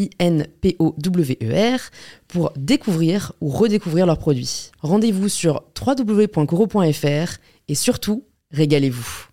[0.00, 1.80] I-N-P-O-W-E-R,
[2.28, 4.70] pour découvrir ou redécouvrir leurs produits.
[4.80, 9.26] Rendez-vous sur www.coro.fr et surtout, régalez-vous.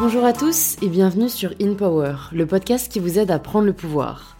[0.00, 3.66] Bonjour à tous et bienvenue sur In Power, le podcast qui vous aide à prendre
[3.66, 4.36] le pouvoir.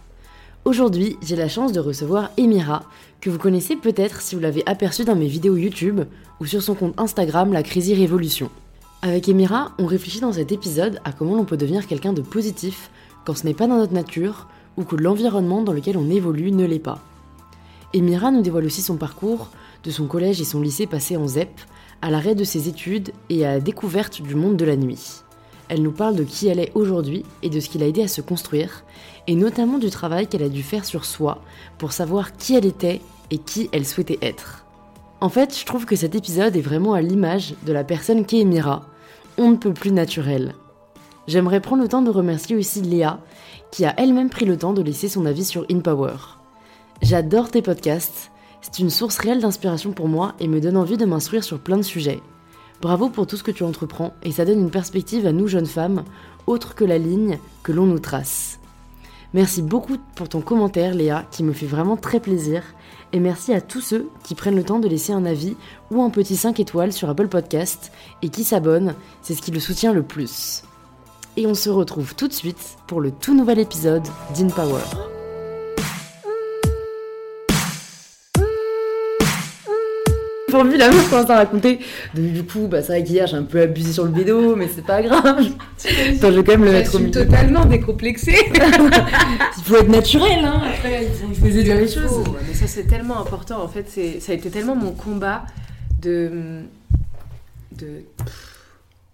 [0.65, 2.83] Aujourd'hui, j'ai la chance de recevoir Emira,
[3.25, 6.01] que vous connaissez peut-être si vous l'avez aperçu dans mes vidéos YouTube
[6.39, 8.51] ou sur son compte Instagram La Crazy Révolution.
[9.01, 12.91] Avec Emira, on réfléchit dans cet épisode à comment l'on peut devenir quelqu'un de positif
[13.25, 16.65] quand ce n'est pas dans notre nature ou que l'environnement dans lequel on évolue ne
[16.65, 17.01] l'est pas.
[17.95, 19.49] Emira nous dévoile aussi son parcours
[19.83, 21.59] de son collège et son lycée passé en ZEP,
[22.03, 25.23] à l'arrêt de ses études et à la découverte du monde de la nuit.
[25.67, 28.07] Elle nous parle de qui elle est aujourd'hui et de ce qui l'a aidé à
[28.07, 28.83] se construire,
[29.25, 31.41] et notamment du travail qu'elle a dû faire sur soi
[31.79, 34.65] pour savoir qui elle était et qui elle souhaitait être.
[35.21, 38.39] En fait, je trouve que cet épisode est vraiment à l'image de la personne qu'est
[38.39, 38.85] Emira,
[39.37, 40.55] on ne peut plus naturel.
[41.27, 43.19] J'aimerais prendre le temps de remercier aussi Léa,
[43.71, 46.15] qui a elle-même pris le temps de laisser son avis sur InPower.
[47.01, 48.31] J'adore tes podcasts,
[48.61, 51.77] c'est une source réelle d'inspiration pour moi et me donne envie de m'instruire sur plein
[51.77, 52.21] de sujets.
[52.81, 55.65] Bravo pour tout ce que tu entreprends et ça donne une perspective à nous jeunes
[55.65, 56.03] femmes,
[56.47, 58.59] autre que la ligne que l'on nous trace.
[59.35, 62.63] Merci beaucoup pour ton commentaire Léa qui me fait vraiment très plaisir
[63.11, 65.57] et merci à tous ceux qui prennent le temps de laisser un avis
[65.91, 67.91] ou un petit 5 étoiles sur Apple Podcast
[68.21, 70.63] et qui s'abonnent, c'est ce qui le soutient le plus.
[71.35, 75.14] Et on se retrouve tout de suite pour le tout nouvel épisode d'InPower.
[80.47, 81.79] Vu la meuf commence à raconter.
[82.13, 84.85] du coup, bah, c'est vrai qu'hier j'ai un peu abusé sur le vélo, mais c'est
[84.85, 85.23] pas grave.
[85.33, 87.11] Attends, je vais quand même le mettre au milieu.
[87.11, 88.35] totalement décomplexé.
[88.53, 90.61] il faut être naturel, hein.
[90.73, 92.23] Après, il faut dire les choses.
[92.47, 93.61] mais ça, c'est tellement important.
[93.61, 93.89] En fait,
[94.19, 95.43] ça a été tellement mon combat
[96.01, 96.61] de.
[97.77, 98.03] de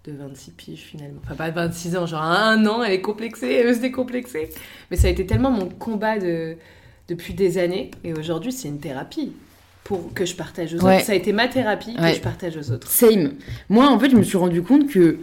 [0.03, 1.21] de 26 piges finalement.
[1.23, 4.49] Enfin, pas 26 ans, genre un an, elle est complexée, elle veut se décomplexer.
[4.89, 6.57] Mais ça a été tellement mon combat de,
[7.07, 7.91] depuis des années.
[8.03, 9.33] Et aujourd'hui, c'est une thérapie
[9.83, 11.01] pour que je partage aux autres.
[11.01, 12.87] Ça a été ma thérapie que je partage aux autres.
[12.87, 13.33] Same.
[13.69, 15.17] Moi, en fait, je me suis rendu compte que,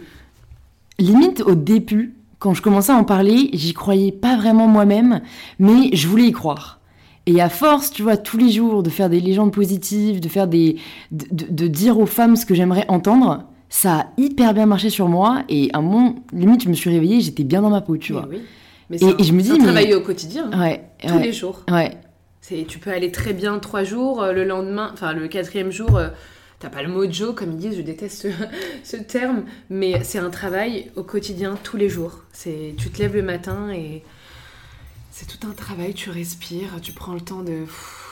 [0.97, 5.21] limite au début, quand je commençais à en parler, j'y croyais pas vraiment moi-même,
[5.59, 6.79] mais je voulais y croire.
[7.25, 10.47] Et à force, tu vois, tous les jours, de faire des légendes positives, de faire
[10.47, 10.77] des,
[11.11, 15.43] de, dire aux femmes ce que j'aimerais entendre, ça a hyper bien marché sur moi.
[15.47, 18.13] Et à un moment, limite, je me suis réveillée, j'étais bien dans ma peau, tu
[18.13, 18.27] vois.
[18.29, 18.41] Oui.
[18.89, 19.59] Mais et, je me dis, mais...
[19.59, 21.63] travailler au quotidien, ouais, tous les jours.
[21.69, 21.91] Ouais.
[22.67, 26.09] Tu peux aller très bien trois jours, euh, le lendemain, enfin le quatrième jour, euh,
[26.59, 28.27] t'as pas le mojo, comme ils disent, je déteste
[28.83, 32.23] ce, terme, mais c'est un travail au quotidien, tous les jours.
[32.31, 34.03] C'est, tu te lèves le matin et
[35.11, 37.65] c'est tout un travail, tu respires, tu prends le temps de,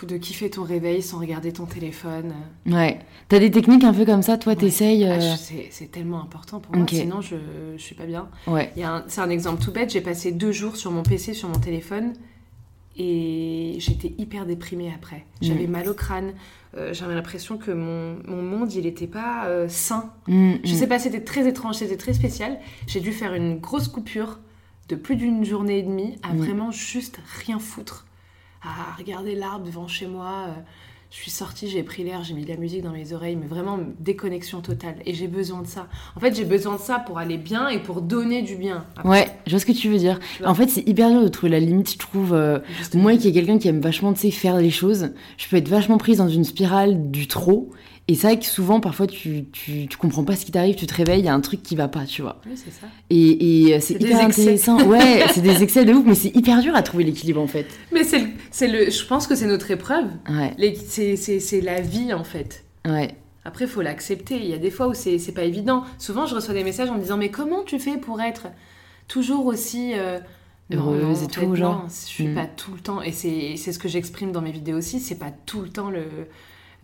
[0.04, 2.34] de kiffer ton réveil sans regarder ton téléphone.
[2.66, 3.00] Ouais.
[3.30, 5.36] T'as des techniques un peu comme ça, toi, t'essayes ah, euh,
[5.72, 7.36] c'est, tellement important pour moi, sinon je,
[7.76, 8.30] je suis pas bien.
[8.46, 8.72] Ouais.
[9.08, 12.14] c'est un exemple tout bête, j'ai passé deux jours sur mon PC, sur mon téléphone,
[12.98, 15.26] et j'étais hyper déprimée après.
[15.42, 15.72] J'avais mm.
[15.72, 16.34] mal au crâne.
[16.76, 20.12] Euh, j'avais l'impression que mon, mon, monde, il n'était pas euh, sain.
[20.28, 20.76] Mm, je mm.
[20.76, 22.60] sais pas, c'était très étrange, c'était très spécial.
[22.88, 24.40] J'ai dû faire une grosse coupure
[24.90, 28.06] de plus d'une journée et demie à vraiment juste rien foutre.
[28.64, 30.48] À regarder l'arbre devant chez moi.
[30.48, 30.54] Euh,
[31.10, 33.48] je suis sortie, j'ai pris l'air, j'ai mis de la musique dans mes oreilles, mais
[33.48, 34.96] vraiment déconnexion totale.
[35.06, 35.88] Et j'ai besoin de ça.
[36.16, 38.86] En fait, j'ai besoin de ça pour aller bien et pour donner du bien.
[39.06, 40.20] Ouais, je vois ce que tu veux dire.
[40.44, 42.34] En fait, c'est hyper dur de trouver la limite, je trouve.
[42.34, 42.60] Euh,
[42.94, 45.70] moi qui est quelqu'un qui aime vachement, tu sais, faire les choses, je peux être
[45.70, 47.70] vachement prise dans une spirale du trop.
[48.10, 50.88] Et c'est vrai que souvent, parfois, tu, tu, tu comprends pas ce qui t'arrive, tu
[50.88, 52.40] te réveilles, il y a un truc qui va pas, tu vois.
[52.46, 52.88] Oui, c'est ça.
[53.10, 54.82] Et, et euh, c'est hyper intéressant.
[54.88, 57.68] Ouais, c'est des excès de ouf, mais c'est hyper dur à trouver l'équilibre, en fait.
[57.92, 58.20] Mais c'est
[58.68, 60.06] le, le, je pense que c'est notre épreuve.
[60.30, 60.56] Ouais.
[60.88, 62.64] C'est la vie, en fait.
[62.88, 63.14] Ouais.
[63.44, 64.36] Après, il faut l'accepter.
[64.38, 65.84] Il y a des fois où c'est pas évident.
[66.00, 68.48] Souvent, je reçois des messages en me disant Mais comment tu fais pour être
[69.10, 69.92] toujours aussi.
[69.96, 70.20] Euh,
[70.72, 71.84] heureuse et tout, genre.
[71.84, 72.36] Non, je suis Mm.
[72.36, 73.02] pas tout le temps.
[73.02, 75.00] Et c'est c'est ce que j'exprime dans mes vidéos aussi.
[75.00, 76.04] C'est pas tout le temps le.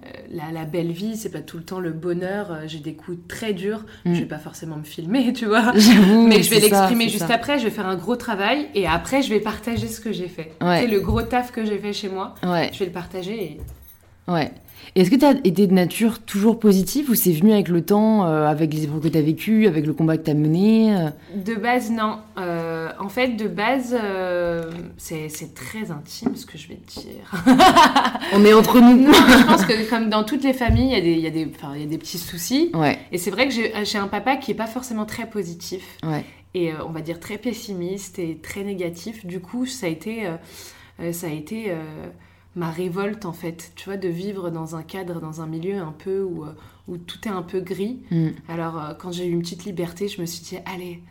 [0.05, 2.51] Euh, La, la belle vie, c'est pas tout le temps le bonheur.
[2.51, 3.85] Euh, J'ai des coups très durs.
[4.05, 4.13] Mm.
[4.15, 5.73] Je vais pas forcément me filmer, tu vois.
[5.73, 7.35] Mais je vais l'exprimer juste ça.
[7.35, 7.59] après.
[7.59, 10.53] Je vais faire un gros travail et après, je vais partager ce que j'ai fait.
[10.61, 10.81] Ouais.
[10.81, 12.35] C'est le gros taf que j'ai fait chez moi.
[12.43, 13.43] Ouais, Je vais le partager.
[13.43, 14.31] Et...
[14.31, 14.51] ouais.
[14.95, 17.83] Et Est-ce que tu as été de nature toujours positive ou c'est venu avec le
[17.83, 20.35] temps, euh, avec les épreuves que tu as vécues, avec le combat que tu as
[20.35, 22.19] mené euh De base, non.
[22.37, 23.97] Euh, en fait, de base,
[24.97, 27.45] c'est très intime ce que je vais te dire.
[28.33, 28.97] On est entre nous.
[29.03, 31.79] Non, je pense que comme dans toutes les familles, il y a des, il y
[31.81, 32.71] y a des petits soucis.
[32.73, 36.23] Ouais, Et c'est vrai que j'ai un papa qui est pas forcément très positif ouais.
[36.53, 39.25] et on va dire très pessimiste et très négatif.
[39.25, 40.27] Du coup, ça a été,
[41.11, 41.73] ça a été
[42.55, 45.91] ma révolte en fait, tu vois, de vivre dans un cadre, dans un milieu un
[45.97, 46.53] peu où, euh,
[46.87, 48.01] où tout est un peu gris.
[48.11, 48.27] Mm.
[48.49, 51.01] Alors, euh, quand j'ai eu une petite liberté, je me suis dit, allez,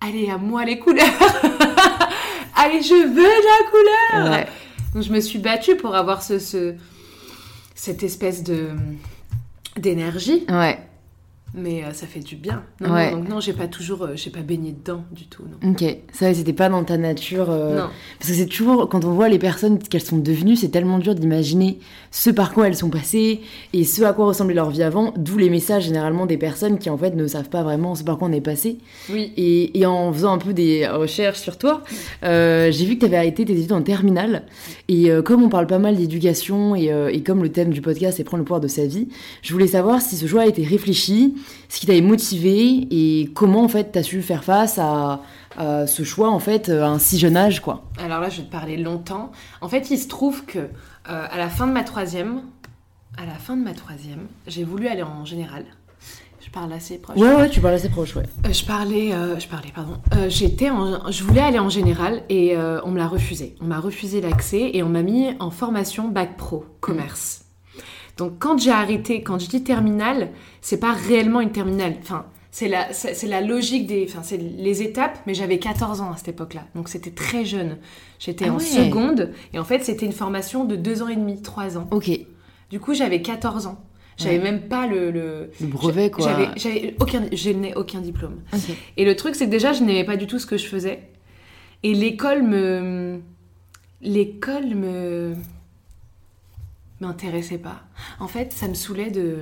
[0.00, 1.04] allez, à moi les couleurs
[2.56, 4.46] Allez, je veux la couleur Ouais.
[4.94, 6.74] Donc, je me suis battue pour avoir ce, ce-
[7.74, 8.70] cette espèce de
[9.76, 10.78] d'énergie, Ouais,
[11.54, 12.62] mais euh, ça fait du bien.
[12.80, 13.10] Non, Ouais.
[13.12, 15.70] non, donc non, j'ai pas toujours, euh, j'ai pas baigné dedans du tout, non.
[15.70, 15.84] ok.
[16.12, 17.46] Ça, c'était pas dans ta nature.
[17.50, 17.88] euh, Non.
[18.18, 21.14] Parce que c'est toujours, quand on voit les personnes qu'elles sont devenues, c'est tellement dur
[21.14, 21.78] d'imaginer
[22.10, 23.40] ce par quoi elles sont passées
[23.72, 26.90] et ce à quoi ressemblait leur vie avant, d'où les messages généralement des personnes qui
[26.90, 28.78] en fait ne savent pas vraiment ce par quoi on est passé.
[29.10, 29.32] Oui.
[29.36, 31.82] Et, et en faisant un peu des recherches sur toi,
[32.22, 34.42] j'ai vu que tu avais arrêté tes études en terminale.
[34.88, 38.24] Et comme on parle pas mal d'éducation et, et comme le thème du podcast est
[38.24, 39.08] prendre le pouvoir de sa vie,
[39.42, 41.34] je voulais savoir si ce choix a été réfléchi,
[41.68, 45.20] ce qui t'avait motivé et comment en fait tu as su faire face à,
[45.56, 47.84] à ce choix en fait à un si jeune âge quoi.
[48.02, 49.32] Alors là, je vais te parler longtemps.
[49.60, 50.68] En fait, il se trouve que euh,
[51.06, 52.42] à la fin de ma troisième,
[53.16, 55.64] à la fin de ma troisième, j'ai voulu aller en général.
[56.40, 57.16] Je parle assez proche.
[57.16, 58.24] Ouais ouais, tu parles assez proche ouais.
[58.44, 59.96] Euh, je parlais, euh, je parlais, pardon.
[60.14, 60.68] Euh, j'étais,
[61.08, 62.54] je voulais aller en général et
[62.84, 63.54] on me l'a refusé.
[63.62, 67.43] On m'a refusé l'accès et on m'a mis en formation bac pro commerce.
[68.16, 70.30] Donc quand j'ai arrêté, quand je dis terminale,
[70.60, 71.94] c'est pas réellement une terminale.
[72.02, 75.18] Enfin, c'est la, c'est la logique des, enfin c'est les étapes.
[75.26, 77.78] Mais j'avais 14 ans à cette époque-là, donc c'était très jeune.
[78.20, 78.64] J'étais Ah en ouais.
[78.64, 81.88] seconde et en fait c'était une formation de deux ans et demi, trois ans.
[81.90, 82.10] Ok,
[82.70, 83.78] Du coup j'avais 14 ans.
[84.16, 84.44] J'avais Ouais.
[84.44, 85.50] même pas le, le...
[85.60, 86.24] le brevet quoi.
[86.54, 88.42] J'avais, aucun, je n'ai aucun diplôme.
[88.96, 91.00] Et le truc, c'est que déjà, je n'aimais pas du tout ce que je faisais.
[91.82, 93.20] Et l'école me.
[94.02, 95.34] L'école me.
[97.04, 97.82] M'intéressait pas.
[98.20, 99.38] En fait, ça me saoulait de.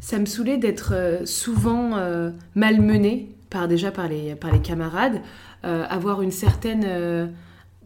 [0.00, 0.26] Ça me
[0.56, 5.20] d'être euh, souvent euh, malmenée, par, déjà par les, par les camarades,
[5.64, 6.84] euh, avoir une certaine.
[6.86, 7.26] euh,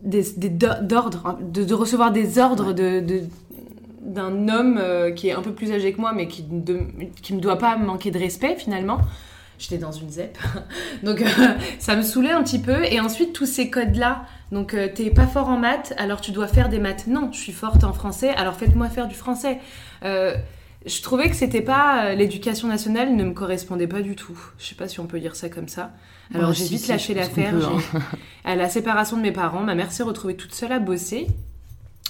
[0.03, 3.01] des, des do- d'ordre, hein, de, recevoir des ordres de,
[4.01, 4.79] d'un homme
[5.15, 7.77] qui est un peu plus âgé que moi, mais qui ne qui me doit pas
[7.77, 8.99] manquer de respect finalement.
[9.63, 10.37] J'étais dans une ZEP.
[11.05, 11.27] Donc euh,
[11.79, 12.85] ça me saoulait un petit peu.
[12.85, 14.27] Et ensuite, tous ces codes-là.
[14.51, 17.07] Donc euh, t'es pas fort en maths, alors tu dois faire des maths.
[17.07, 19.61] Non, je suis forte en français, alors faites-moi faire du français.
[20.05, 20.35] Euh,
[20.85, 22.13] je trouvais que c'était pas.
[22.15, 24.37] L'éducation nationale ne me correspondait pas du tout.
[24.59, 25.93] Je sais pas si on peut dire ça comme ça.
[26.35, 27.55] Alors Ouais, j'ai si, vite lâché l'affaire.
[27.55, 28.01] hein.
[28.45, 31.29] À la séparation de mes parents, ma mère s'est retrouvée toute seule à bosser.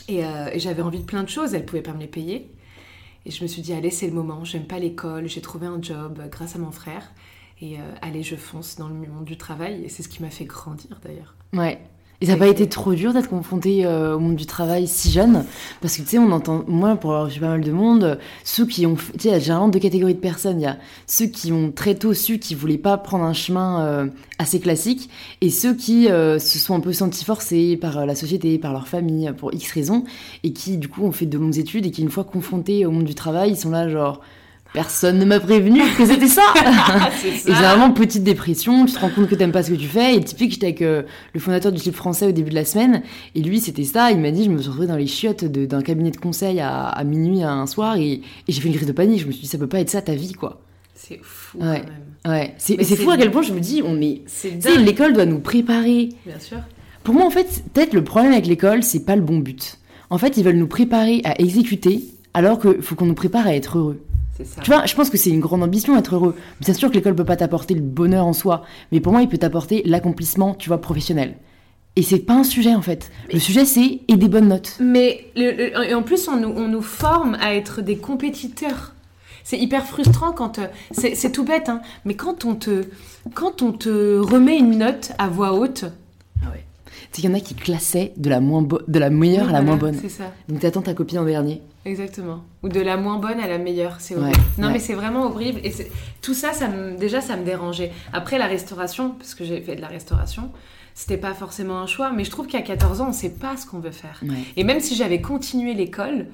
[0.08, 2.50] Et, euh, et j'avais envie de plein de choses, elle pouvait pas me les payer.
[3.26, 5.81] Et je me suis dit, allez, c'est le moment, j'aime pas l'école, j'ai trouvé un
[5.81, 7.12] job grâce à mon frère.
[7.62, 9.82] Et euh, allez, je fonce dans le monde du travail.
[9.85, 11.37] Et c'est ce qui m'a fait grandir d'ailleurs.
[11.55, 11.81] Ouais.
[12.20, 15.11] Et ça n'a pas été trop dur d'être confronté euh, au monde du travail si
[15.11, 15.45] jeune?
[15.81, 18.64] Parce que tu sais, on entend, moi, pour avoir vu pas mal de monde, ceux
[18.64, 18.95] qui ont.
[18.95, 20.61] Tu sais, il y a généralement deux catégories de personnes.
[20.61, 20.78] Il y a
[21.09, 24.07] ceux qui ont très tôt su qu'ils voulaient pas prendre un chemin euh,
[24.38, 28.57] assez classique, et ceux qui euh, se sont un peu sentis forcés par la société,
[28.57, 30.04] par leur famille, pour X raisons,
[30.45, 32.92] et qui, du coup, ont fait de longues études et qui, une fois confrontés au
[32.92, 34.21] monde du travail, ils sont là, genre.
[34.73, 36.43] Personne ne m'a prévenu que c'était ça.
[37.21, 39.87] c'est Et généralement, petite dépression, tu te rends compte que t'aimes pas ce que tu
[39.87, 40.14] fais.
[40.17, 41.02] Et typique, j'étais avec euh,
[41.35, 43.02] le fondateur du club français au début de la semaine.
[43.35, 44.11] Et lui, c'était ça.
[44.11, 46.87] Il m'a dit, je me suis retrouvée dans les chiottes d'un cabinet de conseil à,
[46.88, 47.97] à minuit un soir.
[47.97, 49.21] Et, et j'ai fait une crise de panique.
[49.21, 50.62] Je me suis dit, ça peut pas être ça ta vie, quoi.
[50.95, 51.83] C'est fou Ouais.
[52.25, 52.41] quand même.
[52.41, 52.55] Ouais.
[52.57, 54.23] C'est fou à quel point je me dis, on est.
[54.26, 56.09] C'est l'école doit nous préparer.
[56.25, 56.59] bien sûr.
[57.05, 59.79] Pour moi, en fait, peut-être le problème avec l'école, c'est pas le bon but.
[60.09, 63.55] En fait, ils veulent nous préparer à exécuter, alors qu'il faut qu'on nous prépare à
[63.55, 64.00] être heureux.
[64.44, 64.61] Ça.
[64.62, 66.34] Tu vois, je pense que c'est une grande ambition être heureux.
[66.61, 69.28] Bien sûr que l'école peut pas t'apporter le bonheur en soi, mais pour moi, il
[69.28, 71.37] peut t'apporter l'accomplissement, tu vois, professionnel.
[71.96, 73.11] Et c'est pas un sujet en fait.
[73.32, 74.76] Le sujet c'est et des bonnes notes.
[74.80, 78.94] Mais le- le- et en plus, on nous, on nous forme à être des compétiteurs.
[79.44, 82.84] C'est hyper frustrant quand euh, c'est c'est tout bête, hein, mais quand on te
[83.34, 85.84] quand on te remet une note à voix haute,
[87.12, 89.61] C'est qu'il y en a qui classaient de la moins de la meilleure à la
[89.61, 89.99] voilà, moins bonne.
[90.00, 91.61] C'est ça, Donc t'attends ta copine en dernier.
[91.85, 92.42] exactement.
[92.62, 94.35] Ou de la moins bonne à la meilleure, c'est horrible.
[94.37, 94.73] Ouais, non ouais.
[94.75, 95.61] mais c'est vraiment horrible.
[95.62, 95.73] Et
[96.23, 97.92] tout ça, ça me, déjà, ça me dérangeait.
[98.14, 100.50] Après la restauration, parce que j'ai fait de la restauration,
[100.95, 102.12] c'était pas forcément un choix.
[102.12, 104.19] Mais je trouve qu'à 14 ans, on sait pas ce qu'on veut faire.
[104.23, 104.35] Ouais.
[104.57, 106.28] Et même si j'avais continué l'école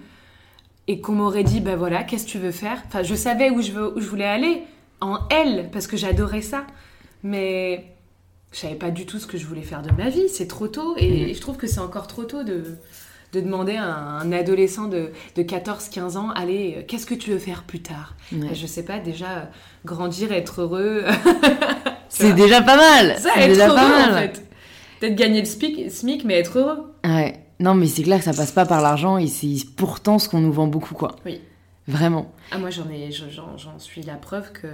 [0.86, 2.80] et qu'on m'aurait dit, ben voilà, qu'est-ce que tu veux faire?
[2.86, 4.62] Enfin, je savais où je, veux, où je voulais aller,
[5.00, 6.64] en elle, parce que j'adorais ça.
[7.24, 7.84] Mais
[8.52, 10.28] je savais pas du tout ce que je voulais faire de ma vie.
[10.28, 10.94] C'est trop tôt.
[10.96, 11.34] Et Mhm.
[11.34, 12.64] je trouve que c'est encore trop tôt de,
[13.32, 17.38] de demander à un adolescent de, de 14-15 ans, allez, euh, qu'est-ce que tu veux
[17.38, 18.14] faire plus tard?
[18.32, 18.54] Ouais.
[18.54, 19.44] Je sais pas, déjà, euh,
[19.84, 21.04] grandir, être heureux.
[22.08, 23.16] C'est déjà pas mal.
[23.18, 24.12] ça, C'est être déjà heureux, pas mal.
[24.14, 24.44] en fait.
[25.00, 26.92] Peut-être gagner le SMIC, SMIC, mais être heureux.
[27.04, 27.38] Ouais.
[27.60, 30.40] Non, mais c'est clair que ça passe pas par l'argent et c'est pourtant ce qu'on
[30.40, 31.16] nous vend beaucoup, quoi.
[31.26, 31.40] Oui.
[31.86, 32.32] Vraiment.
[32.50, 34.66] Ah, moi, ai, j'en suis la preuve que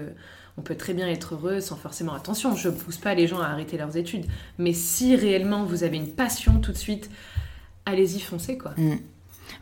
[0.58, 2.14] on peut très bien être heureux sans forcément.
[2.14, 4.26] Attention, je pousse pas les gens à arrêter leurs études,
[4.58, 7.11] mais si réellement vous avez une passion tout de suite,
[7.87, 8.73] allez-y, foncez quoi.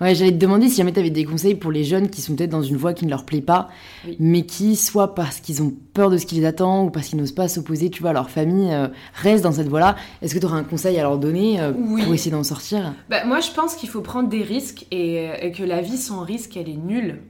[0.00, 2.50] Ouais, j'allais te demander si jamais t'avais des conseils pour les jeunes qui sont peut-être
[2.50, 3.68] dans une voie qui ne leur plaît pas,
[4.06, 4.16] Oui.
[4.20, 7.18] mais qui, soit parce qu'ils ont peur de ce qui les attend ou parce qu'ils
[7.18, 9.96] n'osent pas s'opposer, tu vois, à leur famille, euh, restent dans cette voie-là.
[10.22, 12.02] Est-ce que tu aurais un conseil à leur donner euh, Oui.
[12.04, 12.94] pour essayer d'en sortir?
[13.10, 15.98] Bah, moi, je pense qu'il faut prendre des risques et, euh, et que la vie
[15.98, 17.20] sans risque, elle est nulle.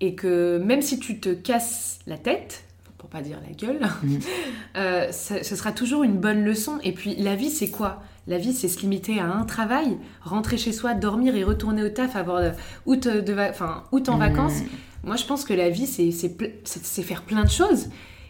[0.00, 2.64] Et que même si tu te casses la tête,
[3.06, 4.18] pour pas dire la gueule, Mhm.
[4.76, 6.78] euh, ça- ce sera toujours une bonne leçon.
[6.82, 8.02] Et puis, la vie, c'est quoi?
[8.26, 11.88] La vie, c'est se limiter à un travail, rentrer chez soi, dormir et retourner au
[11.88, 12.50] taf, avoir euh,
[12.84, 14.18] août, de va- enfin, août en Mhm.
[14.20, 14.58] vacances.
[15.04, 17.86] Moi, je pense que la vie, c'est faire plein de choses.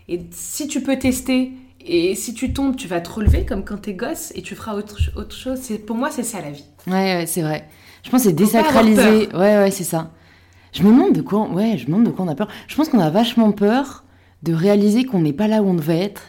[0.08, 3.78] Et si tu peux tester, et si tu tombes, tu vas te relever comme quand
[3.78, 5.60] t'es gosse, et tu feras autre, autre chose.
[5.86, 6.66] Pour moi, c'est ça la vie.
[6.86, 7.66] Ouais, ouais, c'est vrai.
[8.02, 9.28] Je pense que c'est désacraliser.
[9.32, 10.10] Ouais, ouais, c'est ça.
[10.74, 12.48] Je me demande de quoi, ouais, je me demande de quoi on a peur.
[12.68, 14.04] Je pense qu'on a vachement peur
[14.42, 16.22] de réaliser qu'on n'est pas là où on devait être.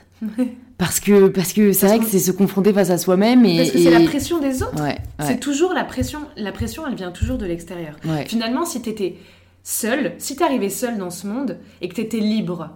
[0.78, 3.58] Parce que, parce que c'est vrai que c'est se confronter face à soi-même et.
[3.58, 4.82] Parce que et- c'est la pression des autres.
[4.84, 6.20] Ouais, C'est toujours la pression.
[6.36, 7.96] La pression, elle vient toujours de l'extérieur.
[8.06, 8.26] ouais.
[8.28, 9.16] Finalement, si t'étais
[9.64, 12.70] seul, si t'arrivais seul dans ce monde et que t'étais libre,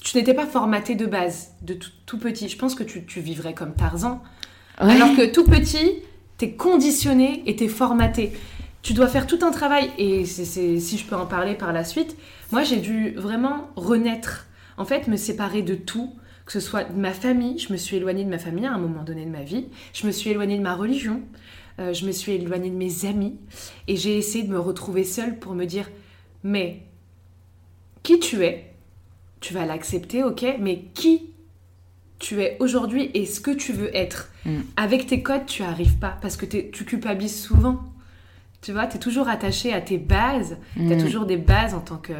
[0.00, 2.48] tu n'étais pas formaté de base, de tout, tout petit.
[2.48, 4.22] Je pense que tu, tu vivrais comme Tarzan.
[4.78, 5.96] Alors que tout petit,
[6.38, 8.32] t'es conditionné et t'es formaté.
[8.82, 9.90] Tu dois faire tout un travail.
[9.98, 12.16] Et c'est- si je peux en parler par la suite,
[12.50, 14.46] moi j'ai dû vraiment renaître.
[14.76, 16.14] En fait, me séparer de tout.
[16.46, 18.78] Que ce soit de ma famille, je me suis éloignée de ma famille à un
[18.78, 19.66] moment donné de ma vie.
[19.92, 21.22] Je me suis éloignée de ma religion.
[21.78, 23.36] euh, je me suis éloignée de mes amis.
[23.88, 25.88] Et j'ai essayé de me retrouver seule pour me dire
[26.42, 26.82] Mais
[28.02, 28.72] qui tu es,
[29.40, 31.30] tu vas l'accepter, ok, mais qui
[32.18, 34.30] tu es aujourd'hui et ce que tu veux être?
[34.44, 34.58] Mm.
[34.76, 37.78] Avec tes codes, tu arrives pas parce que tu culpabilises souvent.
[38.62, 40.56] Tu vois, tu es toujours attaché à tes bases.
[40.76, 41.02] Tu as Mm.
[41.02, 42.12] toujours des bases en tant que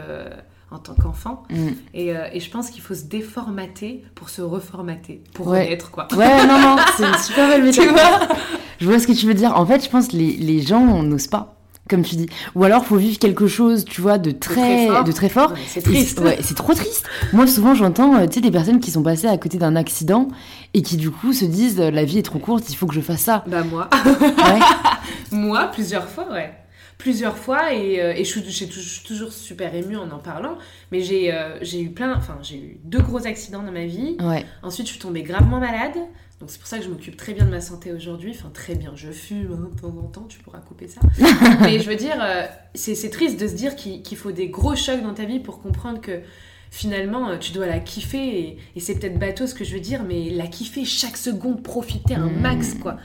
[0.72, 1.42] en tant qu'enfant.
[1.50, 1.66] Mm.
[1.94, 5.64] Et, euh, et je pense qu'il faut se déformater pour se reformater, pour Ouais.
[5.64, 6.06] renaître, quoi.
[6.14, 8.18] Ouais, non, non, c'est une super belle Tu métaphore.
[8.28, 8.36] vois
[8.78, 9.56] Je vois ce que tu veux dire.
[9.58, 11.59] En fait, je pense que les, les gens n'osent pas,
[11.90, 12.26] comme tu dis.
[12.54, 15.52] Ou alors, faut vivre quelque chose, tu vois, de très, de très fort.
[15.66, 16.18] C'est triste.
[16.18, 17.06] c'est- Ouais, c'est trop triste.
[17.32, 20.28] Moi, souvent, j'entends, euh, tu sais, des personnes qui sont passées à côté d'un accident
[20.72, 23.00] et qui, du coup, se disent, la vie est trop courte, il faut que je
[23.00, 23.44] fasse ça.
[23.46, 24.60] Bah moi, Ouais.
[25.32, 26.52] moi plusieurs fois, ouais.
[26.98, 30.58] Plusieurs fois et, euh, et je suis je toujours super émue en en parlant.
[30.92, 34.16] Mais j'ai euh, j'ai eu plein, enfin j'ai eu deux gros accidents dans ma vie.
[34.20, 34.44] Ouais.
[34.62, 35.96] Ensuite, je suis tombée gravement malade.
[36.40, 38.34] Donc, c'est pour ça que je m'occupe très bien de ma santé aujourd'hui.
[38.34, 38.92] Enfin, très bien.
[38.94, 41.00] Je fume hein, de temps en temps, tu pourras couper ça.
[41.60, 45.02] Mais je veux dire, euh, c'est triste de se dire qu'il faut des gros chocs
[45.02, 46.22] dans ta vie pour comprendre que
[46.70, 48.38] finalement, euh, tu dois la kiffer.
[48.40, 51.62] Et, et c'est peut-être bateau ce que je veux dire, mais la kiffer chaque seconde,
[51.62, 52.40] profiter un Mmh.
[52.40, 52.96] max, quoi.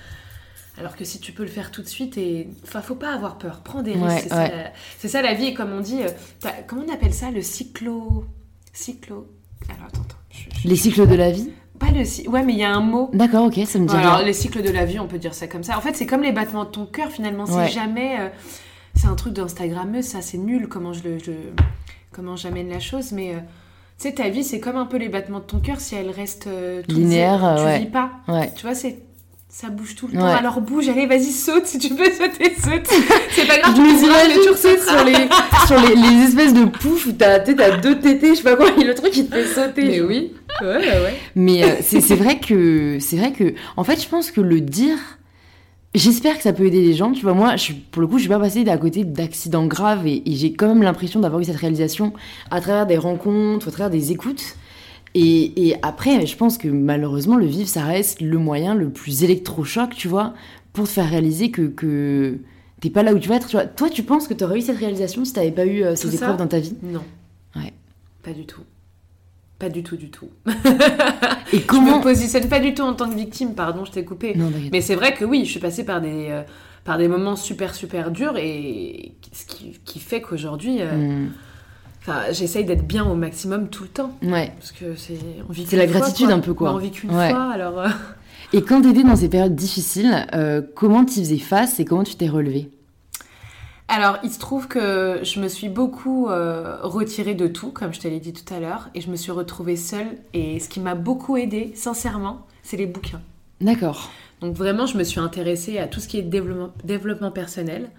[0.77, 3.37] Alors que si tu peux le faire tout de suite, et enfin, faut pas avoir
[3.37, 4.27] peur, prends des Ouais, risques.
[4.29, 4.47] c'est, ouais.
[4.49, 7.31] ça, la- c'est ça la vie, et comme on dit, euh, comment on appelle ça,
[7.31, 8.25] le cyclo,
[8.73, 9.27] cyclo.
[9.69, 10.17] Alors attends, attends.
[10.29, 12.29] je- je- Les cycles de la vie pas le cycle.
[12.29, 13.09] Ouais, mais il y a un mot.
[13.13, 15.47] D'accord, ok, ça me dit Alors, les cycles de la vie, on peut dire ça
[15.47, 15.77] comme ça.
[15.77, 17.45] En fait, c'est comme les battements de ton cœur, finalement.
[17.45, 17.67] C'est Ouais.
[17.69, 18.19] jamais.
[18.19, 18.29] euh,
[18.95, 21.19] c'est un truc d'Instagrammeuse, ça, c'est nul comment je le.
[21.19, 21.31] je-
[22.11, 23.31] comment j'amène la chose, mais.
[23.35, 23.39] euh,
[23.97, 26.09] tu sais, ta vie, c'est comme un peu les battements de ton cœur si elle
[26.09, 27.79] reste euh, Linéaire, euh, tu ouais.
[27.79, 28.11] vis pas.
[28.55, 28.97] Tu vois, c'est.
[29.57, 30.19] Ça bouge tout le Ouais.
[30.19, 30.35] temps.
[30.35, 31.65] Alors bouge, allez, vas-y, saute.
[31.65, 32.87] Si tu peux sauter, saute.
[33.31, 34.97] C'est pas grave, Je tu me imagine, sauteras.
[34.97, 35.15] sur les,
[35.67, 38.83] sur les, les espèces de poufs où t'as deux tétés, je sais pas quoi, et
[38.83, 39.83] le truc il te fait sauter.
[39.85, 40.33] Mais oui.
[40.61, 41.15] Ouais, ouais, ouais.
[41.35, 44.97] Mais euh, c'est vrai que c'est vrai que en fait je pense que le dire
[45.93, 48.23] j'espère que ça peut aider les gens tu vois moi je pour le coup je
[48.23, 51.45] suis pas passée à côté d'accidents graves et, et j'ai quand même l'impression d'avoir eu
[51.45, 52.11] cette réalisation
[52.51, 54.55] à travers des rencontres à travers des écoutes
[55.15, 59.23] et, et après je pense que malheureusement le vivre ça reste le moyen le plus
[59.23, 60.33] électrochoc tu vois
[60.73, 62.37] pour te faire réaliser que, que
[62.81, 63.65] t'es pas là où tu vas être tu vois.
[63.65, 66.37] toi tu penses que t'aurais eu cette réalisation si t'avais pas eu euh, ces épreuves
[66.37, 66.75] dans ta vie?
[66.83, 67.01] Non.
[67.55, 67.73] Ouais.
[68.21, 68.61] Pas du tout.
[69.57, 70.27] Pas du tout, du tout.
[70.45, 70.51] et
[71.53, 74.35] Je me comment positionne pas du tout en tant que victime, pardon, je t'ai coupé.
[74.35, 74.51] non.
[74.73, 76.41] Mais c'est vrai que oui, je suis passée par des, euh,
[76.83, 81.29] par des moments super, super durs et ce qui, qui fait qu'aujourd'hui, euh, Hmm.
[82.07, 84.11] Enfin, j'essaye d'être bien au maximum tout le temps.
[84.23, 85.17] ouais Parce que c'est.
[85.49, 86.73] on vit C'est la fois, gratitude un peu, quoi.
[86.73, 87.29] On vit qu'une Ouais.
[87.31, 87.79] fois, alors.
[87.79, 87.89] euh,
[88.53, 92.03] Et quand tu étais dans ces périodes difficiles, euh, comment tu faisais face et comment
[92.03, 92.69] tu t'es relevée
[93.87, 97.99] alors, il se trouve que je me suis beaucoup euh, retirée de tout, comme je
[97.99, 100.07] te l'ai dit tout à l'heure, et je me suis retrouvée seule.
[100.33, 103.21] Et ce qui m'a beaucoup aidée, sincèrement, c'est les bouquins.
[103.61, 104.09] D'accord.
[104.41, 107.91] Donc vraiment, je me suis intéressée à tout ce qui est développement, développement personnel.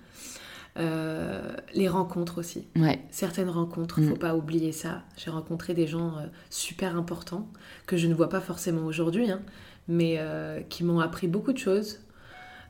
[0.78, 1.40] Euh,
[1.74, 2.66] les rencontres aussi.
[2.76, 3.00] Ouais.
[3.10, 4.08] Certaines rencontres, Mm.
[4.10, 5.02] faut pas oublier ça.
[5.16, 7.48] J'ai rencontré des gens euh, super importants
[7.86, 9.40] que je ne vois pas forcément aujourd'hui, hein,
[9.88, 12.00] mais euh, qui m'ont appris beaucoup de choses.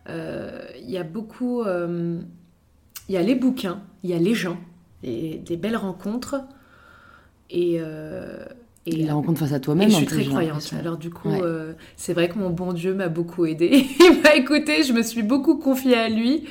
[0.08, 4.56] Il y a beaucoup, il y a les bouquins, il y a les gens,
[5.02, 6.36] et des belles rencontres,
[7.50, 7.80] et
[8.86, 9.90] Et la rencontre face à toi-même.
[9.90, 10.72] je suis très croyante.
[10.78, 11.40] Alors du coup, Ouais.
[11.42, 13.84] euh, c'est vrai que mon bon Dieu m'a beaucoup aidée.
[13.98, 16.44] Il m'a écouté, je me suis beaucoup confiée à lui.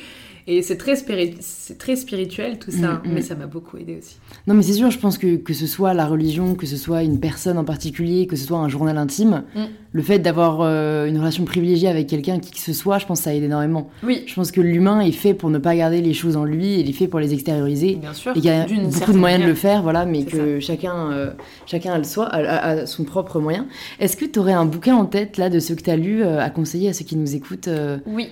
[0.47, 3.11] Et c'est très, spiri- c'est très spirituel tout ça, Mm, mm.
[3.13, 4.17] mais ça m'a beaucoup aidée aussi.
[4.45, 7.01] Non, mais c'est sûr, je pense que que ce soit la religion, que ce soit
[7.01, 9.59] une personne en particulier, que ce soit un journal intime, Mm.
[9.91, 13.19] le fait d'avoir euh, une relation privilégiée avec quelqu'un, qui que ce soit, je pense
[13.19, 13.89] que ça aide énormément.
[14.03, 16.79] Oui, Je pense que l'humain est fait pour ne pas garder les choses en lui,
[16.79, 17.95] il est fait pour les extérioriser.
[17.95, 18.31] bien sûr.
[18.31, 21.31] Et qu'il y a beaucoup de moyens de le faire, voilà, mais que chacun, euh,
[21.65, 23.65] chacun a, le soi, a, a- a son propre moyen.
[23.99, 26.21] Est-ce que tu aurais un bouquin en tête, là, de ceux que tu as lus,
[26.23, 27.69] euh, à conseiller à ceux qui nous écoutent
[28.05, 28.27] Oui.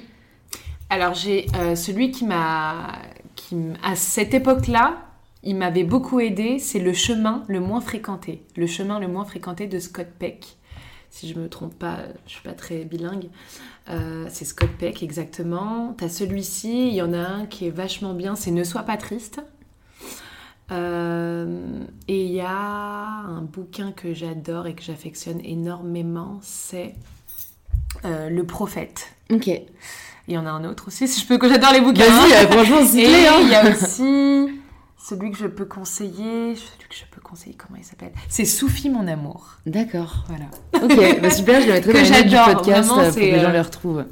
[0.94, 3.00] Alors j'ai euh, celui qui m'a,
[3.36, 5.02] qui à cette époque-là,
[5.42, 6.60] il m'avait beaucoup aidé.
[6.60, 10.56] C'est le chemin le moins fréquenté, le chemin le moins fréquenté de Scott Peck.
[11.10, 11.98] Si je me trompe pas,
[12.28, 13.30] je suis pas très bilingue.
[13.90, 15.96] Euh, c'est Scott Peck exactement.
[15.98, 18.36] T'as celui-ci, il y en a un qui est vachement bien.
[18.36, 19.42] C'est Ne sois pas triste.
[20.72, 26.94] Euh, et il y a un bouquin que j'adore et que j'affectionne énormément, c'est
[28.04, 29.08] Le Prophète.
[29.32, 29.50] Ok.
[30.28, 32.06] Il y en a un autre aussi, si je peux, que j'adore les bouquins.
[32.06, 33.40] Vas-y, euh, franchement, c'est hein.
[33.42, 34.60] il y a aussi
[35.04, 38.14] celui que je peux conseiller, celui que je peux conseiller, comment il s'appelle?
[38.30, 39.58] C'est Soufi mon amour.
[39.66, 40.24] D'accord.
[40.30, 40.46] Voilà.
[40.82, 43.40] Ok, bah super, je le mettrai dans les du podcast vraiment, euh, pour que les
[43.40, 44.06] gens euh, les retrouvent.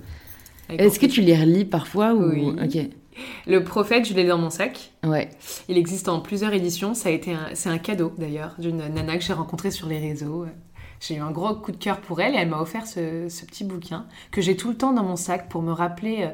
[0.69, 2.29] Est-ce que tu les relis parfois ou...
[2.29, 2.55] Oui.
[2.61, 2.89] Ok,
[3.47, 4.91] Le prophète, je l'ai dans mon sac.
[5.05, 5.29] ouais.
[5.69, 6.93] Il existe en plusieurs éditions.
[6.93, 10.45] Ça a été c'est un cadeau d'ailleurs d'une nana que j'ai rencontrée sur les réseaux.
[11.01, 13.43] J'ai eu un gros coup de cœur pour elle et elle m'a offert ce, ce
[13.45, 16.29] petit bouquin que j'ai tout le temps dans mon sac pour me rappeler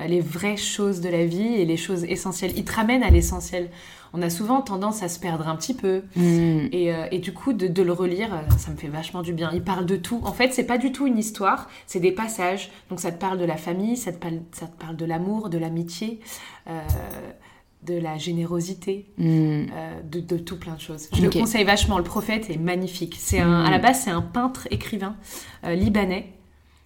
[0.00, 2.52] euh, les vraies choses de la vie et les choses essentielles.
[2.56, 3.70] Il te ramène à l'essentiel.
[4.12, 6.02] On a souvent tendance à se perdre un petit peu.
[6.72, 9.32] Et, euh, et du coup, de, de le relire, euh, ça me fait vachement du
[9.32, 9.50] bien.
[9.52, 10.20] Il parle de tout.
[10.22, 12.70] En fait, c'est pas du tout une histoire, c'est des passages.
[12.90, 15.48] Donc, ça te parle de la famille, ça te parle, ça te parle de l'amour,
[15.48, 16.20] de l'amitié,
[16.68, 16.80] euh,
[17.86, 19.24] de la générosité, Hmm.
[19.24, 21.08] euh, de, de tout plein de choses.
[21.14, 21.98] Je le conseille vachement.
[21.98, 23.16] Le prophète est magnifique.
[23.18, 23.66] C'est un, Mm.
[23.66, 25.16] à la base, c'est un peintre écrivain
[25.64, 26.32] euh, libanais.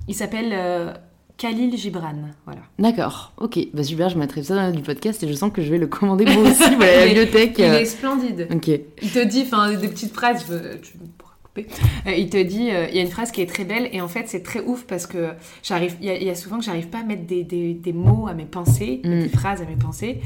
[0.09, 0.93] Il s'appelle euh,
[1.37, 2.15] Khalil Gibran.
[2.47, 2.63] Voilà.
[2.79, 3.59] D'accord, ok.
[3.75, 5.87] Bah super, je mettrai ça dans du podcast et je sens que je vais le
[5.87, 7.55] commander moi aussi, la Il est- bibliothèque.
[7.59, 8.49] Il est splendide.
[8.53, 8.69] Ok.
[9.03, 10.45] Il te dit, enfin, des petites phrases,
[10.83, 11.67] tu pourras couper.
[12.07, 14.01] Euh, il te dit, euh, il y a une phrase qui est très belle, et
[14.01, 15.31] en fait, c'est très ouf parce que
[15.63, 17.75] j'arrive, il y, a- il y a souvent que j'arrive pas à mettre des, des-
[17.75, 19.21] des mots à mes pensées, Mm.
[19.23, 20.21] des phrases à mes pensées.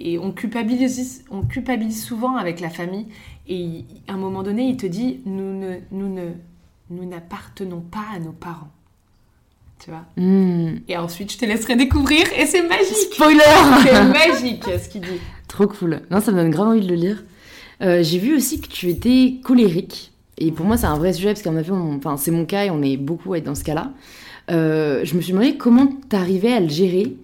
[0.00, 3.06] Et on culpabilise, on culpabilise souvent avec la famille.
[3.48, 6.28] Et à un moment donné, il te dit, nous ne, nous ne,
[6.90, 8.70] nous n'appartenons pas à nos parents.
[9.82, 10.76] Tu vois Hmm.
[10.88, 13.12] Et ensuite, je te laisserai découvrir, et c'est magique.
[13.12, 13.40] Spoiler
[13.82, 15.20] C'est magique ce qu'il dit.
[15.48, 16.02] Trop cool.
[16.10, 17.24] Non, ça me donne grave envie de le lire.
[17.82, 20.12] Euh, J'ai vu aussi que tu étais colérique.
[20.36, 22.64] Et pour moi, c'est un vrai sujet parce qu'en effet, on- enfin, c'est mon cas
[22.64, 23.92] et on est beaucoup à être dans ce cas-là.
[24.50, 27.14] Euh, je me suis demandé comment t'arrivais à le gérer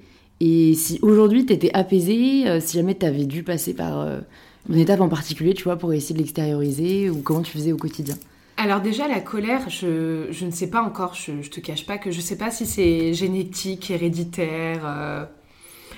[0.41, 4.21] et si aujourd'hui t'étais apaisée, euh, si jamais t'avais dû passer par euh,
[4.69, 7.77] une étape en particulier, tu vois, pour essayer de l'extérioriser ou comment tu faisais au
[7.79, 8.17] quotidien?
[8.57, 11.99] Alors déjà la colère, je, je ne sais pas encore, je, je te cache pas
[11.99, 14.83] que je sais pas si c'est génétique, héréditaire.
[14.85, 15.25] euh,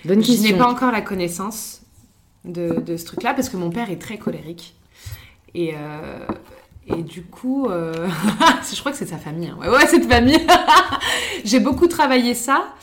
[0.05, 1.83] Bonne je n'ai pas encore la connaissance
[2.44, 4.75] de, de ce truc-là parce que mon père est très colérique.
[5.55, 6.27] Et, euh,
[6.87, 8.09] et du coup, euh,
[8.72, 9.49] je crois que c'est sa famille.
[9.49, 9.59] hein.
[9.61, 10.40] Ouais, ouais, c'est de famille.
[11.44, 12.75] j'ai beaucoup travaillé ça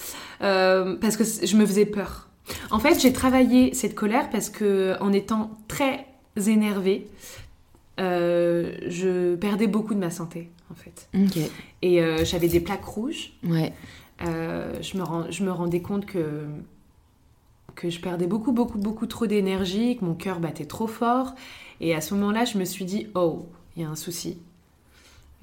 [0.44, 2.30] euh, parce que je me faisais peur.
[2.72, 6.06] En fait, j'ai travaillé cette colère parce que en étant très
[6.48, 7.08] énervée,
[8.00, 11.08] euh, je perdais beaucoup de ma santé, en fait.
[11.82, 13.34] Et euh, j'avais des plaques rouges.
[13.46, 13.74] Ouais.
[14.20, 16.46] Je, me rends- je me rendais compte que,
[17.76, 21.34] que je perdais beaucoup, beaucoup, beaucoup trop d'énergie, que mon cœur battait trop fort.
[21.82, 24.38] Et à ce moment-là, je me suis dit, oh, il y a un souci.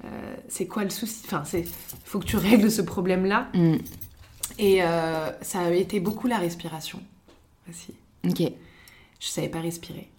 [0.03, 0.07] Euh,
[0.47, 1.21] c'est quoi le souci?
[1.25, 1.63] Enfin, c'est
[2.05, 3.49] faut que tu règles ce problème-là.
[3.53, 3.77] Hmm.
[4.59, 6.99] Et euh, ça a été beaucoup la respiration
[7.69, 7.93] aussi.
[8.27, 8.51] Ok.
[9.19, 10.09] Je savais pas respirer.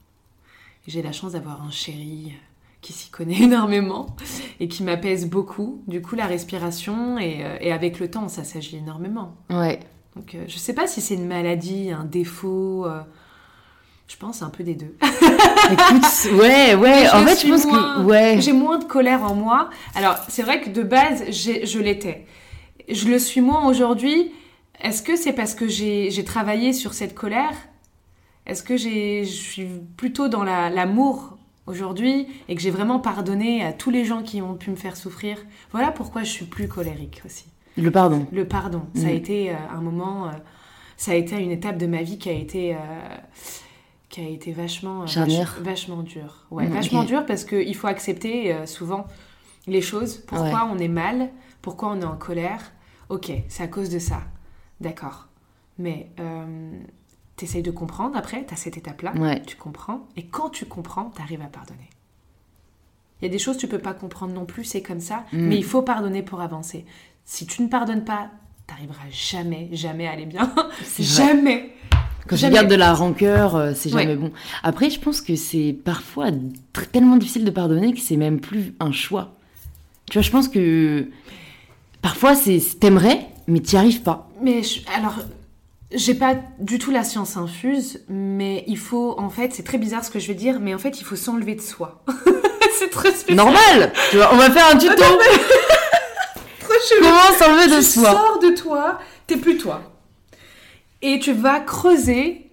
[0.86, 2.32] J'ai la chance d'avoir un chéri
[2.80, 4.14] qui s'y connaît énormément
[4.60, 5.82] et qui m'apaise beaucoup.
[5.86, 9.34] Du coup, la respiration et, euh, et avec le temps, ça s'agit énormément.
[9.50, 9.78] Ouais.
[10.16, 12.84] Donc, euh, je sais pas si c'est une maladie, un défaut.
[12.86, 13.00] euh,
[14.08, 14.96] Je pense un peu des deux.
[15.70, 17.08] Écoute, ouais, ouais.
[17.10, 18.40] En fait, je pense que ouais.
[18.40, 19.70] J'ai moins de colère en moi.
[19.94, 22.26] Alors, c'est vrai que de base, je l'étais.
[22.92, 24.33] Je le suis moins aujourd'hui.
[24.81, 27.55] Est-ce que c'est parce que j'ai travaillé sur cette colère?
[28.46, 33.90] Est-ce que je suis plutôt dans l'amour aujourd'hui et que j'ai vraiment pardonné à tous
[33.90, 35.38] les gens qui ont pu me faire souffrir?
[35.70, 37.46] Voilà pourquoi je suis plus colérique aussi.
[37.76, 38.26] Le pardon.
[38.33, 38.83] Le pardon.
[38.94, 39.16] Ça a mm.
[39.16, 40.33] été euh, un moment, euh,
[40.96, 42.78] ça a été une étape de ma vie qui a été, euh,
[44.09, 45.05] qui a été vachement,
[45.61, 46.46] vachement dur.
[46.50, 49.07] Ouais, mm, vachement dur parce qu'il faut accepter souvent
[49.66, 50.16] les choses.
[50.18, 51.31] Pourquoi on est mal?
[51.62, 52.72] Pourquoi on est en colère?
[53.12, 54.22] Ok, c'est à cause de ça.
[54.81, 55.29] D'accord.
[55.79, 56.09] Mais
[57.37, 59.12] tu essayes de comprendre après, tu as cette étape-là,
[59.46, 60.09] tu comprends.
[60.16, 61.90] Et quand tu comprends, tu arrives à pardonner.
[63.20, 65.25] Il y a des choses que tu peux pas comprendre non plus, c'est comme ça.
[65.33, 65.46] Mm.
[65.46, 66.87] Mais il faut pardonner pour avancer.
[67.27, 68.31] Si tu ne pardonnes pas,
[68.66, 70.51] t'arriveras jamais, jamais à aller bien.
[70.98, 71.70] jamais.
[72.27, 74.33] Quand tu gardes de la rancœur, euh, c'est jamais bon.
[74.62, 76.31] Après, je pense que c'est parfois
[76.92, 79.35] tellement difficile de pardonner que c'est même plus un choix.
[80.07, 81.09] Tu vois, je pense que
[82.02, 84.28] parfois c'est t'aimerais, mais t'y arrives pas.
[84.42, 84.60] Mais
[84.94, 85.14] alors,
[85.94, 90.04] j'ai pas du tout la science infuse, mais il faut, en fait, c'est très bizarre
[90.04, 92.02] ce que je vais dire, mais en fait, il faut s'enlever de soi.
[92.78, 93.36] c'est très spécial.
[93.36, 93.92] Normal.
[94.10, 95.02] Tu vois, on va faire un tuto.
[97.00, 99.82] Comment s'enlever de soi Tu sors de toi, t'es plus toi.
[101.00, 102.50] Et tu vas creuser.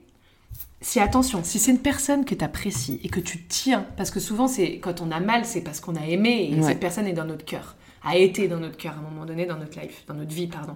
[0.82, 4.22] Si attention, si c'est une personne que tu apprécies et que tu tiens, parce que
[4.22, 7.14] souvent c'est quand on a mal, c'est parce qu'on a aimé et cette personne est
[7.14, 10.04] dans notre cœur, a été dans notre cœur à un moment donné dans notre life,
[10.08, 10.76] dans notre vie, pardon.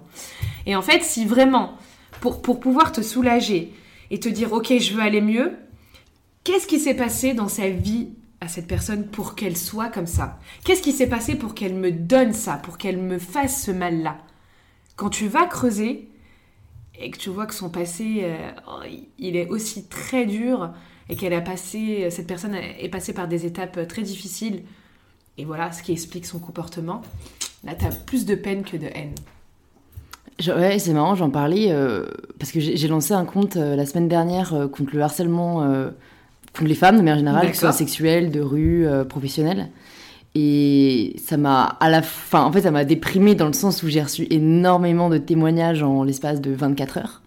[0.66, 1.78] Et en fait, si vraiment
[2.20, 3.72] pour, pour pouvoir te soulager
[4.10, 5.52] et te dire ok, je veux aller mieux,
[6.44, 8.10] qu'est-ce qui s'est passé dans sa vie
[8.40, 10.38] à cette personne pour qu'elle soit comme ça?
[10.64, 14.18] Qu'est-ce qui s'est passé pour qu'elle me donne ça, pour qu'elle me fasse ce mal-là?
[14.96, 16.08] Quand tu vas creuser
[16.98, 18.50] et que tu vois que son passé, euh,
[19.18, 20.72] il est aussi très dur
[21.08, 24.62] et qu'elle a passé, cette personne est passée par des étapes très difficiles,
[25.38, 27.02] et voilà ce qui explique son comportement,
[27.64, 29.14] là, tu as plus de peine que de haine.
[30.46, 32.06] Ouais, c'est marrant, j'en parlais euh,
[32.38, 35.62] parce que j'ai lancé un compte euh, la semaine dernière contre le harcèlement
[36.54, 39.70] contre les femmes de manière générale, que ce soit sexuelles, de rue, euh, professionnelles.
[40.36, 43.88] Et ça m'a, à la fin, en fait, ça m'a déprimée dans le sens où
[43.88, 47.22] j'ai reçu énormément de témoignages en l'espace de 24 heures.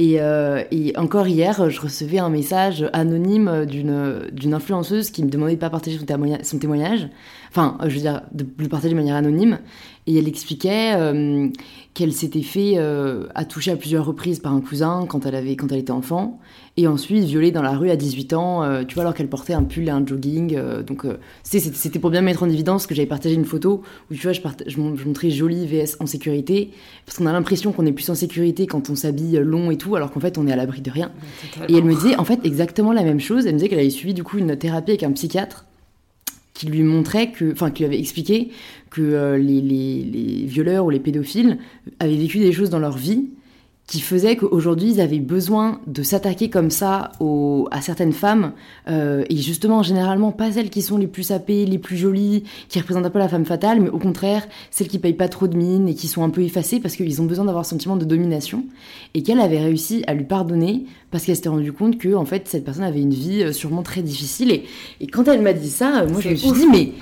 [0.00, 5.60] Euh, et, encore hier, je recevais un message anonyme d'une, influenceuse qui me demandait de
[5.60, 5.98] pas partager
[6.42, 7.08] son, témoignage.
[7.50, 9.58] Enfin, je veux dire, de le partager de manière anonyme.
[10.06, 11.48] Et elle expliquait euh,
[11.94, 16.40] qu'elle s'était fait euh, toucher à plusieurs reprises par un cousin quand elle était enfant.
[16.80, 19.52] Et ensuite violée dans la rue à 18 ans, euh, tu vois, alors qu'elle portait
[19.52, 20.58] un pull et un jogging.
[20.82, 21.04] donc,
[21.42, 24.40] c'était pour bien mettre en évidence que j'avais partagé une photo où, tu vois, je,
[24.66, 26.70] je, montrais jolie VS en sécurité.
[27.04, 29.94] Parce qu'on a l'impression qu'on est plus en sécurité quand on s'habille long et tout,
[29.94, 31.12] alors qu'en fait, on est à l'abri de rien.
[31.68, 33.46] Et elle me disait, en fait, exactement la même chose.
[33.46, 35.66] Elle me disait qu'elle avait suivi, du coup, une thérapie avec un psychiatre
[36.60, 38.50] qui lui montrait que, enfin, qui lui avait expliqué
[38.90, 41.56] que euh, les, les, les, violeurs ou les pédophiles
[42.00, 43.30] avaient vécu des choses dans leur vie
[43.90, 48.52] qui faisait qu'aujourd'hui ils avaient besoin de s'attaquer comme ça aux, à certaines femmes
[48.88, 52.78] euh, et justement généralement pas celles qui sont les plus sapées, les plus jolies, qui
[52.78, 55.56] représentent un peu la femme fatale, mais au contraire celles qui payent pas trop de
[55.56, 58.04] mine et qui sont un peu effacées parce qu'ils ont besoin d'avoir un sentiment de
[58.04, 58.64] domination
[59.14, 62.46] et qu'elle avait réussi à lui pardonner parce qu'elle s'était rendue compte que en fait
[62.46, 64.66] cette personne avait une vie euh, sûrement très difficile et,
[65.00, 66.92] et quand elle m'a dit ça, moi je me suis dit mais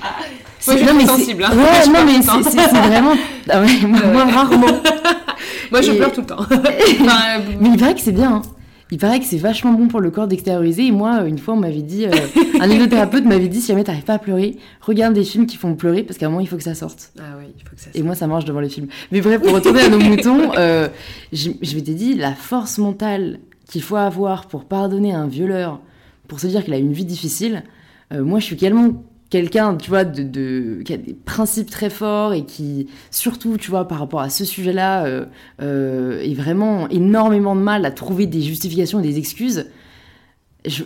[0.76, 1.44] moi, je suis sensible.
[1.44, 1.56] Hein.
[1.56, 3.14] Ouais, non, mais c'est vraiment.
[3.48, 4.66] Ah ouais, moi, rarement.
[5.70, 6.44] moi, je pleure tout le temps.
[7.60, 8.36] mais il paraît que c'est bien.
[8.36, 8.42] Hein.
[8.90, 10.86] Il paraît que c'est vachement bon pour le corps d'extérioriser.
[10.86, 12.10] Et moi, une fois, on m'avait dit, euh,
[12.60, 15.74] un hypnothérapeute m'avait dit, si jamais t'arrives pas à pleurer, regarde des films qui font
[15.74, 17.12] pleurer parce qu'à un moment, il faut que ça sorte.
[17.18, 17.96] Ah oui, il faut que ça sorte.
[17.96, 18.88] Et moi, ça marche devant les films.
[19.12, 20.88] Mais bref, pour retourner à nos moutons, euh,
[21.32, 25.80] je, je m'étais dit, la force mentale qu'il faut avoir pour pardonner à un violeur,
[26.26, 27.64] pour se dire qu'il a une vie difficile,
[28.12, 32.32] euh, moi, je suis tellement quelqu'un, tu vois, de, qui a des principes très forts
[32.32, 35.26] et qui, surtout, tu vois, par rapport à ce sujet-là, euh,
[35.60, 39.66] euh, est vraiment énormément de mal à trouver des justifications et des excuses.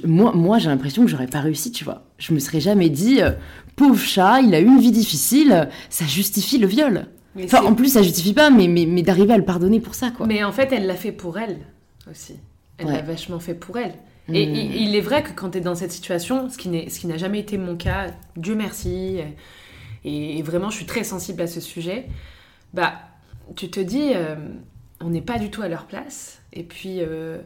[0.05, 2.05] moi, moi j'ai l'impression que j'aurais pas réussi, tu vois.
[2.19, 3.31] Je me serais jamais dit, euh,
[3.77, 7.07] pauvre chat, il a eu une vie difficile, ça justifie le viol.
[7.45, 10.11] enfin, en plus, ça justifie pas, mais, mais, mais d'arriver à le pardonner pour ça,
[10.11, 10.27] quoi.
[10.27, 11.59] Mais en fait, elle l'a fait pour elle
[12.11, 12.35] aussi.
[12.79, 13.95] Elle l'a vachement fait pour elle.
[14.29, 14.73] Et hmm.
[14.75, 17.59] il, est vrai que quand tu es dans cette situation, ce qui n'a jamais été
[17.59, 19.19] mon cas, Dieu merci,
[20.05, 22.07] et, vraiment je suis très sensible à ce sujet,
[22.73, 22.95] bah
[23.57, 24.37] tu te dis, euh,
[25.01, 27.39] on n'est pas du tout à leur place, et puis euh,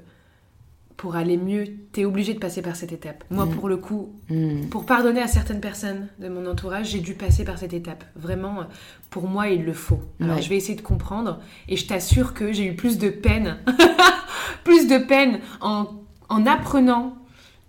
[0.98, 3.24] pour aller mieux, tu es obligé de passer par cette étape.
[3.30, 3.54] Moi, hmm.
[3.54, 4.68] pour le coup, hmm.
[4.68, 8.04] pour pardonner à certaines personnes de mon entourage, j'ai dû passer par cette étape.
[8.16, 8.66] Vraiment,
[9.08, 10.00] pour moi, il le faut.
[10.20, 13.56] Alors, je vais essayer de comprendre, et je t'assure que j'ai eu plus de peine,
[14.64, 15.86] plus de peine en
[16.28, 17.16] en apprenant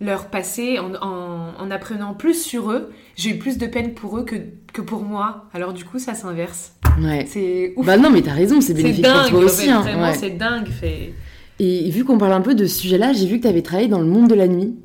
[0.00, 4.16] leur passé, en, en- en apprenant plus sur eux, j'ai eu plus de peine pour
[4.18, 4.36] eux que,
[4.72, 5.46] que pour moi.
[5.52, 6.72] Alors du coup, ça s'inverse.
[7.02, 7.26] Ouais.
[7.28, 7.84] C'est ouf.
[7.84, 9.64] Bah non, mais t'as raison, c'est bénéfique pour dingue, toi en aussi.
[9.66, 10.14] fait, hein, vraiment, ouais.
[10.14, 10.68] c'est dingue.
[10.68, 11.14] Fait...
[11.58, 13.98] Et vu qu'on parle un peu de ce sujet-là, j'ai vu que t'avais travaillé dans
[13.98, 14.76] le monde de la nuit.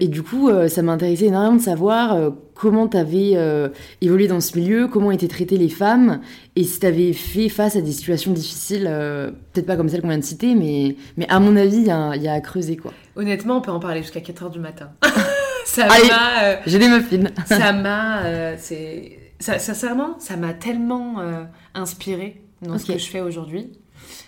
[0.00, 3.68] Et du coup, euh, ça m'intéressait énormément de savoir euh, comment t'avais euh,
[4.00, 6.20] évolué dans ce milieu, comment étaient traitées les femmes,
[6.56, 10.08] et si t'avais fait face à des situations difficiles, euh, peut-être pas comme celle qu'on
[10.08, 12.92] vient de citer, mais, mais à mon avis, il y, a y à creuser, quoi.
[13.16, 14.90] Honnêtement, on peut en parler jusqu'à 4h du matin.
[15.64, 16.42] ça m'a...
[16.44, 17.28] euh, J'ai des muffins.
[17.46, 18.56] ça m'a...
[18.58, 19.18] c'est...
[19.38, 21.42] ça- sincèrement, ça m'a tellement euh,
[21.74, 23.72] inspiré dans ce que je fais aujourd'hui.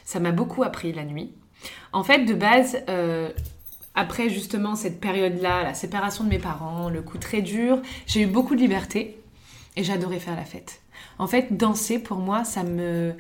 [0.04, 1.32] Ça m'a beaucoup appris la nuit.
[1.92, 2.76] En fait, de base,
[3.94, 8.26] après justement cette période-là, la séparation de mes parents, le coup très dur, j'ai eu
[8.26, 9.18] beaucoup de liberté
[9.76, 10.80] et j'adorais faire la fête.
[11.18, 13.14] En fait, danser pour moi, ça me,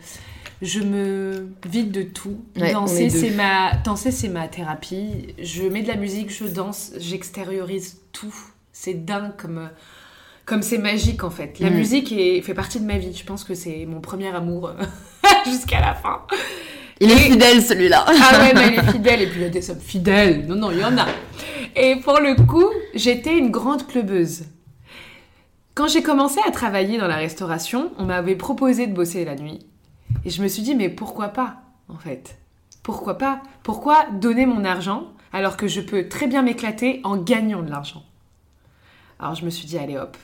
[0.62, 2.44] je me vide de tout.
[2.58, 5.34] Ouais, danser, c'est ma, danser, c'est ma thérapie.
[5.38, 8.34] Je mets de la musique, je danse, j'extériorise tout.
[8.72, 9.68] C'est dingue comme,
[10.46, 11.58] comme c'est magique en fait.
[11.60, 11.74] La Mm.
[11.74, 13.14] musique est, fait partie de ma vie.
[13.14, 14.72] Je pense que c'est mon premier amour
[15.46, 16.22] jusqu'à la fin.
[17.00, 18.04] Il est Et- fidèle, celui-là.
[18.06, 19.22] Ah ouais, mais elle est fidèle.
[19.22, 20.46] Et puis il y a des hommes fidèles.
[20.46, 21.06] Non, non, il y en a.
[21.76, 24.44] Et pour le coup, j'étais une grande clubeuse.
[25.74, 29.60] Quand j'ai commencé à travailler dans la restauration, on m'avait proposé de bosser la nuit.
[30.24, 31.56] Et je me suis dit, mais pourquoi pas,
[31.88, 32.36] en fait?
[32.82, 33.40] Pourquoi pas?
[33.62, 38.02] Pourquoi donner mon argent alors que je peux très bien m'éclater en gagnant de l'argent?
[39.20, 40.16] Alors je me suis dit, allez hop,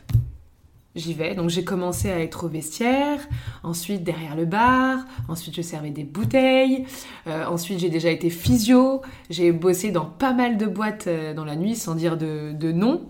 [0.96, 1.34] j'y vais.
[1.34, 3.20] Donc j'ai commencé à être au vestiaire,
[3.62, 6.86] ensuite derrière le bar, ensuite je servais des bouteilles,
[7.26, 11.44] euh, ensuite j'ai déjà été physio, j'ai bossé dans pas mal de boîtes euh, dans
[11.44, 13.08] la nuit sans dire de, de nom.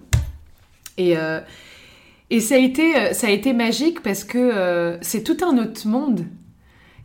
[0.99, 1.40] Et, euh,
[2.31, 6.27] et ça, a été, ça a été magique parce que c'est tout un autre monde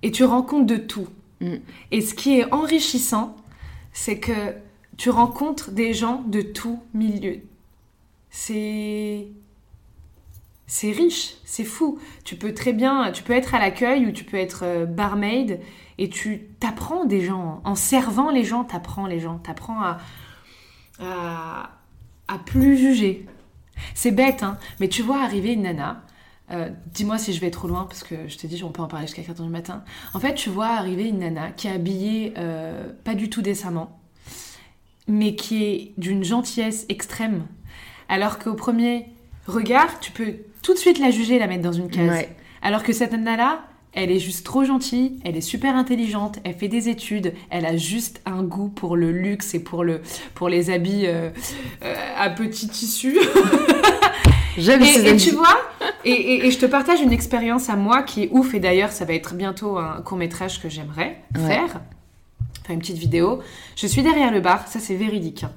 [0.02, 1.08] et tu rencontres de tout.
[1.42, 1.56] Mm.
[1.92, 3.36] Et ce qui est enrichissant,
[3.94, 4.56] c'est que
[4.98, 7.40] tu rencontres des gens de tout milieu.
[8.30, 9.28] C'est
[10.74, 12.00] c'est riche, c'est fou.
[12.24, 15.60] Tu peux très bien, tu peux être à l'accueil ou tu peux être euh, barmaid
[15.98, 17.60] et tu t'apprends des gens.
[17.66, 19.38] En servant les gens, t'apprends les gens.
[19.38, 19.98] T'apprends à,
[21.00, 21.72] à,
[22.30, 23.26] à plus juger.
[23.96, 26.04] C'est bête, hein, mais tu vois arriver une nana.
[26.52, 28.88] euh, Dis-moi si je vais trop loin parce que je te dis, on peut en
[28.88, 29.84] parler jusqu'à 4h du matin.
[30.14, 34.00] En fait, tu vois arriver une nana qui est habillée euh, pas du tout décemment,
[35.10, 37.46] mais qui est d'une gentillesse extrême.
[38.08, 39.08] Alors qu'au premier
[39.52, 40.34] regard, tu peux
[40.64, 42.10] tout de suite la juger et la mettre dans une case.
[42.10, 42.36] Ouais.
[42.62, 43.62] Alors que cette nana-là,
[43.94, 47.76] elle est juste trop gentille, elle est super intelligente, elle fait des études, elle a
[47.76, 50.02] juste un goût pour le luxe et pour, le,
[50.34, 51.30] pour les habits euh,
[51.84, 53.18] euh, à petit tissu.
[54.58, 55.58] J'aime Et, et tu vois,
[56.04, 58.92] et, et- et je te partage une expérience à moi qui est ouf, et d'ailleurs,
[58.92, 61.48] ça va être bientôt un court métrage que j'aimerais Ouais.
[61.48, 61.80] faire,
[62.62, 63.40] enfin une petite vidéo.
[63.78, 65.44] Je suis derrière le bar, ça c'est véridique.
[65.46, 65.52] hein.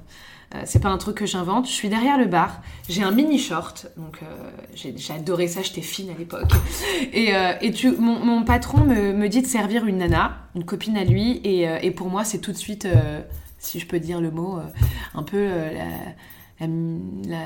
[0.53, 1.65] Euh, c'est pas un truc que j'invente.
[1.67, 5.81] Je suis derrière le bar, j'ai un mini short, donc euh, j'ai adoré ça, j'étais
[5.81, 6.51] fine à l'époque.
[7.13, 10.63] Et, euh, et tu, mon, mon patron me, me dit de servir une nana, une
[10.63, 12.87] copine à lui, et, euh, et pour moi c'est tout de suite,
[13.57, 14.59] si je peux dire le mot,
[15.15, 15.85] un peu la,
[16.59, 16.67] la,
[17.27, 17.45] la,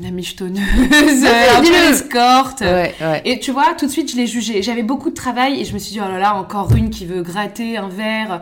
[0.00, 2.60] la michetonneuse, un peu escorte.
[2.60, 3.22] Ouais, ouais.
[3.24, 4.62] Et tu vois, tout de suite, je l'ai jugée.
[4.62, 7.06] J'avais beaucoup de travail et je me suis dit, oh là là, encore une qui
[7.06, 8.40] veut gratter un verre.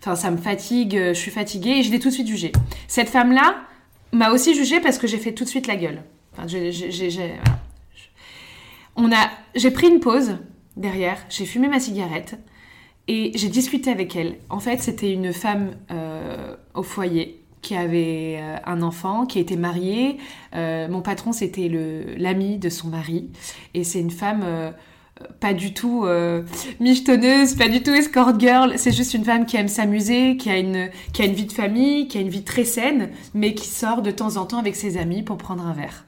[0.00, 2.52] Enfin, ça me fatigue, euh, je suis fatiguée et je l'ai tout de suite jugée.
[2.88, 3.56] Cette femme-là
[4.12, 6.02] m'a aussi jugée parce que j'ai fait tout de suite la gueule.
[6.32, 7.34] Enfin, j'ai- j'ai- j'ai-.
[8.96, 10.38] On a, j'ai pris une pause
[10.76, 12.38] derrière, j'ai fumé ma cigarette
[13.08, 14.36] et j'ai discuté avec elle.
[14.48, 19.56] En fait, c'était une femme euh, au foyer qui avait euh, un enfant, qui était
[19.56, 20.16] mariée.
[20.54, 23.28] Mon patron, c'était le- l'ami de son mari.
[23.74, 24.44] Et c'est une femme
[25.40, 26.42] pas du tout euh,
[26.80, 28.74] michetonneuse, pas du tout escort girl.
[28.76, 31.52] C'est juste une femme qui aime s'amuser, qui, a une- qui a une vie de
[31.52, 34.76] famille, qui a une vie très saine, mais qui sort de temps en temps avec
[34.76, 36.04] ses amis pour prendre un verre.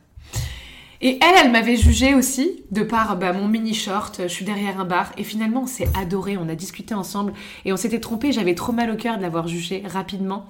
[1.04, 4.78] Et elle, elle m'avait jugée aussi, de par bah, mon mini short, je suis derrière
[4.78, 7.32] un bar, et finalement on s'est adoré, on a discuté ensemble,
[7.64, 10.46] et on s'était trompé, j'avais trop mal au cœur de l'avoir jugée rapidement.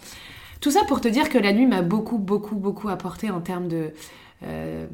[0.60, 3.66] Tout ça pour te dire que la nuit m'a beaucoup, beaucoup, beaucoup apporté en termes
[3.66, 3.92] de...
[4.44, 4.86] euh,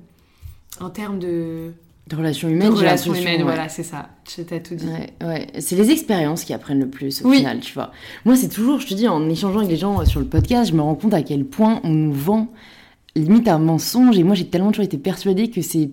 [0.81, 1.73] en termes de,
[2.09, 3.43] De relations de humaines, j'ai relations humaines, ouais.
[3.43, 4.09] voilà, c'est ça.
[4.25, 4.87] T'ai tout dit.
[4.87, 5.47] Ouais, ouais.
[5.59, 7.39] C'est les expériences qui apprennent le plus au Oui.
[7.39, 7.93] final, tu vois.
[8.25, 10.71] Moi, c'est toujours, je te dis, en échangeant avec les gens euh, sur le podcast,
[10.71, 12.49] je me rends compte à quel point on nous vend
[13.15, 14.19] limite un mensonge.
[14.19, 15.91] Et moi, j'ai tellement toujours été persuadée que c'est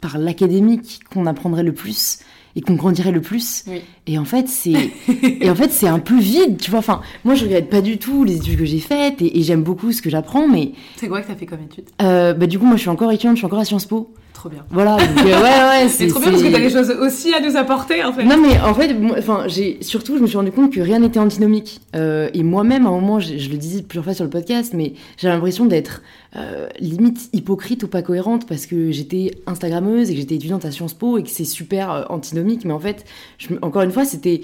[0.00, 2.20] par l'académique qu'on apprendrait le plus
[2.56, 3.64] et qu'on grandirait le plus.
[3.66, 3.82] Oui.
[4.06, 4.72] Et en fait, c'est
[5.40, 6.78] et en fait, c'est un peu vide, tu vois.
[6.78, 9.62] Enfin, moi, je regrette pas du tout les études que j'ai faites et, et j'aime
[9.64, 11.84] beaucoup ce que j'apprends, mais C'est quoi que t'as fait comme étude?
[12.00, 14.14] euh, bah, du coup, moi, je suis encore étudiante, je suis encore à Sciences Po.
[14.38, 14.64] Trop bien.
[14.70, 17.40] Voilà, donc, euh, ouais, ouais, c'est trop bien parce que t'as des choses aussi à
[17.40, 18.22] nous apporter en fait.
[18.22, 21.18] Non, mais en fait, enfin, j'ai surtout, je me suis rendu compte que rien n'était
[21.18, 21.80] antinomique.
[21.96, 24.74] Euh, et moi-même, à un moment, je, je, le disais plusieurs fois sur le podcast,
[24.74, 26.02] mais j'ai l'impression d'être
[26.36, 30.70] euh, limite hypocrite ou pas cohérente parce que j'étais Instagrammeuse et que j'étais étudiante à
[30.70, 32.64] Sciences Po et que c'est super antinomique.
[32.64, 33.06] Mais en fait,
[33.38, 34.42] je, encore une fois, c'était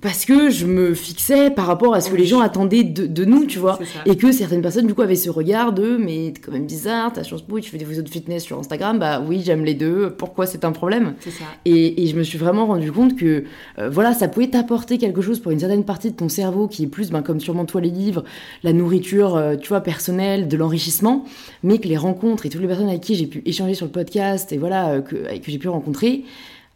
[0.00, 3.46] parce que je me fixais par rapport à ce que les gens attendaient de, nous,
[3.46, 3.78] tu vois.
[4.06, 7.12] Et que certaines personnes, du coup, avaient ce regard de mais t'es quand même bizarre,
[7.12, 9.74] t'as Sciences Po, tu fais des photos de fitness sur Instagram, bah oui, j'aime les
[9.74, 11.14] deux, pourquoi c'est un problème?
[11.20, 11.44] Ça.
[11.64, 13.44] Et, et, je me suis vraiment rendu compte que,
[13.78, 16.84] euh, voilà, ça pouvait t'apporter quelque chose pour une certaine partie de ton cerveau qui
[16.84, 18.24] est plus, ben, comme sûrement toi, les livres,
[18.62, 21.24] la nourriture, euh, tu vois, personnelle, de l'enrichissement,
[21.62, 23.92] mais que les rencontres et toutes les personnes avec qui j'ai pu échanger sur le
[23.92, 26.24] podcast et voilà, euh, que, que j'ai pu rencontrer,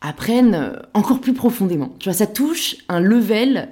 [0.05, 1.95] apprennent encore plus profondément.
[1.99, 3.71] Tu vois, ça touche un level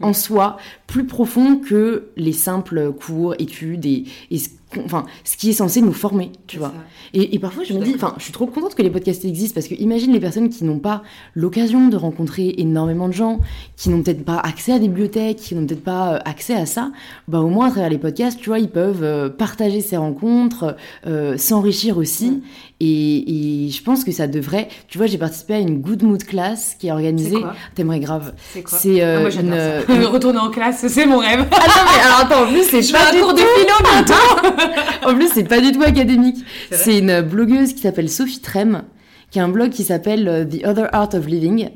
[0.00, 4.38] en soi plus profond que les simples cours, études et, et
[4.84, 6.72] enfin, ce qui est censé nous former, tu vois.
[7.14, 9.68] Et, parfois, je, me dis, enfin, je suis trop contente que les podcasts existent parce
[9.68, 11.02] que imagine les personnes qui n'ont pas
[11.34, 13.40] l'occasion de rencontrer énormément de gens,
[13.76, 16.66] qui n'ont peut-être pas accès à des bibliothèques, qui n'ont peut-être pas euh, accès à
[16.66, 16.92] ça,
[17.28, 20.76] bah au moins à travers les podcasts, tu vois, ils peuvent euh, partager ces rencontres,
[21.06, 22.42] euh, s'enrichir aussi.
[22.80, 24.68] Et, et, je pense que ça devrait.
[24.86, 27.42] Tu vois, j'ai participé à une Good Mood class qui est organisée.
[27.74, 28.34] T'aimerais grave.
[28.52, 28.78] C'est quoi?
[28.78, 30.04] C'est euh, ah, une, une...
[30.06, 31.44] Retourner en classe, c'est mon rêve.
[31.50, 33.08] Ah non, mais alors attends, en plus, c'est pas.
[33.12, 34.14] un cours de philo bientôt
[35.06, 36.44] en plus, c'est pas du tout académique.
[36.70, 38.82] C'est une blogueuse qui s'appelle Sophie Trem,
[39.30, 41.70] qui a un blog qui s'appelle euh, The Other Art of Living,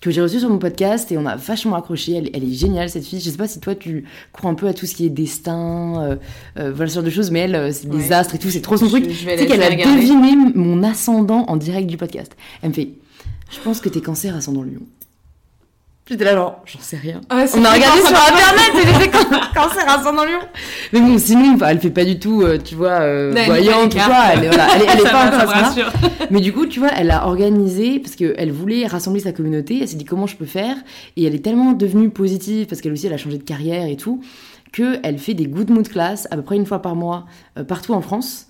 [0.00, 2.14] que j'ai reçu sur mon podcast et on a vachement accroché.
[2.14, 3.20] Elle, elle, est géniale, cette fille.
[3.20, 6.02] Je sais pas si toi, tu crois un peu à tout ce qui est destin,
[6.02, 6.16] euh,
[6.58, 8.60] euh voilà ce genre de choses, mais elle, euh, c'est des astres et tout, c'est
[8.60, 9.06] trop son truc.
[9.06, 12.36] Tu sais qu'elle a deviné mon ascendant en direct du podcast.
[12.62, 12.90] Elle me fait
[13.50, 14.82] Je pense que t'es cancer ascendant lion.
[16.12, 17.22] J'étais là genre, j'en sais rien.
[17.30, 19.10] Ah on a regardé sur internet et j'étais
[19.54, 20.40] cancer ascendant lion.
[20.92, 24.24] Mais bon, sinon, elle fait pas du tout, euh, tu vois, euh, voyante, tu vois,
[24.34, 25.74] elle, voilà, elle, elle est pas encore ça.
[26.30, 29.88] Mais du coup, tu vois, elle a organisé, parce qu'elle voulait rassembler sa communauté, elle
[29.88, 30.76] s'est dit comment je peux faire,
[31.16, 33.96] et elle est tellement devenue positive, parce qu'elle aussi, elle a changé de carrière et
[33.96, 34.20] tout,
[34.70, 37.24] qu'elle fait des good mood class à peu près une fois par mois,
[37.56, 38.48] euh, partout en France.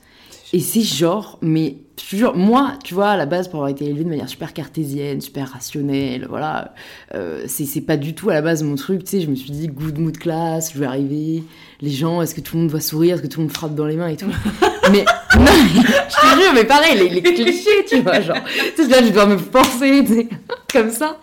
[0.53, 4.05] Et c'est genre, mais toujours moi, tu vois, à la base, pour avoir été élevée
[4.05, 6.75] de manière super cartésienne, super rationnelle, voilà,
[7.15, 9.51] euh, c'est pas du tout à la base mon truc, tu sais, je me suis
[9.51, 11.43] dit, good mood class, je vais arriver,
[11.81, 13.75] les gens, est-ce que tout le monde va sourire, est-ce que tout le monde frappe
[13.75, 14.27] dans les mains et tout.
[14.93, 15.05] mais,
[15.37, 18.37] non, je te jure, mais pareil, les, les clichés, tu vois, genre,
[18.77, 20.29] tu sais, là, je dois me tu sais,
[20.73, 21.19] comme ça.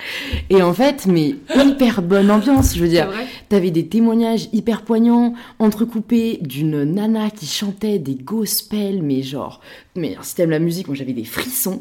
[0.50, 3.10] Et en fait, mais hyper bonne ambiance, je veux dire.
[3.50, 9.60] T'avais des témoignages hyper poignants, entrecoupés d'une nana qui chantait des gospels, mais genre,
[10.00, 11.80] mais si t'aimes la musique, moi j'avais des frissons.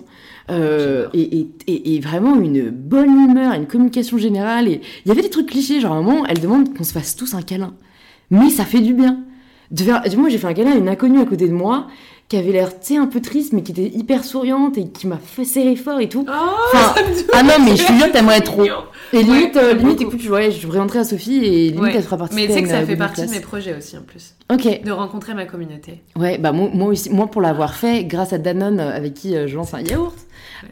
[0.50, 4.68] Euh, et, et, et, vraiment une bonne humeur, une communication générale.
[4.68, 6.92] Et il y avait des trucs clichés, genre à un moment, elle demande qu'on se
[6.92, 7.74] fasse tous un câlin.
[8.30, 9.20] Mais ça fait du bien.
[9.70, 10.02] De faire...
[10.16, 11.88] Moi j'ai fait un câlin à une inconnue à côté de moi
[12.28, 15.06] qui avait l'air, tu sais, un peu triste, mais qui était hyper souriante et qui
[15.06, 16.26] m'a fait serrer fort et tout.
[16.28, 16.76] Oh,
[17.32, 18.64] ah non, mais je suis sûre, t'aimerais trop.
[19.12, 22.18] Et limite, euh, limite écoute, je, ouais, je présenterai à Sophie et limite, elle fera
[22.18, 24.34] partie Mais tu sais que ça fait partie de mes projets aussi, en plus.
[24.50, 24.82] Ok.
[24.82, 26.02] De rencontrer ma communauté.
[26.16, 29.36] Ouais, bah moi, moi aussi, moi pour l'avoir fait, grâce à Danone, euh, avec qui
[29.36, 30.16] euh, je lance un yaourt.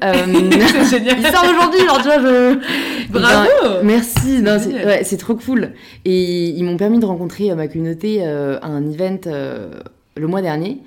[0.03, 1.16] Euh, c'est génial.
[1.21, 2.59] Il sort aujourd'hui, genre, tu vois, je...
[3.11, 5.73] Bravo ben, Merci, c'est ouais, trop cool.
[6.05, 9.21] Et ils m'ont permis de rencontrer ma communauté à un event
[10.16, 10.83] le mois dernier.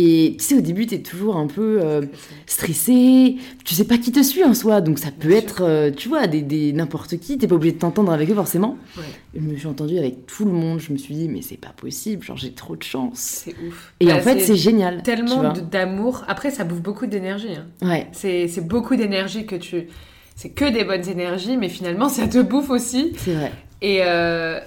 [0.00, 2.02] Et tu sais, au début, tu es toujours un peu euh,
[2.46, 6.08] stressé, tu sais pas qui te suit en soi, donc ça peut être, euh, tu
[6.08, 8.78] vois, des, des n'importe qui, t'es pas obligé de t'entendre avec eux forcément.
[8.96, 9.02] Ouais.
[9.34, 11.72] Je me suis entendue avec tout le monde, je me suis dit, mais c'est pas
[11.76, 13.18] possible, genre j'ai trop de chance.
[13.18, 13.92] C'est ouf.
[13.98, 15.02] Et en fait, c'est génial.
[15.02, 16.24] Tellement d'amour.
[16.28, 17.56] Après, ça bouffe beaucoup d'énergie.
[17.56, 17.66] Hein.
[17.86, 18.06] Ouais.
[18.12, 19.88] C'est beaucoup d'énergie que tu.
[20.36, 23.14] C'est que des bonnes énergies, mais finalement, ça te bouffe aussi.
[23.16, 23.52] C'est vrai.
[23.82, 24.60] Et, euh,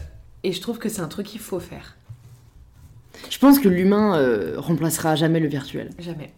[0.43, 1.95] et je trouve que c'est un truc qu'il faut faire.
[3.29, 5.89] Je pense que l'humain euh, remplacera jamais le virtuel.
[5.99, 6.31] Jamais.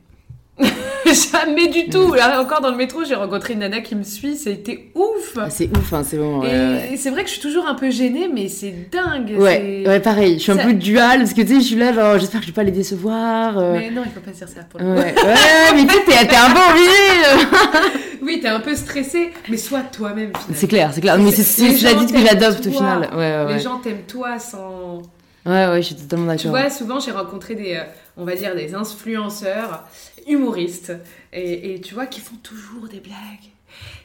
[1.06, 2.14] jamais du tout.
[2.14, 5.38] Là, encore dans le métro, j'ai rencontré une nana qui me suit, été ouf.
[5.38, 6.44] Ah, c'est ouf, hein, c'est bon.
[6.44, 9.36] et, c'est vrai que je suis toujours un peu gênée, mais c'est dingue.
[9.38, 10.36] Ouais, ouais, pareil.
[10.36, 12.46] Je suis un peu dual parce que tu sais, je suis là, genre, j'espère que
[12.46, 13.58] je vais pas les décevoir.
[13.58, 13.74] Euh.
[13.74, 15.16] Mais non, il faut pas dire ça pour le ouais.
[15.16, 17.98] ouais, mais tu sais, t'es un peu envie.
[18.22, 20.32] oui, t'es un peu stressé, mais sois toi-même.
[20.54, 21.18] C'est clair, c'est clair.
[21.18, 23.10] Mais c'est la que j'adopte au final.
[23.50, 25.02] Les gens t'aiment toi sans.
[25.46, 26.42] Ouais, ouais, je suis totalement d'accord.
[26.42, 27.84] Tu vois, souvent j'ai rencontré des, euh,
[28.18, 29.86] on va dire, des influenceurs
[30.28, 30.94] humoristes,
[31.34, 33.52] et, et tu vois, qui font toujours des blagues.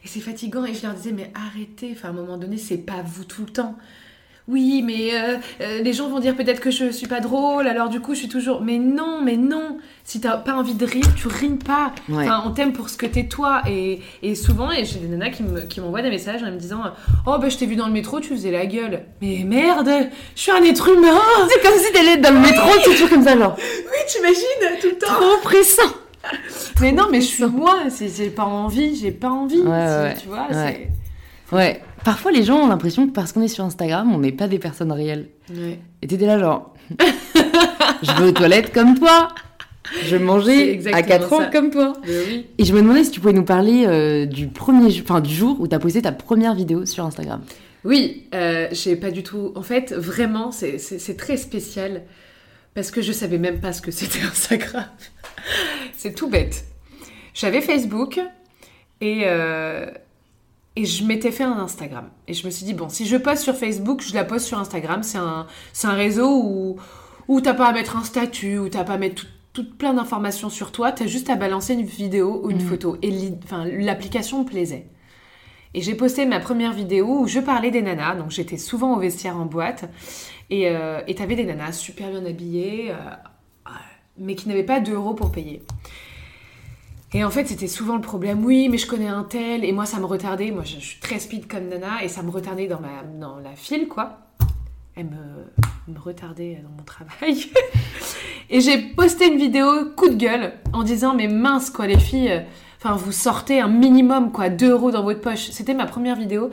[0.05, 2.79] Et c'est fatigant, et je leur disais, mais arrêtez, enfin, à un moment donné, c'est
[2.79, 3.77] pas vous tout le temps
[4.49, 7.91] oui, mais euh, euh, les gens vont dire peut-être que je suis pas drôle, alors
[7.91, 8.63] du coup je suis toujours.
[8.63, 11.93] Mais non, mais non Si t'as pas envie de rire, tu rimes pas.
[12.11, 13.61] Enfin, on t'aime pour ce que t'es toi.
[13.69, 15.31] Et, et souvent, et j'ai des nanas
[15.69, 16.81] qui m'envoient des messages en me disant
[17.27, 19.03] Oh, bah je t'ai vu dans le métro, tu faisais la gueule.
[19.21, 19.91] Mais merde,
[20.35, 21.21] je suis un être humain
[21.51, 23.55] C'est comme si t'allais dans le métro, c'est toujours comme ça, genre.
[23.59, 25.13] Oui, t'imagines, tout le temps.
[25.13, 25.95] Trop pressant
[26.81, 27.85] mais non, mais je suis moi.
[27.89, 29.61] Si j'ai pas envie, j'ai pas envie.
[29.61, 30.89] Ouais, Tu vois, c'est.
[31.53, 31.83] Ouais.
[32.05, 34.59] Parfois, les gens ont l'impression que parce qu'on est sur Instagram, on n'est pas des
[34.59, 35.29] personnes réelles.
[35.51, 35.79] Ouais.
[36.03, 36.75] Et t'étais là, genre.
[38.03, 39.29] je vais aux toilettes comme toi.
[40.05, 41.47] Je manger à exactement 4 ans ça.
[41.47, 41.93] comme toi.
[42.07, 42.47] Oui.
[42.59, 45.61] Et je me demandais si tu pouvais nous parler euh, du premier, enfin du jour
[45.61, 47.43] où t'as posté ta première vidéo sur Instagram.
[47.85, 49.53] Oui, euh, j'ai pas du tout.
[49.55, 52.03] En fait, vraiment, c'est très spécial
[52.75, 54.85] parce que je savais même pas ce que c'était Instagram.
[55.97, 56.65] c'est tout bête.
[57.35, 58.21] J'avais Facebook
[59.01, 59.87] et, euh,
[60.79, 62.09] et je m'étais fait un Instagram.
[62.29, 64.61] Et je me suis dit, bon, si je poste sur Facebook, je la poste sur
[64.61, 65.03] Instagram.
[65.03, 66.76] C'est un, réseau où,
[67.26, 69.93] où t'as pas à mettre un statut, où t'as pas à mettre tout, tout plein
[69.93, 70.93] d'informations sur toi.
[70.93, 72.68] T'as juste à balancer une vidéo ou une Mhm.
[72.68, 72.97] photo.
[73.03, 73.11] Et
[73.81, 74.87] l'application me plaisait.
[75.74, 78.14] Et j'ai posté ma première vidéo où je parlais des nanas.
[78.14, 79.91] Donc j'étais souvent au vestiaire en boîte.
[80.49, 82.95] Et euh, t'avais des nanas super bien habillées, euh,
[84.16, 85.61] mais qui n'avaient pas d'euros pour payer.
[87.15, 88.45] Et en fait, c'était souvent le problème.
[88.45, 89.65] Oui, mais je connais un tel.
[89.65, 90.51] Et moi, ça me retardait.
[90.51, 92.03] Moi, je, je suis très speed comme nana.
[92.05, 94.19] Et ça me retardait dans, ma, dans la file, quoi.
[94.95, 97.47] Elle me, me retardait dans mon travail.
[98.51, 102.31] et j'ai posté une vidéo coup de gueule en disant Mais mince, quoi, les filles.
[102.31, 102.41] euh,
[102.81, 105.51] Enfin, vous sortez un minimum, quoi, 2 euros dans votre poche.
[105.51, 106.51] C'était ma première vidéo.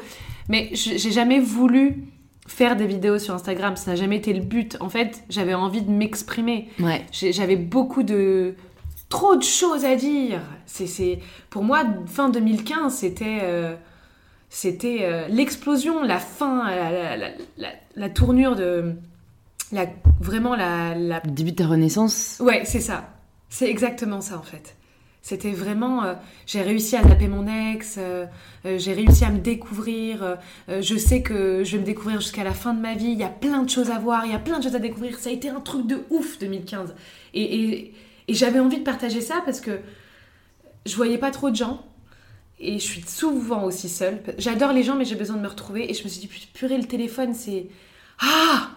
[0.50, 2.04] Mais j'ai jamais voulu
[2.48, 3.76] faire des vidéos sur Instagram.
[3.76, 4.78] Ça n'a jamais été le but.
[4.80, 6.70] En fait, j'avais envie de m'exprimer.
[6.80, 7.06] Ouais.
[7.12, 8.56] J'avais beaucoup de.
[9.16, 10.42] Trop de choses à dire.
[10.66, 11.20] C'est.
[11.50, 13.40] Pour moi, fin 2015, c'était.
[13.44, 13.76] euh,
[14.50, 18.94] C'était euh, l'explosion, la fin, la, la, la- la- la tournure de.
[19.72, 19.88] La,
[20.22, 20.94] vraiment la,
[21.26, 22.38] début de ta renaissance.
[22.40, 23.10] Ouais, c'est ça.
[23.50, 24.76] C'est exactement ça en fait.
[25.22, 26.14] C'était vraiment, euh,
[26.46, 28.28] j'ai réussi à zapper mon ex, euh,
[28.66, 30.38] euh, j'ai réussi à me découvrir.
[30.70, 33.08] je sais que je vais me découvrir jusqu'à la fin de ma vie.
[33.12, 34.80] Il y a plein de choses à voir, il y a plein de choses à
[34.80, 35.18] découvrir.
[35.18, 36.94] Ça a été un truc de ouf 2015.
[37.34, 37.94] Et, et,
[38.28, 39.80] et j'avais envie de partager ça parce que
[40.86, 41.84] je voyais pas trop de gens.
[42.60, 44.22] Et je suis souvent aussi seule.
[44.38, 45.90] J'adore les gens, mais j'ai besoin de me retrouver.
[45.92, 47.68] Et je me suis dit, purée, le téléphone, c'est.
[48.22, 48.70] Ah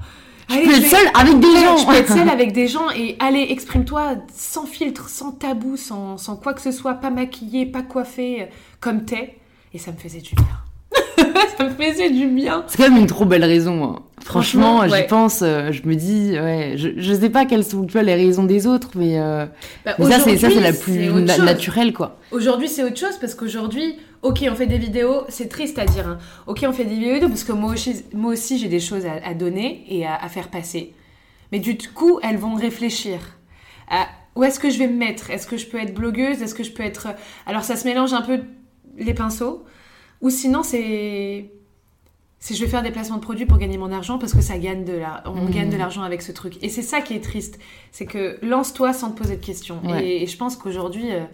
[0.50, 1.76] Allez, peux je être vais- seule avec des gens.
[1.76, 6.16] Je peux être seule avec des gens et allez, exprime-toi sans filtre, sans tabou, sans,
[6.18, 8.48] sans quoi que ce soit, pas maquillée, pas coiffée,
[8.80, 9.36] comme t'es.
[9.74, 11.24] Et ça me faisait du bien.
[11.58, 12.64] ça me faisait du bien.
[12.66, 13.84] C'est quand même une trop belle raison.
[13.84, 14.02] hein.
[14.24, 15.06] Franchement, Franchement, j'y ouais.
[15.06, 18.14] pense, euh, je me dis, ouais, je, je sais pas quelles sont tu vois, les
[18.14, 19.46] raisons des autres, mais, euh,
[19.84, 22.18] Bah, mais ça, c'est la plus na- naturelle, quoi.
[22.30, 26.06] Aujourd'hui, c'est autre chose parce qu'aujourd'hui, ok, on fait des vidéos, c'est triste à dire.
[26.08, 26.18] hein.
[26.46, 29.26] Ok, on fait des vidéos parce que moi aussi, moi aussi j'ai des choses à,
[29.26, 30.92] à donner et à, à faire passer.
[31.52, 33.18] Mais du coup, elles vont réfléchir
[33.90, 35.30] à où est-ce que je vais me mettre?
[35.30, 36.42] Est-ce que je peux être blogueuse?
[36.42, 37.08] Est-ce que je peux être.
[37.46, 38.40] Alors, ça se mélange un peu
[38.98, 39.64] les pinceaux.
[40.20, 41.50] Ou sinon, c'est.
[42.40, 44.58] C'est je vais faire des placements de produits pour gagner mon argent parce que ça
[44.58, 45.22] gagne de la...
[45.26, 45.50] on Mhm.
[45.50, 46.54] gagne de l'argent avec ce truc.
[46.62, 47.58] Et c'est ça qui est triste.
[47.90, 49.80] C'est que lance-toi sans te poser de questions.
[49.84, 50.04] Ouais.
[50.06, 51.24] Et, et je pense qu'aujourd'hui, euh,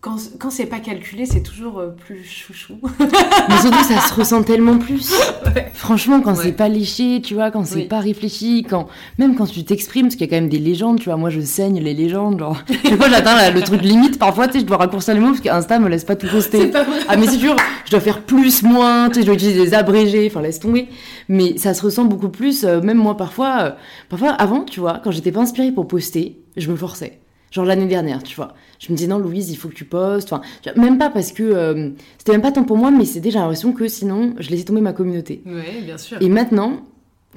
[0.00, 2.78] quand, quand c'est pas calculé, c'est toujours euh, plus chouchou.
[2.98, 5.12] Mais surtout, ça se ressent tellement plus.
[5.54, 5.70] Ouais.
[5.74, 6.44] Franchement, quand Ouais.
[6.44, 7.84] c'est pas léché, tu vois, quand c'est Oui.
[7.84, 8.88] pas réfléchi, quand
[9.18, 11.18] même quand tu t'exprimes, parce qu'il y a quand même des légendes, tu vois.
[11.18, 12.62] Moi, je saigne les légendes, genre.
[12.84, 14.18] Des fois, j'atteins le truc limite.
[14.18, 16.68] Parfois, tu sais, je dois raccourcir les mots parce qu'Insta me laisse pas tout poster.
[16.68, 16.98] pas vrai.
[17.08, 19.74] Ah mais c'est dur, je dois faire plus, moins, tu sais, je dois utiliser des
[19.74, 20.88] abrégés, enfin laisse tomber.
[21.28, 23.70] Mais ça se ressent beaucoup plus, euh, même moi parfois, euh,
[24.08, 27.20] parfois avant, tu vois, quand j'étais pas inspirée pour poster, je me forçais.
[27.50, 28.54] Genre l'année dernière, tu vois.
[28.78, 30.32] Je me disais non Louise, il faut que tu postes.
[30.32, 33.04] Enfin, tu vois, même pas parce que euh, c'était même pas tant pour moi, mais
[33.04, 35.42] c'était j'ai l'impression que sinon je laissais tomber ma communauté.
[35.46, 36.18] Ouais, bien sûr.
[36.20, 36.84] Et maintenant,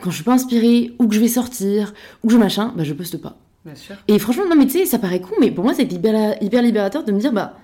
[0.01, 1.93] quand je suis pas inspirée, ou que je vais sortir,
[2.23, 3.37] ou que je machin, bah je poste pas.
[3.65, 3.95] Bien sûr.
[4.07, 6.61] Et franchement, non mais tu sais, ça paraît con, mais pour moi c'est hyper, hyper
[6.61, 7.57] libérateur de me dire bah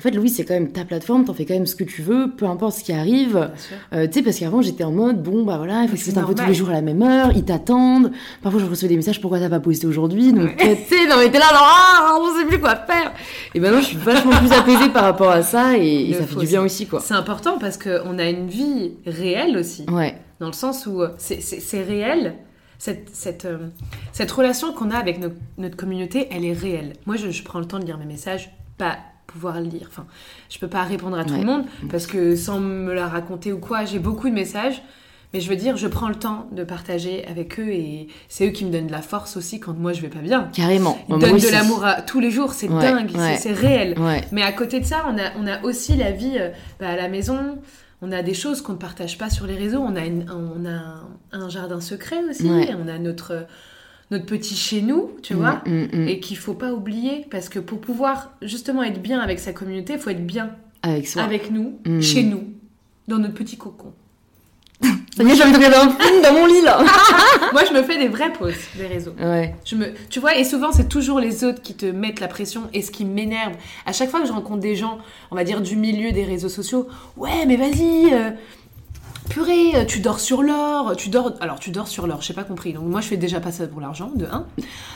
[0.00, 2.00] en fait Louise c'est quand même ta plateforme, t'en fais quand même ce que tu
[2.00, 3.50] veux, peu importe ce qui arrive.
[3.92, 6.18] Euh, tu sais, parce qu'avant j'étais en mode, bon bah voilà, il faut que tu
[6.18, 8.10] un peu tous les jours à la même heure, ils t'attendent.
[8.42, 10.32] Parfois je reçois des messages, pourquoi t'as pas posté aujourd'hui?
[10.32, 10.78] Donc Ouais.
[10.88, 13.12] tu sais, non mais t'es là, genre, ah, on sait plus quoi faire.
[13.54, 16.46] Et maintenant je suis vachement plus apaisée par rapport à ça et, ça fait du
[16.46, 17.00] bien aussi quoi.
[17.00, 19.84] C'est important parce qu'on a une vie réelle aussi.
[19.90, 22.36] Ouais, Dans le sens où c'est- réel.
[22.78, 23.68] Cette, cette, euh,
[24.10, 25.28] cette relation qu'on a avec no-
[25.58, 26.94] notre communauté, elle est réelle.
[27.04, 28.96] Moi, je, je prends le temps de lire mes messages, pas
[29.30, 29.86] pouvoir lire.
[29.88, 30.06] Enfin,
[30.48, 31.40] je peux pas répondre à tout Ouais.
[31.40, 34.82] le monde parce que sans me la raconter ou quoi, j'ai beaucoup de messages.
[35.32, 38.50] Mais je veux dire, je prends le temps de partager avec eux et c'est eux
[38.50, 40.50] qui me donnent de la force aussi quand moi je vais pas bien.
[40.52, 40.98] carrément.
[41.08, 43.36] Ils donnent de l'amour à tous les jours, c'est Ouais, dingue, ouais.
[43.36, 43.96] c'est réel.
[44.00, 46.50] Ouais, Mais à côté de ça, on a, on a aussi la vie euh,
[46.80, 47.58] bah, à la maison.
[48.02, 49.78] On a des choses qu'on ne partage pas sur les réseaux.
[49.78, 52.48] On a, une- on a un, un jardin secret aussi.
[52.50, 53.46] On a notre,
[54.10, 55.62] notre petit chez nous, tu vois.
[55.66, 56.08] Mm, mm, mm.
[56.08, 57.26] Et qu'il faut pas oublier.
[57.30, 61.06] Parce que pour pouvoir justement être bien avec sa communauté, il faut être bien Avec
[61.06, 61.22] soi.
[61.22, 62.44] avec nous, chez nous,
[63.08, 63.92] dans notre petit cocon.
[65.16, 66.82] Ça y est, j'ai envie de regarder un film dans mon lit là.
[67.52, 69.12] Moi, je me fais des vraies pauses des réseaux.
[69.20, 69.54] Ouais.
[69.64, 72.62] Je me, tu vois, et souvent c'est toujours les autres qui te mettent la pression
[72.72, 73.54] et ce qui m'énerve.
[73.86, 74.98] À chaque fois que je rencontre des gens,
[75.30, 76.86] on va dire du milieu des réseaux sociaux,
[77.16, 78.30] ouais, mais vas-y, euh,
[79.30, 81.34] purée, tu dors sur l'or, tu dors.
[81.40, 82.74] Alors tu dors sur l'or, j'ai pas compris.
[82.74, 84.46] Donc moi je fais déjà pas ça pour l'argent, de 1.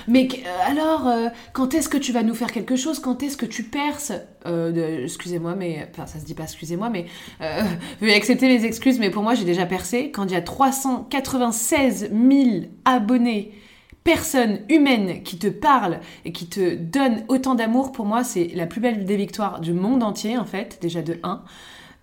[0.08, 2.98] Mais euh, alors, euh, quand est-ce que tu vas nous faire quelque chose?
[2.98, 4.12] Quand est-ce que tu perces?
[4.46, 5.88] Euh, Excusez-moi, mais.
[5.90, 7.06] Enfin, ça se dit pas excusez-moi, mais.
[7.40, 7.62] Euh,
[8.00, 10.10] veuillez accepter les excuses, mais pour moi j'ai déjà percé.
[10.10, 12.50] Quand il y a 396 000
[12.84, 13.52] abonnés
[14.02, 18.66] personne humaine qui te parle et qui te donne autant d'amour, pour moi, c'est la
[18.66, 21.42] plus belle des victoires du monde entier, en fait, déjà de 1.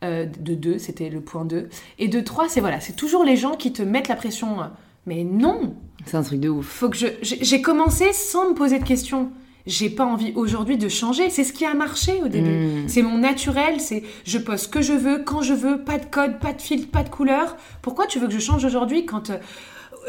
[0.04, 1.70] Euh, de 2, c'était le point 2.
[2.00, 4.58] Et de 3, c'est voilà, c'est toujours les gens qui te mettent la pression.
[5.06, 5.76] Mais non
[6.06, 6.66] C'est un truc de ouf.
[6.66, 7.08] faut que je.
[7.22, 9.32] J'ai commencé sans me poser de questions.
[9.68, 11.30] J'ai pas envie aujourd'hui de changer.
[11.30, 12.50] C'est ce qui a marché au début.
[12.50, 12.88] Mm.
[12.88, 13.80] C'est mon naturel.
[13.80, 16.62] C'est je poste ce que je veux, quand je veux, pas de code, pas de
[16.62, 17.56] filtre, pas de couleur.
[17.84, 19.38] Pourquoi tu veux que je change aujourd'hui quand euh,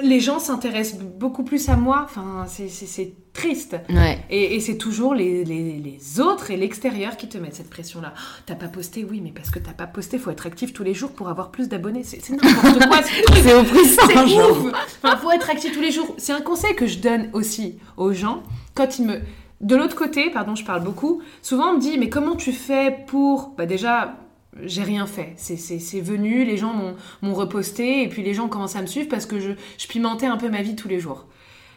[0.03, 3.77] les gens s'intéressent beaucoup plus à moi Enfin, c'est- triste.
[3.89, 4.19] Ouais.
[4.29, 8.13] Et, et c'est toujours les, les- les autres et l'extérieur qui te mettent cette pression-là.
[8.15, 10.83] Oh, T'as pas posté, oui, mais parce que t'as pas posté, faut être actif tous
[10.83, 12.05] les jours pour avoir plus d'abonnés.
[12.05, 13.01] C'est n'importe quoi.
[13.43, 14.73] C'est oppressant, C'est ouf
[15.03, 16.15] Enfin, faut être actif tous les jours.
[16.19, 18.43] C'est un conseil que je donne aussi aux gens
[18.75, 19.21] quand ils me...
[19.63, 22.95] De l'autre côté, pardon, je parle beaucoup, souvent on me dit, mais comment tu fais
[23.07, 23.55] pour...
[23.57, 24.17] Bah déjà,
[24.65, 25.33] j'ai rien fait.
[25.37, 26.75] C'est- C'est c'est venu, les gens
[27.23, 30.27] m'ont- reposté, et puis les gens commencent à me suivre parce que je, je pimentais
[30.27, 31.27] un peu ma vie tous les jours.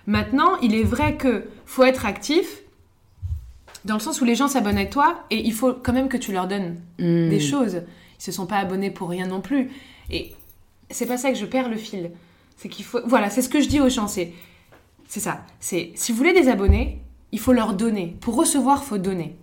[0.07, 2.61] Maintenant, il est vrai que faut être actif,
[3.86, 6.17] dans le sens où les gens s'abonnent avec toi, et il faut quand même que
[6.17, 7.30] tu leur donnes Mm.
[7.30, 7.82] des choses.
[8.19, 9.69] Ils se sont pas abonnés pour rien non plus.
[10.11, 10.34] Et
[10.89, 12.11] c'est pas ça que je perds le fil.
[12.57, 12.99] C'est qu'il faut.
[13.05, 14.07] Voilà, c'est ce que je dis aux gens.
[14.07, 14.32] C'est,
[15.07, 15.43] c'est ça.
[15.59, 16.99] C'est si vous voulez des abonnés,
[17.32, 18.15] il faut leur donner.
[18.21, 19.36] Pour recevoir, faut donner.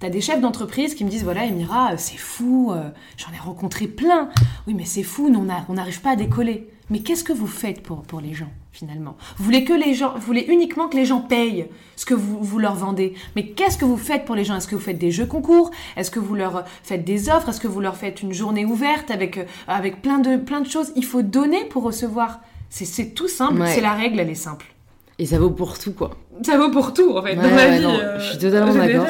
[0.00, 3.38] T'as des chefs d'entreprise qui me disent voilà, Emira, euh, c'est fou, euh, j'en ai
[3.38, 4.28] rencontré plein.
[4.66, 6.68] Oui, mais c'est fou, nous, on n'arrive pas à décoller.
[6.90, 9.16] Mais qu'est-ce que vous faites pour, pour les gens, finalement?
[9.36, 12.38] Vous voulez que les gens, vous voulez uniquement que les gens payent ce que vous,
[12.42, 13.12] vous leur vendez.
[13.36, 14.56] Mais qu'est-ce que vous faites pour les gens?
[14.56, 15.70] Est-ce que vous faites des jeux concours?
[15.96, 17.48] Est-ce que vous leur faites des offres?
[17.50, 20.68] Est-ce que vous leur faites une journée ouverte avec, euh, avec plein, de, plein de
[20.68, 20.92] choses?
[20.96, 22.40] Il faut donner pour recevoir.
[22.70, 23.72] C'est, tout simple, Ouais.
[23.74, 24.66] c'est la règle, elle est simple.
[25.18, 26.10] Et ça vaut pour tout, quoi.
[26.42, 27.82] Ça vaut pour tout, en fait, Ouais, dans la ouais, vie.
[27.82, 29.06] non, euh, je suis totalement d'accord.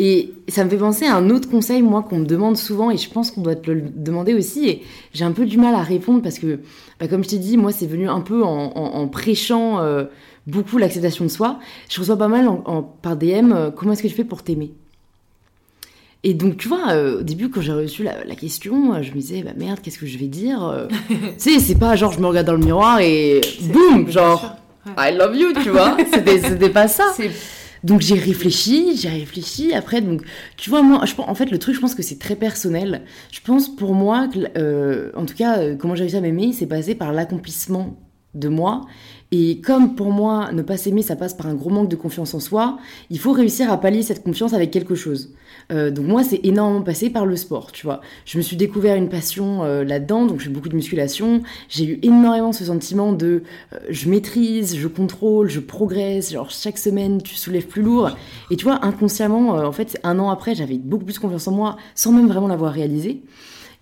[0.00, 2.96] Et ça me fait penser à un autre conseil, moi, qu'on me demande souvent, et
[2.96, 4.82] je pense qu'on doit te le demander aussi, et
[5.12, 6.60] j'ai un peu du mal à répondre parce que,
[7.00, 10.04] bah, comme je t'ai dit, moi, c'est venu un peu en, en- en prêchant euh,
[10.46, 11.58] beaucoup l'acceptation de soi.
[11.88, 14.70] Je reçois pas mal en- par DM, euh, comment est-ce que tu fais pour t'aimer?
[16.24, 19.16] Et donc, tu vois, euh, au début, quand j'ai reçu la, la question, je me
[19.16, 22.26] disais, bah merde, qu'est-ce que je vais dire Tu sais, c'est pas genre, je me
[22.26, 23.40] regarde dans le miroir et
[23.72, 24.54] boum, genre.
[24.96, 25.96] I love you, tu vois.
[26.12, 27.12] C'était pas ça.
[27.84, 29.72] Donc j'ai réfléchi, j'ai réfléchi.
[29.74, 30.22] Après, donc,
[30.56, 33.02] tu vois, moi, je en fait, le truc, je pense que c'est très personnel.
[33.32, 36.52] Je pense pour moi, que, euh, en tout cas, euh, comment j'ai réussi à m'aimer,
[36.52, 37.96] c'est passé par l'accomplissement
[38.34, 38.82] de moi.
[39.30, 42.34] Et comme pour moi, ne pas s'aimer, ça passe par un gros manque de confiance
[42.34, 42.78] en soi,
[43.10, 45.34] il faut réussir à pallier cette confiance avec quelque chose.
[45.70, 48.00] Euh, donc moi, c'est énormément passé par le sport, tu vois.
[48.24, 51.42] Je me suis découvert une passion euh, là-dedans, donc je fais beaucoup de musculation.
[51.68, 53.42] J'ai eu énormément ce sentiment de
[53.72, 56.32] euh, je maîtrise, je contrôle, je progresse.
[56.32, 58.10] Genre chaque semaine, tu soulèves plus lourd.
[58.50, 61.52] Et tu vois, inconsciemment, euh, en fait, un an après, j'avais beaucoup plus confiance en
[61.52, 63.22] moi, sans même vraiment l'avoir réalisé.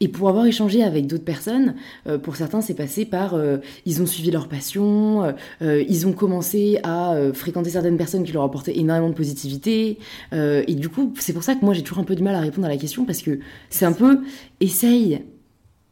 [0.00, 1.74] Et pour avoir échangé avec d'autres personnes,
[2.06, 5.32] euh, pour certains, c'est passé par euh, ils ont suivi leur passion, euh,
[5.62, 9.98] euh, ils ont commencé à fréquenter certaines personnes qui leur apportaient énormément de positivité.
[10.32, 12.40] et du coup, c'est pour ça que moi j'ai toujours un peu du mal à
[12.40, 13.38] répondre à la question parce que
[13.70, 14.20] c'est un peu
[14.60, 15.22] essaye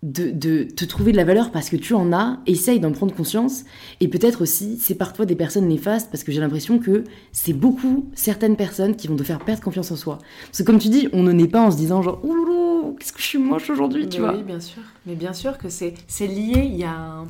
[0.05, 3.15] de, de te trouver de la valeur parce que tu en as, essaye d'en prendre
[3.15, 3.65] conscience
[4.01, 8.57] et peut-être aussi sépare-toi des personnes néfastes parce que j'ai l'impression que c'est beaucoup certaines
[8.57, 10.19] personnes qui vont te faire perdre confiance en soi.
[10.47, 13.15] Parce que comme tu dis, on ne naît pas en se disant genre ouloulou, qu'est-ce
[13.15, 14.35] que je suis moche aujourd'hui, tu vois.
[14.37, 14.83] Oui, bien sûr.
[15.07, 16.65] Mais bien sûr que c'est c'est lié.
[16.67, 17.27] Il y a un.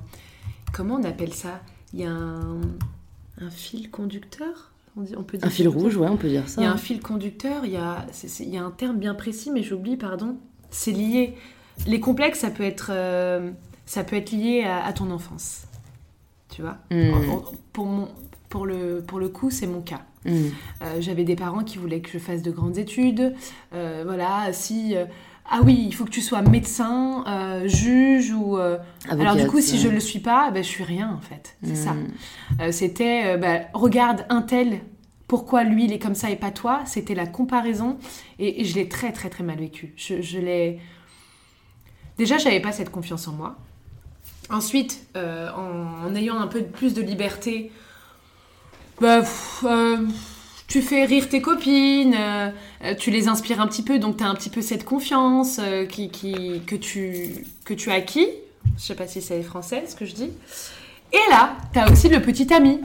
[0.72, 1.60] Comment on appelle ça?
[1.92, 2.60] Il y a un,
[3.40, 6.48] un fil conducteur on, dit, on peut dire Un fil rouge, ouais, on peut dire
[6.48, 6.60] ça.
[6.60, 8.70] Il y a un fil conducteur, il y a, c'est- c'est- il y a un
[8.70, 10.36] terme bien précis, mais j'oublie, pardon.
[10.70, 11.34] C'est lié.
[11.86, 13.50] Les complexes, ça peut être, euh,
[13.86, 15.62] ça peut être lié à, à ton enfance.
[16.50, 17.14] Tu vois Mm.
[17.30, 18.08] En- pour, mon,
[18.48, 20.02] pour, le, pour le coup, c'est mon cas.
[20.24, 20.30] Mm.
[20.30, 23.34] Euh, J'avais des parents qui voulaient que je fasse de grandes études.
[23.74, 24.94] Euh, voilà, si.
[25.50, 27.24] ah oui, il faut que tu sois médecin,
[27.66, 28.56] juge ou.
[28.56, 31.56] alors du coup, si je le suis pas, ben, je suis rien en fait.
[31.64, 31.92] C'est ça.
[31.92, 32.06] Mm.
[32.60, 34.80] Euh, C'était, bah, regarde un tel,
[35.28, 37.98] pourquoi lui il est comme ça et pas toi C'était la comparaison
[38.38, 39.92] et, et je l'ai très très très mal vécu.
[39.96, 40.78] Je, je l'ai.
[42.18, 43.56] Déjà, j'avais pas cette confiance en moi.
[44.50, 47.72] Ensuite, euh, en, ayant un peu plus de liberté,
[49.00, 49.22] bah,
[49.64, 49.96] euh,
[50.68, 52.50] tu fais rire tes copines, euh,
[52.98, 56.10] tu les inspires un petit peu, donc tu as un petit peu cette confiance qui,
[56.10, 58.28] qui- que, tu, que tu as acquis.
[58.78, 60.30] Je sais pas si c'est français ce que je dis.
[61.12, 62.80] Et là, t'as aussi le petit ami.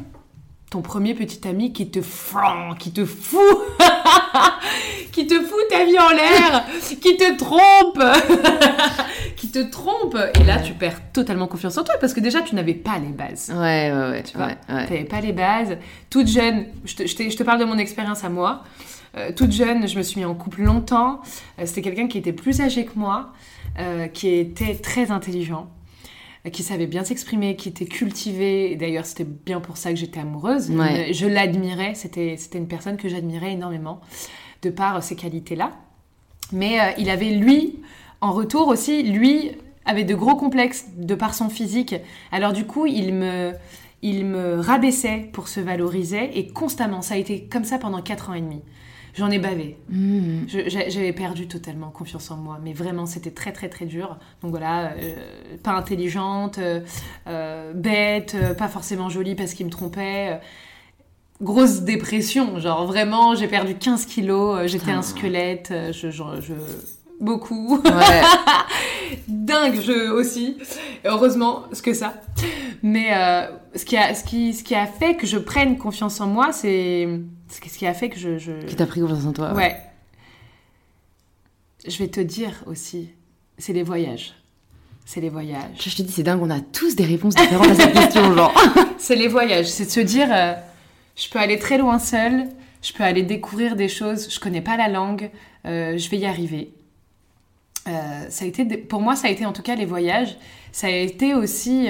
[0.69, 3.39] Ton premier petit ami qui te franc, qui te fout,
[5.11, 6.63] qui te fout ta vie en l'air,
[7.01, 7.99] qui te trompe,
[9.35, 10.15] qui te trompe.
[10.39, 13.07] Et là, tu perds totalement confiance en toi parce que déjà, tu n'avais pas les
[13.09, 13.49] bases.
[13.51, 14.23] Ouais, ouais, ouais.
[14.23, 15.77] Tu vois, ouais, pas les bases.
[16.11, 18.63] Toute jeune, je te, je te- je te parle de mon expérience à moi.
[19.17, 21.21] Euh, toute jeune, je me suis mis en couple longtemps.
[21.57, 23.31] Euh, C'était quelqu'un qui était plus âgé que moi,
[23.79, 25.67] euh, qui était très intelligent,
[26.51, 28.71] qui savait bien s'exprimer, qui était cultivé.
[28.71, 30.69] Et D'ailleurs, c'était bien pour ça que j'étais amoureuse.
[30.71, 31.09] Ouais.
[31.09, 31.93] Euh, Je l'admirais.
[31.95, 33.99] C'était c'était une personne que j'admirais énormément
[34.61, 35.71] de par euh, ses qualités-là.
[36.51, 37.79] Mais euh, il avait lui,
[38.21, 39.51] en retour aussi, lui
[39.85, 41.95] avait de gros complexes de par son physique.
[42.31, 43.53] Alors du coup, il me,
[44.01, 48.29] il me rabaissait pour se valoriser et constamment, ça a été comme ça pendant 4
[48.29, 48.61] ans et demi.
[49.19, 49.77] J'en ai bavé.
[49.89, 50.47] Mmh.
[50.47, 54.17] Je- j'a- J'avais perdu totalement confiance en moi, mais vraiment c'était très très très dur.
[54.41, 55.15] Donc voilà, euh,
[55.61, 56.79] pas intelligente, euh,
[57.27, 60.39] euh, bête, pas forcément jolie parce qu'il me trompait.
[61.41, 66.53] grosse dépression, genre vraiment j'ai perdu 15 kilos, j'étais un squelette, je, je, je-
[67.21, 67.77] beaucoup.
[67.83, 68.21] Ouais.
[69.27, 70.57] Dingue jeu aussi,
[71.05, 72.13] heureusement, ce que ça.
[72.83, 76.21] Mais euh, ce, qui a, ce, qui, ce qui a fait que je prenne confiance
[76.21, 77.07] en moi, c'est
[77.49, 78.37] ce qui a fait que je...
[78.37, 78.65] je...
[78.65, 79.53] Qui t'a pris confiance en toi.
[79.53, 79.75] Ouais.
[81.87, 83.09] Je vais te dire aussi,
[83.57, 84.33] c'est les voyages.
[85.05, 85.71] C'est les voyages.
[85.79, 88.53] Je te dis, c'est dingue, on a tous des réponses différentes à cette question, genre.
[88.97, 89.65] C'est les voyages.
[89.65, 90.53] C'est de se dire, euh,
[91.15, 92.47] je peux aller très loin seule,
[92.81, 95.31] je peux aller découvrir des choses, je connais pas la langue,
[95.65, 96.73] euh, je vais y arriver.
[97.87, 100.37] Euh, ça a été, pour moi, ça a été en tout cas les voyages.
[100.71, 101.87] Ça a été aussi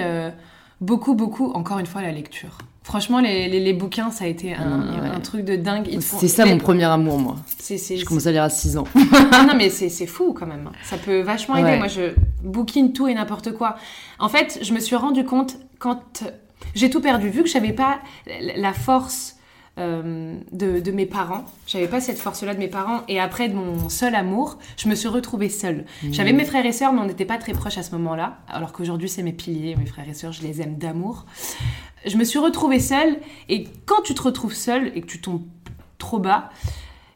[0.82, 2.58] beaucoup, beaucoup, encore une fois, la lecture.
[2.84, 5.10] Franchement, les, les, les bouquins, ça a été un, Ah ouais.
[5.10, 5.88] un truc de dingue.
[6.00, 7.36] C'est ça mais- mon premier amour, moi.
[7.70, 8.86] Je commence à lire à 6 ans.
[9.32, 10.72] ah non, mais c'est fou quand même.
[10.84, 11.70] Ça peut vachement aider.
[11.70, 11.78] Ouais.
[11.78, 12.14] Moi, je
[12.44, 13.76] bouquine tout et n'importe quoi.
[14.18, 16.24] En fait, je me suis rendu compte quand
[16.74, 18.00] j'ai tout perdu, vu que j'avais pas
[18.56, 19.36] la force
[19.80, 23.56] euh, de, de mes parents, j'avais pas cette force-là de mes parents, et après de
[23.56, 25.86] mon seul amour, je me suis retrouvée seule.
[26.12, 28.74] J'avais mes frères et sœurs, mais on n'était pas très proches à ce moment-là, alors
[28.74, 31.26] qu'aujourd'hui, c'est mes piliers, mes frères et sœurs, je les aime d'amour.
[32.06, 33.18] Je me suis retrouvée seule,
[33.48, 35.46] et quand tu te retrouves seule et que tu tombes
[35.98, 36.50] trop bas,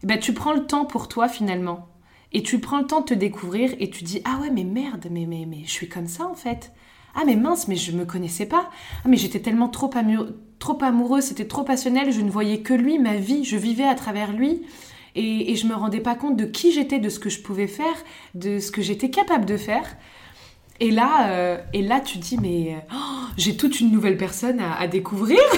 [0.04, 1.88] eh ben, tu prends le temps pour toi finalement.
[2.34, 5.08] Et tu prends le temps de te découvrir et tu dis Ah ouais, mais merde,
[5.12, 6.72] mais, mais, mais je suis comme ça en fait.
[7.16, 8.70] Ah mais mince, mais je me connaissais pas.
[9.06, 12.74] Ah mais j'étais tellement trop, amur- trop amoureuse, c'était trop passionnel, je ne voyais que
[12.74, 14.64] lui, ma vie, je vivais à travers lui.
[15.16, 17.68] Et, et je me rendais pas compte de qui j'étais, de ce que je pouvais
[17.68, 17.94] faire,
[18.34, 19.86] de ce que j'étais capable de faire.
[20.80, 24.60] Et là, euh, et là, tu dis, mais euh, oh, j'ai toute une nouvelle personne
[24.60, 25.40] à, à découvrir.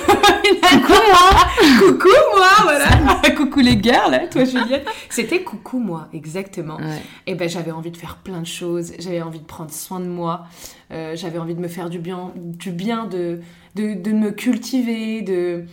[0.62, 6.78] coucou moi Coucou moi, voilà Coucou les girls, là, toi Juliette C'était coucou moi, exactement.
[6.78, 7.02] Ouais.
[7.28, 10.08] Et ben j'avais envie de faire plein de choses, j'avais envie de prendre soin de
[10.08, 10.46] moi,
[10.92, 13.40] euh, j'avais envie de me faire du bien, du bien de,
[13.76, 15.66] de, de me cultiver, de,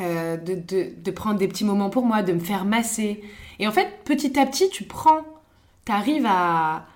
[0.00, 3.22] euh, de, de, de prendre des petits moments pour moi, de me faire masser.
[3.58, 5.20] Et en fait, petit à petit, tu prends,
[5.84, 6.86] t'arrives à...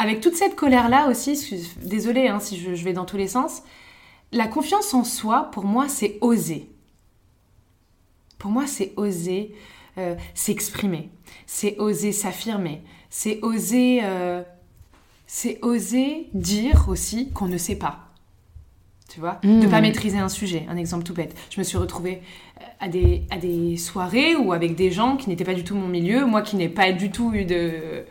[0.00, 3.64] Avec toute cette colère-là aussi, désolée hein, si je, je vais dans tous les sens,
[4.30, 6.70] la confiance en soi, pour moi, c'est oser.
[8.38, 9.56] Pour moi, c'est oser
[9.98, 11.10] euh, s'exprimer,
[11.46, 14.44] c'est oser s'affirmer, c'est oser, euh,
[15.26, 18.07] c'est oser dire aussi qu'on ne sait pas.
[19.08, 19.60] Tu vois Mmh.
[19.60, 20.66] De pas maîtriser un sujet.
[20.68, 21.34] Un exemple tout bête.
[21.50, 22.20] Je me suis retrouvée
[22.60, 25.74] euh, à des, à des soirées ou avec des gens qui n'étaient pas du tout
[25.74, 26.26] mon milieu.
[26.26, 28.04] Moi qui n'ai pas du tout eu de,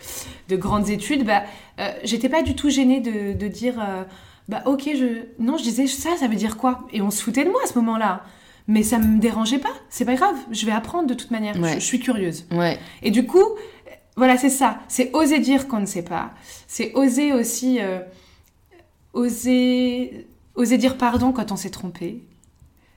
[0.49, 1.43] de grandes études, bah,
[1.79, 4.03] euh, j'étais pas du tout gênée de, de dire euh,
[4.49, 5.25] bah ok, je.
[5.39, 6.87] Non, je disais ça, ça veut dire quoi?
[6.91, 8.23] Et on se foutait de moi à ce moment-là.
[8.69, 9.73] Mais ça me dérangeait pas.
[9.89, 10.35] C'est pas grave.
[10.51, 11.55] Je vais apprendre de toute manière.
[11.59, 11.75] Ouais.
[11.75, 12.45] Je, je suis curieuse.
[12.51, 12.77] Ouais.
[13.03, 13.43] Et du coup,
[14.17, 14.79] voilà, c'est ça.
[14.89, 16.31] C'est oser dire qu'on ne sait pas.
[16.67, 17.77] C'est oser aussi.
[17.79, 17.99] euh,
[19.13, 20.27] oser.
[20.57, 22.23] Oser dire pardon quand on s'est trompé.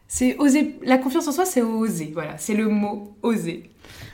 [0.08, 0.74] C'est oser.
[0.82, 2.11] La confiance en soi, c'est oser.
[2.12, 3.70] Voilà, c'est le mot oser.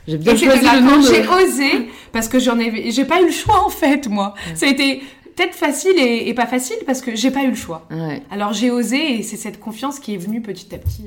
[0.07, 1.27] J'ai bien choisi le nom j'ai de...
[1.27, 2.91] osé parce que j'en ai.
[2.91, 4.35] J'ai pas eu le choix en fait, moi.
[4.53, 5.01] Ça a été
[5.35, 7.87] peut-être facile et, et pas facile parce que j'ai pas eu le choix.
[7.89, 8.21] Ouais.
[8.29, 11.05] Alors j'ai osé et c'est cette confiance qui est venue petit à petit.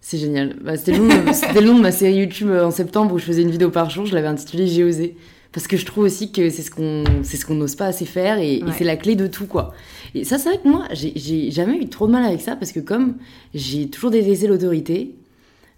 [0.00, 0.56] C'est génial.
[0.62, 3.42] Bah, c'était, le nom, c'était de ma série YouTube euh, en septembre où je faisais
[3.42, 4.06] une vidéo par jour.
[4.06, 5.16] Je l'avais intitulée J'ai osé.
[5.52, 8.04] Parce que je trouve aussi que c'est ce qu'on c'est ce qu'on n'ose pas assez
[8.04, 9.74] faire et, c'est la clé de tout, quoi.
[10.16, 12.72] Et ça, c'est vrai que moi, j'ai, jamais eu trop de mal avec ça parce
[12.72, 13.16] que comme
[13.52, 15.14] j'ai toujours détesté l'autorité,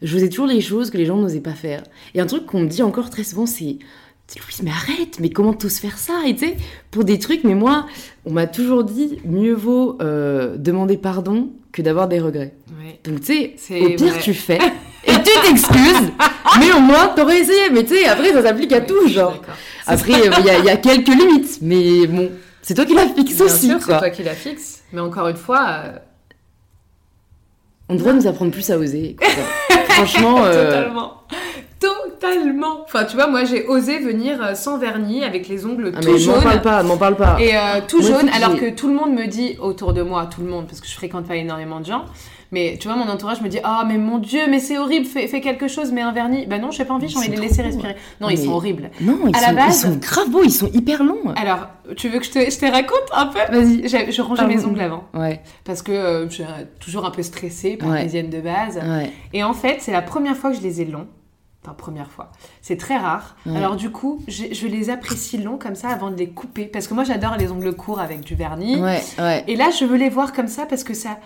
[0.00, 1.82] je faisais toujours les choses que les gens n'osaient pas faire.
[2.14, 3.78] Et un truc qu'on me dit encore très souvent, c'est
[4.36, 6.20] Louise, mais arrête, mais comment t'oses faire ça?
[6.26, 6.56] Et tu sais,
[6.90, 7.86] pour des trucs, mais moi,
[8.26, 12.54] on m'a toujours dit mieux vaut euh, demander pardon que d'avoir des regrets.
[12.78, 13.00] Ouais.
[13.04, 14.20] Donc, tu sais, au pire, vrai.
[14.20, 14.58] tu fais
[15.04, 16.12] et tu t'excuses,
[16.60, 17.70] mais au moins, t'aurais essayé.
[17.72, 19.42] Mais tu sais, après, ça s'applique à tout, genre.
[19.86, 22.30] Après, il y, y a quelques limites, mais bon,
[22.68, 24.82] C'est toi qui la fixe Bien aussi, c'est toi qui la fixe.
[24.92, 25.92] Mais encore une fois, euh,
[27.88, 29.16] On devrait nous apprendre plus à oser.
[29.88, 31.22] Franchement, euh, totalement.
[31.80, 32.82] Totalement.
[32.84, 36.08] Enfin, tu vois, moi, j'ai osé venir euh, sans vernis, avec les ongles ah, tout
[36.08, 36.42] mais m'en jaunes.
[36.42, 37.38] parle pas, m'en parle pas.
[37.40, 40.26] Et euh, tout Moi, jaune, alors que tout le monde me dit autour de moi,
[40.26, 42.04] tout le monde, parce que je fréquente pas énormément de gens,
[42.50, 45.26] mais tu vois, mon entourage me dit Ah, mais mon Dieu, mais c'est horrible, fais,
[45.28, 46.46] fais quelque chose, mets un vernis.
[46.46, 47.96] Bah non, j'ai pas envie, j'ai envie de les laisser respirer.
[48.20, 48.90] Non, ils sont horribles.
[49.00, 51.32] Non, ils, à la sont, base- ils sont grave beaux, ils sont hyper longs.
[51.36, 53.38] Alors, tu veux que je te, je te raconte un peu?
[53.50, 53.88] Vas-y.
[53.88, 54.54] Je rangeais Pardon.
[54.56, 56.44] mes ongles avant, Ouais, parce que euh, je suis
[56.80, 57.88] toujours un peu stressée, Ouais.
[57.88, 58.76] parisienne de base.
[58.76, 59.10] ouais.
[59.32, 61.06] Et en fait, c'est la première fois que je les ai longs.
[61.64, 62.30] Enfin, première fois.
[62.62, 63.36] C'est très rare.
[63.44, 63.56] Ouais.
[63.56, 66.64] Alors, du coup, j'ai- je les apprécie longs comme ça avant de les couper.
[66.66, 68.76] Parce que moi, j'adore les ongles courts avec du vernis.
[68.80, 69.44] Ouais, ouais.
[69.48, 71.18] Et là, je veux les voir comme ça parce que ça.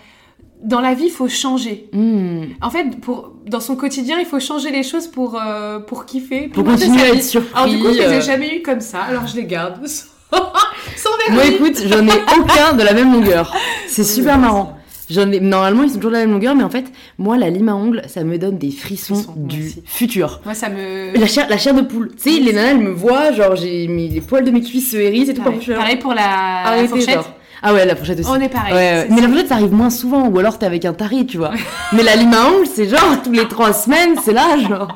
[0.63, 1.89] Dans la vie, il faut changer.
[1.91, 2.43] Hmm.
[2.61, 6.47] En fait, pour, dans son quotidien, il faut changer les choses pour, euh, pour kiffer.
[6.47, 7.51] Pour continuer à être surpris.
[7.53, 9.01] Alors, du coup, je les ai jamais eu comme ça.
[9.01, 9.85] Alors, je les garde.
[9.87, 11.09] Sans.
[11.31, 13.53] Moi, écoute, j'en ai aucun de la même longueur.
[13.87, 14.77] C'est super marrant.
[15.09, 15.39] J'en ai...
[15.41, 16.85] Normalement, ils sont toujours de la même longueur, mais en fait,
[17.17, 19.83] moi, la lime à ongles, ça me donne des frissons, du aussi.
[19.85, 20.39] futur.
[20.45, 21.17] Moi, ça me.
[21.19, 22.11] La chair, la chair de poule.
[22.15, 24.91] Tu sais, les nanas, elles me voient, genre, j'ai mis les poils de mes cuisses
[24.91, 25.41] se hérissent et tout.
[25.41, 27.15] Pareil, Pareil pour la, la Arrêtez, fourchette.
[27.15, 27.29] genre.
[27.65, 28.29] Ah ouais, la fourchette aussi.
[28.29, 28.73] On est pareil.
[28.73, 29.07] Ouais, ouais.
[29.09, 31.51] Mais la fourchette, ça arrive moins souvent, ou alors t'es avec un taré, tu vois.
[31.93, 34.95] Mais la lime à ongles, c'est genre, tous les trois semaines, c'est là, genre.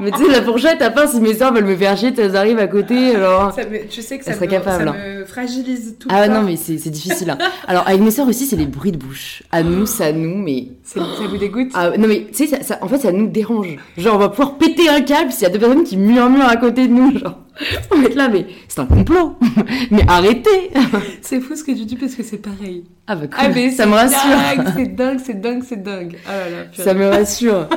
[0.00, 2.34] Mais tu sais, la fourchette, à part si mes soeurs veulent me faire chier, elles
[2.36, 3.52] arrivent à côté, genre.
[3.54, 5.18] Ça me- tu sais que ça, serait me, capable, ça hein.
[5.18, 6.40] me fragilise tout Ah ouais, le temps.
[6.40, 7.30] non, mais c'est c'est difficile.
[7.30, 7.38] hein.
[7.68, 9.42] Alors, avec mes soeurs aussi, c'est les bruits de bouche.
[9.52, 10.68] À nous, ça nous, mais.
[10.88, 13.26] C'est- Ça vous dégoûte Ah, non, mais tu sais, ça, ça- en fait, ça nous
[13.26, 13.76] dérange.
[13.98, 16.56] Genre, on va pouvoir péter un câble s'il y a deux personnes qui murmurent à
[16.56, 17.18] côté de nous.
[17.18, 17.40] Genre,
[17.90, 19.36] on va être là, mais c'est un complot.
[19.90, 20.70] mais arrêtez.
[21.22, 22.84] C'est fou ce que tu dis parce que c'est pareil.
[23.08, 23.34] Ah, bah, cool.
[23.36, 24.20] Ah mais ça c'est me rassure.
[24.30, 26.16] dingue, C'est dingue, c'est dingue, c'est dingue.
[26.24, 26.84] Ah là là.
[26.84, 27.68] Ça me rassure.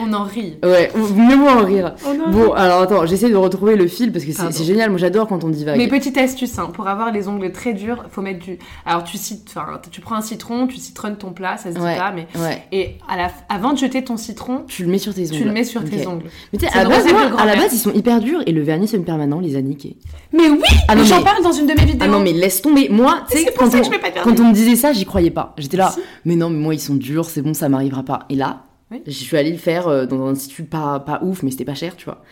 [0.00, 0.58] On en rit.
[0.64, 1.94] Ouais, mieux vaut en rire.
[2.04, 4.90] En Bon, alors attends, j'essaie de retrouver le fil parce que c'est génial.
[4.90, 5.76] Moi, j'adore quand on divague.
[5.78, 8.58] Mais petite astuce, hein, pour avoir les ongles très durs, faut mettre du.
[8.84, 9.54] Alors tu cites,
[9.90, 11.96] tu prends un citron, tu citronnes ton plat, ça se dit Ouais.
[11.96, 13.30] pas, mais Ouais, et à la...
[13.48, 15.36] avant de jeter ton citron, tu le mets sur tes ongles.
[15.38, 16.24] tu le mets sur tes ongles.
[16.52, 18.62] Mais tu sais, à, base, moi, à la base, ils sont hyper durs et le
[18.62, 19.96] vernis semi-permanent les a niqués.
[20.32, 20.58] Mais oui,
[20.88, 21.98] Ah non, j'en mais- parle dans une de mes vidéos.
[22.02, 22.88] Ah non, mais laisse tomber.
[22.90, 25.54] Moi, tu sais, quand, on- quand on me disait ça, j'y croyais pas.
[25.58, 28.20] J'étais là, mais non, mais moi, ils sont durs, c'est bon, ça m'arrivera pas.
[28.30, 29.02] Et là, Oui.
[29.06, 31.74] je suis allée le faire euh, dans un institut pas, pas ouf, mais c'était pas
[31.74, 32.22] cher, tu vois.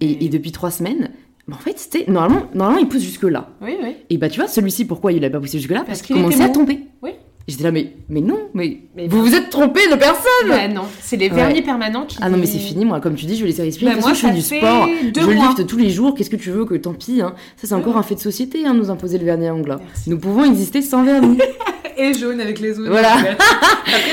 [0.00, 1.10] Et, mais- et depuis trois semaines,
[1.48, 3.48] bah, en fait, c'était normalement, normalement, il pousse jusque-là.
[3.60, 3.96] Oui, oui.
[4.10, 5.78] Et bah, tu vois, celui-ci, pourquoi il a pas poussé jusque-là?
[5.80, 6.80] Parce Parce qu'il commençait était à tomber.
[7.02, 7.10] Oui.
[7.46, 10.84] J'étais là, mais, mais non, mais, Mais vous vous êtes trompé de personne Bah non,
[11.02, 11.34] c'est les Ouais.
[11.34, 12.16] vernis permanents qui.
[12.22, 13.94] Ah non, mais c'est fini, moi, comme tu dis, je vais laisser respirer.
[13.94, 16.64] Bah, moi, je fais du sport, je lifte tous les jours, qu'est-ce que tu veux,
[16.64, 17.20] que tant pis.
[17.20, 17.34] Hein.
[17.56, 19.76] Ça, c'est encore un fait de société, hein, nous imposer le vernis à ongles.
[19.78, 20.08] Merci.
[20.10, 21.38] Nous pouvons exister sans vernis.
[21.98, 22.88] Et jaune avec les ongles.
[22.88, 23.12] Voilà.
[23.14, 23.36] Après,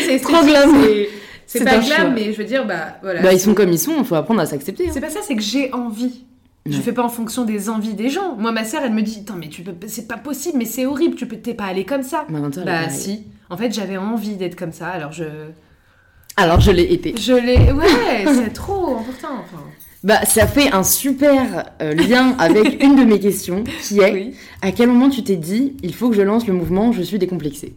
[0.06, 0.76] c'est Trop esthétique, glam.
[1.60, 2.10] C'est- pas choix.
[2.10, 3.22] mais je veux dire, bah voilà.
[3.22, 4.88] bah, ils sont comme ils sont, il faut apprendre à s'accepter.
[4.88, 4.92] hein.
[4.94, 6.26] C'est pas ça, c'est que j'ai envie.
[6.68, 6.84] Je Ouais.
[6.84, 8.36] fais pas en fonction des envies des gens.
[8.38, 11.16] Moi, ma sœur, elle me dit, mais tu peux, c'est pas possible, mais c'est horrible,
[11.16, 12.26] tu peux, t'es pas allée comme ça.
[12.30, 13.24] Bah si.
[13.50, 15.24] En fait, j'avais envie d'être comme ça, alors je,
[16.38, 17.16] Alors, je l'ai été.
[17.20, 17.72] je l'ai.
[17.72, 19.40] Ouais, c'est trop important.
[19.44, 19.64] Enfin,
[20.04, 24.36] Bah, ça fait un super euh, lien avec une de mes questions, qui est oui.
[24.62, 27.18] à quel moment tu t'es dit, il faut que je lance le mouvement, je suis
[27.20, 27.74] décomplexée?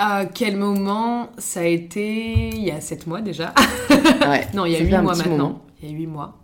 [0.00, 3.52] À quel moment ça a été Il y a 7 mois déjà?
[4.28, 4.46] Ouais.
[4.54, 5.36] non, il y a Ça 8 fait un mois maintenant.
[5.36, 5.62] moment.
[5.82, 6.34] Il y a 8 mois.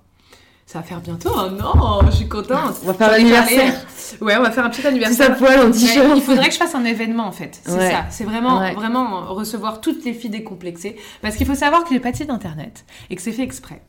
[0.67, 2.77] Ça va faire bientôt un an, je suis contente.
[2.83, 3.75] On va faire l'anniversaire.
[4.21, 5.27] Ouais, on va faire un petit Tout anniversaire.
[5.29, 6.13] ça poil en Mais t-shirt.
[6.17, 7.61] il faudrait que je fasse un événement en fait.
[7.65, 7.91] C'est Ouais.
[7.91, 8.07] ça.
[8.11, 8.75] C'est vraiment, Ouais.
[8.75, 10.97] vraiment recevoir toutes les filles décomplexées.
[11.23, 13.83] Parce qu'il faut savoir que j'ai pas de site internet et que c'est fait exprès.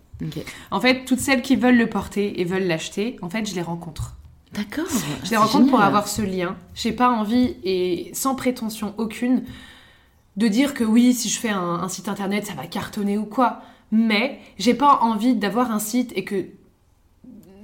[0.71, 3.61] En fait, toutes celles qui veulent le porter et veulent l'acheter, en fait, je les
[3.61, 4.15] rencontre.
[4.55, 4.85] D'accord.
[5.23, 6.55] Je les rencontre pour avoir ce lien.
[6.75, 9.43] J'ai pas envie et sans prétention aucune
[10.37, 13.25] de dire que oui, si je fais un, un site internet, ça va cartonner ou
[13.25, 13.61] quoi.
[13.91, 16.45] Mais j'ai pas envie d'avoir un site et que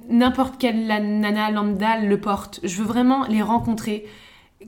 [0.08, 2.60] n'importe quelle nana lambda le porte.
[2.62, 4.06] Je veux vraiment les rencontrer,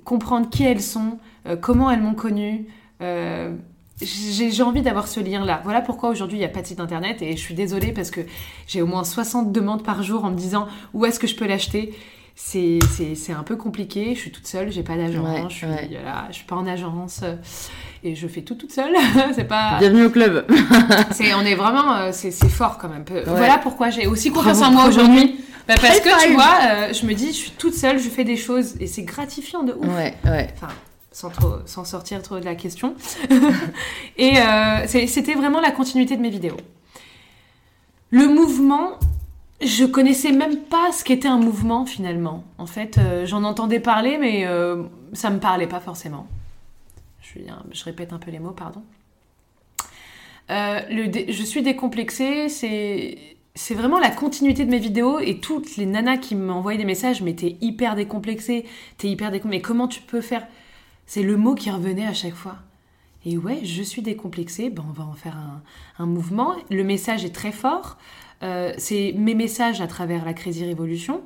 [0.05, 2.67] comprendre qui elles sont, euh, comment elles m'ont connue.
[3.03, 3.55] euh,
[4.01, 5.61] j'ai envie d'avoir ce lien-là.
[5.65, 8.11] Voilà pourquoi aujourd'hui il n'y a pas de site internet et je suis désolée parce
[8.11, 8.21] que
[8.67, 11.47] j'ai au moins 60 demandes par jour en me disant où est-ce que je peux
[11.47, 11.95] l'acheter.
[12.37, 12.81] C'est
[13.31, 15.89] un peu compliqué, je suis toute seule, j'ai pas d'agent, Ouais, je, suis, ouais.
[15.93, 17.23] voilà, je suis pas en agence
[18.03, 18.93] et je fais tout toute seule.
[19.35, 20.45] c'est pas, Bienvenue au club.
[21.13, 23.05] c'est, on est vraiment, euh, c'est, fort quand même.
[23.27, 25.37] Voilà pourquoi j'ai aussi confiance en moi aujourd'hui.
[25.67, 28.25] Bah, parce que tu vois, euh, je me dis, je suis toute seule, je fais
[28.25, 29.87] des choses et c'est gratifiant de ouf.
[29.97, 30.51] Ouais, ouais.
[30.55, 30.73] Enfin,
[31.15, 32.95] sans, sortir trop de la question.
[34.19, 36.57] et euh, c'était vraiment la continuité de mes vidéos.
[38.11, 38.99] Le mouvement,
[39.61, 42.45] je connaissais même pas ce qu'était un mouvement finalement.
[42.59, 46.27] En fait, euh, j'en entendais parler, mais euh, ça me parlait pas forcément.
[47.23, 48.83] Je, répète un peu les mots, pardon.
[50.51, 50.81] Euh,
[51.29, 53.19] je suis décomplexée, c'est
[53.57, 57.23] c'est vraiment la continuité de mes vidéos et toutes les nanas qui m'envoyaient des messages,
[57.23, 58.65] mais t'es hyper décomplexée,
[58.99, 60.45] t'es hyper décomplexée, mais comment tu peux faire
[61.07, 62.57] C'est le mot qui revenait à chaque fois.
[63.27, 65.63] Et ouais, je suis décomplexée, ben on va en faire un,
[65.99, 66.55] un mouvement.
[66.71, 67.97] Le message est très fort.
[68.43, 71.23] Euh, c'est mes messages à travers la Crazy Révolution.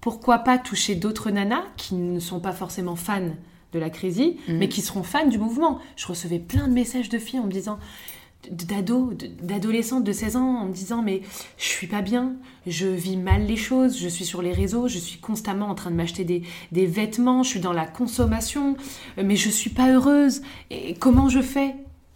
[0.00, 3.30] Pourquoi pas toucher d'autres nanas qui ne sont pas forcément fans
[3.72, 4.56] de la Crazy, Mhm.
[4.58, 5.78] mais qui seront fans du mouvement.
[5.96, 7.78] Je recevais plein de messages de filles en me disant
[8.50, 11.22] d'ados, de- d'adolescentes de 16 ans en me disant mais
[11.58, 12.34] je suis pas bien,
[12.66, 15.90] je vis mal les choses, je suis sur les réseaux, je suis constamment en train
[15.90, 18.76] de m'acheter des, des vêtements, je suis dans la consommation,
[19.18, 20.42] euh, mais je suis pas heureuse.
[20.70, 21.74] Et comment je fais?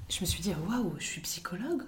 [0.08, 1.82] Je me suis dit waouh, je suis psychologue.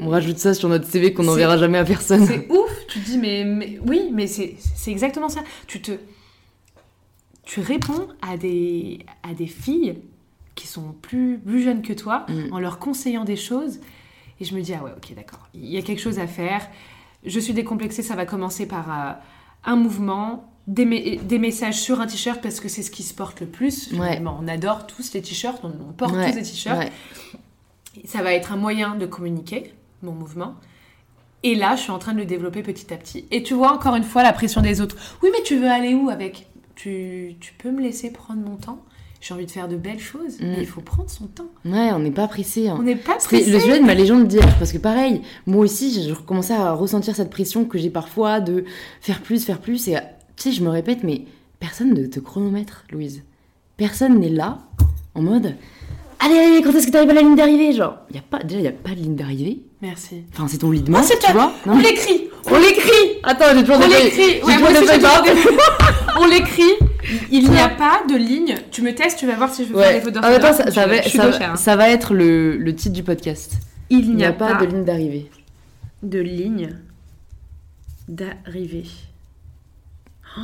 [0.00, 2.26] On rajoute ça sur notre CV qu'on n'enverra jamais à personne.
[2.26, 2.70] c'est ouf.
[2.88, 5.42] Tu te dis, mais, mais oui, mais c'est c'est exactement ça.
[5.66, 5.92] Tu te.
[7.44, 9.94] Tu réponds à des, à des filles
[10.54, 12.52] qui sont plus, plus jeunes que toi Mm.
[12.52, 13.80] en leur conseillant des choses.
[14.40, 15.48] Et je me dis, ah ouais, ok, d'accord.
[15.54, 16.68] Il y a quelque chose à faire.
[17.24, 19.12] Je suis décomplexée, ça va commencer par euh,
[19.64, 23.14] un mouvement, des, me- des messages sur un t-shirt parce que c'est ce qui se
[23.14, 23.92] porte le plus.
[23.92, 24.20] Ouais.
[24.26, 26.78] On adore tous les t-shirts, on, on porte Ouais, tous des t-shirts.
[26.78, 26.92] ouais.
[28.04, 30.54] Ça va être un moyen de communiquer, mon mouvement.
[31.44, 33.26] Et là, je suis en train de le développer petit à petit.
[33.30, 34.96] Et tu vois, encore une fois, la pression des autres.
[35.22, 36.46] Oui, mais tu veux aller où avec?
[36.74, 38.82] Tu, tu peux me laisser prendre mon temps?
[39.22, 40.44] J'ai envie de faire de belles choses, Mm.
[40.48, 41.46] mais il faut prendre son temps.
[41.64, 42.68] Ouais, on n'est pas pressé.
[42.68, 42.76] hein.
[42.78, 43.50] On n'est pas C'est pressé.
[43.52, 47.14] le sujet de ma légende d'hier, parce que pareil, moi aussi, j'ai recommencé à ressentir
[47.14, 48.64] cette pression que j'ai parfois de
[49.00, 49.96] faire plus, faire plus, et
[50.36, 51.22] tu sais, je me répète, mais
[51.60, 53.22] personne ne te chronomètre, Louise.
[53.76, 54.58] Personne n'est là,
[55.14, 55.54] en mode,
[56.18, 58.58] allez, allez, quand est-ce que t'arrives à la ligne d'arrivée Genre, y a pas, déjà,
[58.58, 59.62] il n'y a pas de ligne d'arrivée.
[59.82, 60.22] Merci.
[60.32, 63.60] Enfin, c'est ton lit de mort, c'est tu vois On l'écrit On l'écrit Attends, j'ai
[63.62, 64.54] toujours On l'écrit Ouais,
[66.20, 66.72] On l'écrit.
[67.30, 68.54] Il n'y a pas de ligne.
[68.70, 70.00] Tu me testes, tu vas voir si je peux faire Ouais.
[70.00, 70.40] fautes d'orthographe.
[70.72, 71.56] ça, va, ça- hein.
[71.56, 73.54] ça être le, le titre du podcast.
[73.90, 75.30] Il n'y a pas de ligne d'arrivée.
[76.02, 76.76] de ligne
[78.08, 78.86] d'arrivée.
[80.38, 80.40] Oh,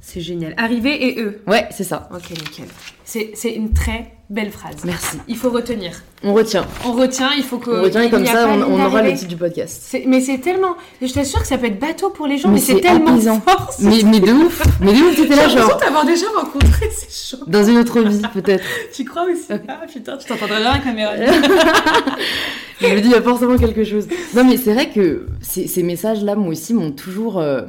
[0.00, 0.54] c'est génial.
[0.56, 1.40] Arrivée et eux.
[1.46, 2.08] Ouais, c'est ça.
[2.12, 2.66] Ok, nickel.
[3.04, 4.76] C'est c'est une très belle phrase.
[4.84, 5.18] Merci.
[5.28, 5.92] Il faut retenir.
[6.22, 6.64] On retient.
[6.86, 7.70] On retient, il faut que.
[7.70, 9.96] On retient et comme ça, on, on aura le titre du podcast.
[10.06, 10.76] Mais c'est tellement.
[11.02, 13.70] Je t'assure que ça peut être bateau pour les gens, Mais mais, c'est tellement fort.
[13.80, 16.88] Mais, mais de ouf Mais de ouf, J'ai t'étais là, l'impression genre, t'avoir déjà rencontré
[16.90, 17.42] ces gens.
[17.46, 18.64] dans une autre vie, peut-être.
[18.94, 19.46] Tu crois aussi?
[19.68, 21.12] Ah putain, tu t'entendrais bien avec la caméra.
[22.80, 24.06] Je me dis, il y a forcément quelque chose.
[24.34, 27.38] Non, mais c'est vrai que ces, ces messages-là, moi aussi, m'ont toujours.
[27.38, 27.62] euh,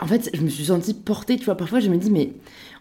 [0.00, 1.56] En fait, je me suis sentie portée, tu vois.
[1.56, 2.32] Parfois, je me dis, mais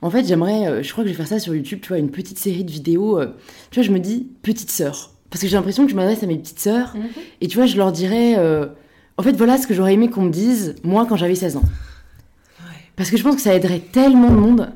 [0.01, 0.68] en fait, j'aimerais.
[0.68, 2.64] euh, Je crois que je vais faire ça sur YouTube, tu vois, une petite série
[2.64, 3.20] de vidéos.
[3.20, 3.28] euh,
[3.70, 5.11] Tu vois, je me dis, petite sœur.
[5.30, 6.95] Parce que j'ai l'impression que je m'adresse à mes petites sœurs.
[6.95, 7.03] Mhm.
[7.41, 8.36] Et tu vois, je leur dirais.
[8.38, 8.66] euh,
[9.18, 11.64] En fait, voilà ce que j'aurais aimé qu'on me dise, moi, quand j'avais 16 ans.
[12.95, 14.72] Parce que je pense que ça aiderait tellement de monde.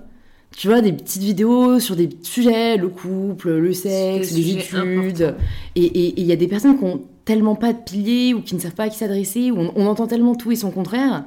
[0.55, 4.41] Tu vois, des petites vidéos sur des sujets, le couple, le sexe, les
[5.03, 5.35] études.
[5.75, 8.59] Et il y a des personnes qui ont tellement pas de piliers ou qui ne
[8.59, 11.25] savent pas à qui s'adresser, ou on, on entend tellement tout et son contraire,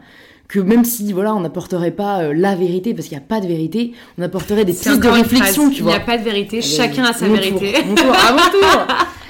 [0.53, 3.41] que même si voilà, on n'apporterait pas euh, la vérité, parce qu'il n'y a pas
[3.41, 5.75] de vérité, on apporterait des pistes de réflexion, phrase.
[5.77, 7.73] tu Il n'y a pas de vérité, Allez, chacun a sa mon vérité.
[7.73, 8.87] Tour, mon tour, à mon tour.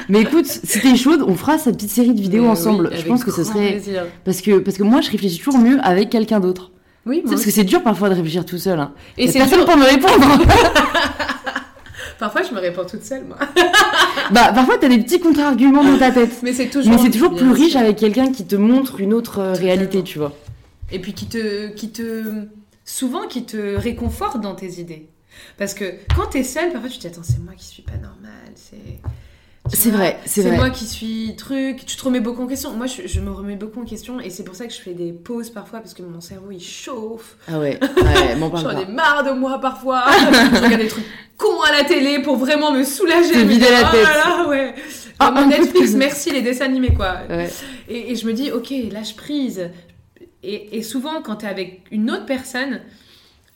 [0.09, 2.89] Mais écoute, si t'es chaude, on fera cette petite série de vidéos Mais ensemble.
[2.91, 4.07] oui, je pense que ce serait plaisir.
[4.25, 6.71] parce que parce que moi je réfléchis toujours mieux avec quelqu'un d'autre.
[7.07, 8.79] Oui, parce que c'est dur parfois de réfléchir tout seul.
[8.81, 8.93] Hein.
[9.17, 10.45] Et c'est personne dur- pour me répondre.
[12.19, 13.39] Parfois, je me réponds toute seule, moi.
[14.31, 16.33] bah parfois t'as des petits contre-arguments dans ta tête.
[16.43, 16.93] Mais c'est toujours.
[17.03, 19.67] Mais plus riche avec quelqu'un qui te montre une autre euh, Totalement.
[19.67, 20.33] réalité, tu vois.
[20.93, 22.45] Et puis qui te, qui te.
[22.85, 25.09] Souvent, qui te réconforte dans tes idées.
[25.59, 25.85] Parce que
[26.17, 28.53] quand t'es seule, parfois tu te dis Attends, c'est moi qui suis pas normale.
[28.57, 28.77] C'est.
[29.73, 30.57] C'est vrai, c'est C'est vrai.
[30.57, 31.85] moi qui suis truc.
[31.87, 32.73] Tu te remets beaucoup en question.
[32.73, 34.19] Moi, je, je me remets beaucoup en question.
[34.19, 35.79] Et c'est pour ça que je fais des pauses parfois.
[35.81, 37.37] Parce que mon cerveau, il chauffe.
[37.47, 40.05] Ah ouais, ouais, parle J'en ai marre de moi parfois.
[40.11, 41.05] je regarde des trucs
[41.37, 43.37] cons à la télé pour vraiment me soulager.
[43.37, 44.03] Me vider la Oh tête.
[44.03, 44.75] là là, ouais.
[45.21, 47.19] Ah, Netflix, merci les dessins animés, quoi.
[47.29, 47.51] Ouais.
[47.89, 49.71] Et, et je me dis, ok, lâche prise.
[50.43, 52.81] Et, et souvent, quand tu es avec une autre personne,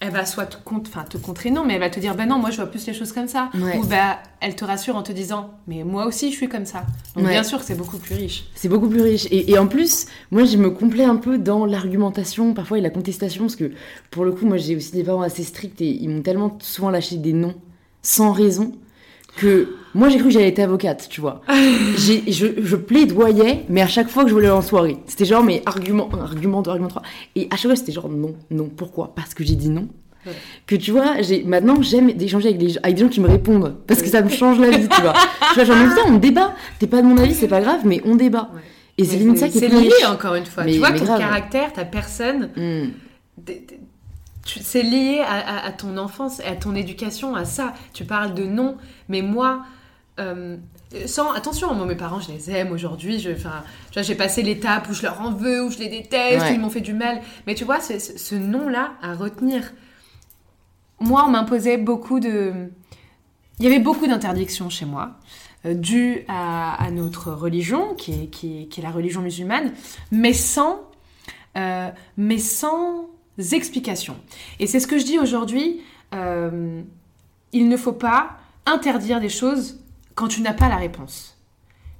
[0.01, 2.26] elle va soit te, contre, enfin, te contrer, non, mais elle va te dire, ben
[2.26, 3.49] non, moi je vois plus les choses comme ça.
[3.55, 3.78] Ouais.
[3.78, 6.85] Ou bah, elle te rassure en te disant, mais moi aussi je suis comme ça.
[7.14, 7.30] Donc Ouais.
[7.30, 8.45] bien sûr que c'est beaucoup plus riche.
[8.55, 9.26] C'est beaucoup plus riche.
[9.30, 12.91] Et, et en plus, moi, je me complais un peu dans l'argumentation, parfois, et la
[12.91, 13.72] contestation, parce que,
[14.11, 16.91] pour le coup, moi, j'ai aussi des parents assez stricts, et ils m'ont tellement souvent
[16.91, 17.55] lâché des noms,
[18.03, 18.72] sans raison,
[19.37, 21.40] que moi, j'ai cru que j'allais être avocate, tu vois.
[21.97, 24.97] Je, je plaidoyais, mais à chaque fois que je voulais aller en soirée.
[25.07, 27.03] C'était genre, mais argument 1, argument 2, argument 3.
[27.36, 29.12] Et à chaque fois, c'était genre, non, non, pourquoi?
[29.14, 29.88] Parce que j'ai dit non.
[30.26, 30.32] Ouais.
[30.66, 33.76] Que tu vois, j'ai maintenant j'aime échanger avec, les, avec des gens qui me répondent
[33.86, 35.12] parce que ça me change la vie, tu vois.
[35.51, 36.55] Tu vois, genre, mais putain, on débat.
[36.78, 38.49] T'es pas de mon avis, c'est pas grave, mais on débat.
[38.55, 38.61] Ouais.
[38.97, 40.64] Et c'est ça qui est C'est lié encore une fois.
[40.64, 41.18] Mais- tu vois, ton grave.
[41.20, 42.90] caractère, ta personne, Hmm.
[44.47, 45.34] c'est lié à,
[45.64, 47.74] à- à ton enfance, à ton éducation, à ça.
[47.92, 48.76] Tu parles de non,
[49.09, 49.61] mais moi,
[50.20, 50.56] euh,
[51.06, 53.18] sans attention, moi mes parents je les aime aujourd'hui.
[53.18, 56.50] Je, tu j'ai passé l'étape où je leur en veux, où je les déteste, Ouais.
[56.52, 57.20] où ils m'ont fait du mal.
[57.46, 59.72] Mais tu vois, ce, ce nom-là à retenir.
[61.00, 62.68] Moi, on m'imposait beaucoup de.
[63.58, 65.18] Il y avait beaucoup d'interdictions chez moi,
[65.66, 69.72] euh, dues à, à notre religion, qui est, qui, est, qui est la religion musulmane,
[70.10, 70.80] mais sans,
[71.56, 73.08] euh, mais sans
[73.52, 74.16] explication.
[74.60, 75.82] Et c'est ce que je dis aujourd'hui.
[76.14, 76.82] euh,
[77.52, 78.36] il ne faut pas
[78.66, 79.78] interdire des choses
[80.14, 81.36] quand tu n'as pas la réponse.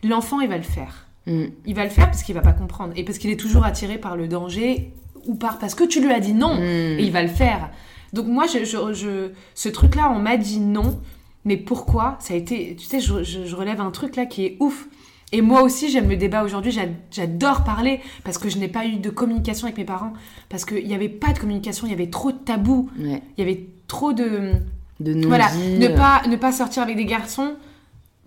[0.02, 1.06] L'enfant, il va le faire.
[1.26, 1.44] Mm.
[1.66, 3.96] Il va le faire parce qu'il va pas comprendre et parce qu'il est toujours attiré
[3.98, 4.92] par le danger
[5.26, 6.62] ou par parce que tu lui as dit non Mm.
[6.98, 7.70] et il va le faire.
[8.12, 11.00] Donc moi, je, je- je- ce truc-là, on m'a dit non,
[11.44, 12.16] mais pourquoi?
[12.20, 14.86] Ça a été, tu sais, je, relève un truc là qui est ouf.
[15.32, 16.70] Et moi aussi, j'aime le débat aujourd'hui.
[16.70, 20.12] j'a- J'adore parler parce que je n'ai pas eu de communication avec mes parents,
[20.48, 23.20] parce qu'il n'y avait pas de communication, il y avait trop de tabous, Ouais.
[23.36, 24.52] il y avait trop de
[25.00, 27.54] De non voilà, ne pas, ne pas sortir avec des garçons.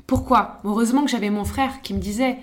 [0.08, 0.60] Pourquoi?
[0.64, 2.38] Heureusement que j'avais mon frère qui me disait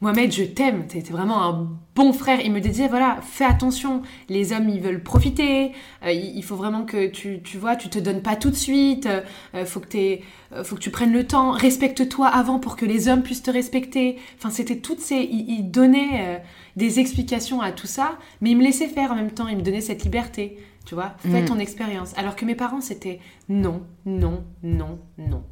[0.00, 2.40] Mohamed, je t'aime, t'es vraiment un bon frère.
[2.44, 5.72] Il me disait voilà, fais attention, les hommes ils veulent profiter,
[6.04, 9.06] euh, il faut vraiment que tu, tu vois, tu te donnes pas tout de suite,
[9.06, 9.22] euh,
[9.54, 10.22] euh, faut, que t'aies-
[10.52, 13.50] euh, faut que tu prennes le temps, respecte-toi avant pour que les hommes puissent te
[13.50, 14.18] respecter.
[14.36, 15.16] Enfin, c'était toutes ces.
[15.16, 16.42] Il, il donnait
[16.76, 19.62] des explications à tout ça, mais il me laissait faire en même temps, il me
[19.62, 20.58] donnait cette liberté.
[20.84, 21.46] Tu vois, fais Mm.
[21.46, 22.12] ton expérience.
[22.18, 23.18] Alors que mes parents, c'était
[23.48, 25.42] non, non, non, non.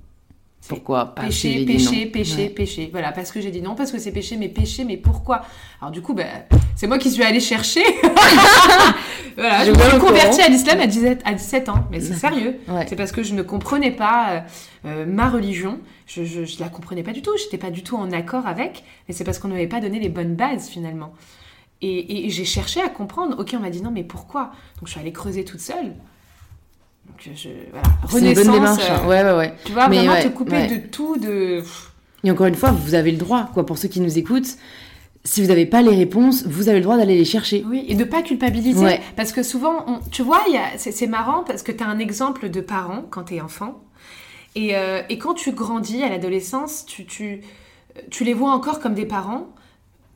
[0.68, 2.88] Pourquoi pas Péché, péché, péché, péché.
[2.92, 5.42] Voilà, parce que j'ai dit non, parce que c'est péché, mais péché, mais pourquoi?
[5.80, 6.28] Alors du coup, ben,
[6.76, 7.82] c'est moi qui suis allée chercher.
[9.36, 12.14] voilà, je Je me suis convertie à l'islam à 17, à 17 ans, mais c'est
[12.14, 12.60] sérieux.
[12.68, 12.86] Ouais.
[12.88, 14.40] C'est parce que je ne comprenais pas euh,
[14.86, 15.80] euh, ma religion.
[16.06, 17.32] Je, je, je la comprenais pas du tout.
[17.38, 18.84] J'étais pas du tout en accord avec.
[19.08, 21.12] Mais c'est parce qu'on ne m'avait pas donné les bonnes bases finalement.
[21.80, 23.36] Et, et j'ai cherché à comprendre.
[23.40, 24.52] Ok, on m'a dit non, mais pourquoi?
[24.78, 25.94] Donc je suis allée creuser toute seule.
[27.26, 28.90] Donc je, voilà, C'est une bonne démarche.
[28.90, 29.06] euh, hein.
[29.08, 29.54] Ouais, ouais, ouais.
[29.64, 30.66] Tu vois, Mais vraiment ouais, te couper ouais.
[30.78, 31.62] de tout, de.
[32.24, 34.56] Et encore une fois, vous avez le droit, quoi, pour ceux qui nous écoutent.
[35.24, 37.64] Si vous n'avez pas les réponses, vous avez le droit d'aller les chercher.
[37.68, 38.84] Oui, et de pas culpabiliser.
[38.84, 39.00] Ouais.
[39.14, 40.40] Parce que souvent, on- tu vois,
[40.76, 43.80] c'est marrant parce que tu as un exemple de parents quand tu es enfant.
[44.56, 47.40] Et, euh, et quand tu grandis à l'adolescence, tu, tu,
[48.10, 49.46] tu les vois encore comme des parents.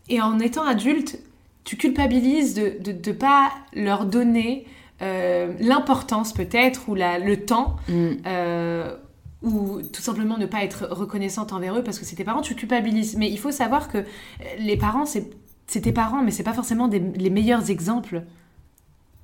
[0.09, 1.19] Et en étant adulte,
[1.65, 4.67] tu culpabilises de ne pas leur donner
[5.03, 8.07] euh, l'importance peut-être ou la, le temps Mm.
[8.27, 8.95] euh,
[9.43, 12.55] ou tout simplement ne pas être reconnaissante envers eux parce que c'est tes parents, tu
[12.55, 13.17] culpabilises.
[13.17, 14.05] Mais il faut savoir que euh,
[14.59, 15.31] les parents, c'est
[15.69, 18.23] c'est tes parents, mais c'est pas forcément des- les meilleurs exemples.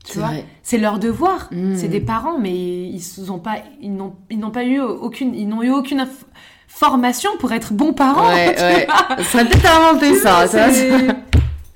[0.05, 0.45] Tu C'est vois, vrai.
[0.65, 1.49] c'est leur devoir.
[1.53, 1.77] Mm.
[1.77, 2.53] C'est des parents, mais
[2.89, 6.27] ils ont pas, ils n'ont, ils n'ont pas eu aucune, ils n'ont eu aucune inf-
[6.69, 8.29] formation pour être bons parents.
[8.29, 8.87] Ouais, ouais.
[9.23, 10.47] Ça peut-être inventé ça.
[10.49, 10.69] ça.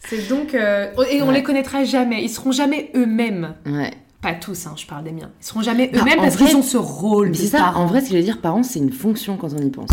[0.09, 1.35] C'est- donc euh, et on Ouais.
[1.35, 2.23] les connaîtra jamais.
[2.23, 3.55] Ils seront jamais eux-mêmes.
[3.67, 3.91] Ouais.
[4.23, 5.31] Pas tous, hein, je parle des miens.
[5.41, 7.83] Ils seront jamais eux-mêmes parce qu'ils ont ce rôle c'est ça, parents.
[7.83, 9.91] en vrai, ce que je veux dire, parents, c'est une fonction quand on y pense.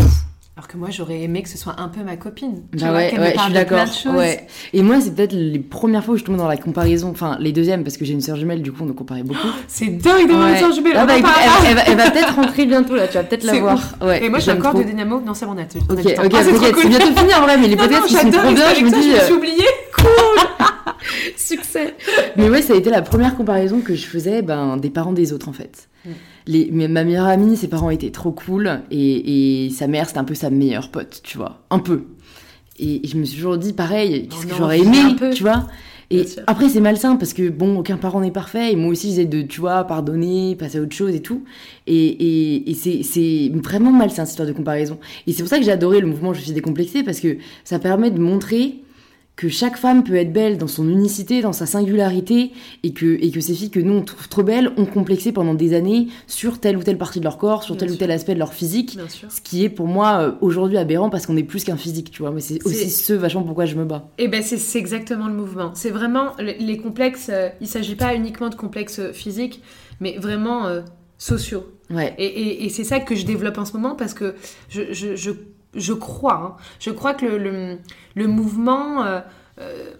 [0.56, 2.62] Alors que moi, j'aurais aimé que ce soit un peu ma copine.
[2.72, 4.14] Tu Bah vois, ouais, qu'elle ouais, me je suis d'accord.
[4.14, 4.46] Ouais.
[4.72, 7.50] Et moi, c'est peut-être les premières fois où je tombe dans la comparaison, enfin les
[7.50, 9.48] deuxièmes, parce que j'ai une sœur jumelle, du coup on nous comparait beaucoup.
[9.66, 10.92] C'est dingue d'avoir une sœur jumelle.
[10.96, 13.42] Ah bah, écoute, elle, elle va, elle va peut-être rentrer bientôt là, tu vas peut-être
[13.42, 13.74] la voir.
[13.74, 13.94] ouf.
[14.06, 15.20] Ouais, Et moi, j'ai j'aime encore de dynamo.
[15.26, 17.76] Non, c'est bon, on a Ok, ok, Ah, c'est bientôt fini en vrai, mais les
[17.76, 18.94] podcasts qui sont trop bien, je me dis.
[18.94, 19.64] ça, je me euh, suis oubliée.
[21.36, 21.94] Succès
[22.36, 25.32] Mais ouais, ça a été la première comparaison que je faisais ben, des parents des
[25.32, 25.88] autres en fait.
[26.46, 30.18] Les, mais ma meilleure amie, ses parents étaient trop cool et, et sa mère c'était
[30.18, 31.62] un peu sa meilleure pote, tu vois.
[31.70, 32.02] Un peu.
[32.78, 35.30] Et, et je me suis toujours dit pareil, qu'est-ce que j'aurais aimé, un peu.
[35.30, 35.66] tu vois.
[36.10, 39.24] Et après c'est malsain parce que bon, aucun parent n'est parfait et moi aussi j'essaie
[39.24, 41.44] de, tu vois, pardonner, passer à autre chose et tout.
[41.86, 44.98] Et, et, et c'est- c'est vraiment malsain cette histoire de comparaison.
[45.26, 47.78] Et c'est pour ça que j'ai adoré le mouvement Je suis décomplexée parce que ça
[47.78, 48.82] permet de montrer
[49.36, 52.52] que chaque femme peut être belle dans son unicité, dans sa singularité,
[52.84, 55.54] et que, et que ces filles que nous on trouve trop belles ont complexé pendant
[55.54, 58.10] des années sur telle ou telle partie de leur corps, sur Bien tel ou tel
[58.12, 58.96] aspect de leur physique.
[58.96, 59.30] Bien sûr.
[59.32, 62.22] Ce qui est pour moi euh, aujourd'hui aberrant parce qu'on est plus qu'un physique, tu
[62.22, 62.30] vois.
[62.30, 64.08] Mais c'est aussi ce vachement pourquoi je me bats.
[64.18, 65.72] Et ben c'est exactement le mouvement.
[65.74, 67.28] C'est vraiment les, complexes.
[67.32, 69.62] euh, il s'agit pas uniquement de complexes euh, physiques,
[69.98, 70.82] mais vraiment euh,
[71.18, 71.64] sociaux.
[71.90, 72.14] Ouais.
[72.18, 74.36] Et, et- et c'est ça que je développe en ce moment parce que
[74.68, 75.32] je, je, je,
[75.74, 77.78] je crois, hein, je crois que le, le,
[78.14, 79.20] le mouvement, euh,
[79.60, 79.90] euh,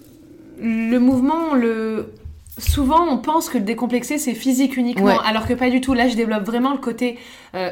[0.60, 2.12] le mouvement, le
[2.58, 5.16] souvent on pense que le décomplexé c'est physique uniquement, Ouais.
[5.24, 5.94] alors que pas du tout.
[5.94, 7.18] Là, je développe vraiment le côté
[7.54, 7.70] euh,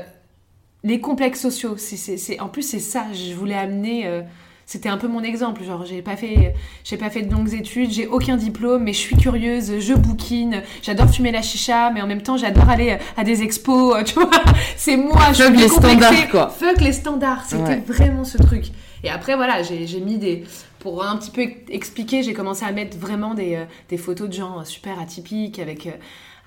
[0.84, 1.76] les complexes sociaux.
[1.76, 3.06] C'est, en plus c'est ça.
[3.12, 4.06] Je voulais amener.
[4.06, 4.22] euh,
[4.66, 6.54] c'était un peu mon exemple, genre j'ai pas fait,
[6.84, 10.62] j'ai pas fait de longues études, j'ai aucun diplôme, mais je suis curieuse, je bouquine,
[10.82, 14.30] j'adore fumer la chicha, mais en même temps j'adore aller à des expos, tu vois.
[14.76, 16.48] C'est moi, je Fuck suis les standards, quoi.
[16.48, 17.82] Fuck les standards, c'était Ouais.
[17.86, 18.66] vraiment ce truc.
[19.04, 20.44] Et après voilà, j'ai j'ai mis des,
[20.78, 24.32] pour un petit peu expliquer, j'ai commencé à mettre vraiment des, euh, des photos de
[24.34, 25.90] gens super atypiques avec, euh,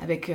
[0.01, 0.33] avec, euh,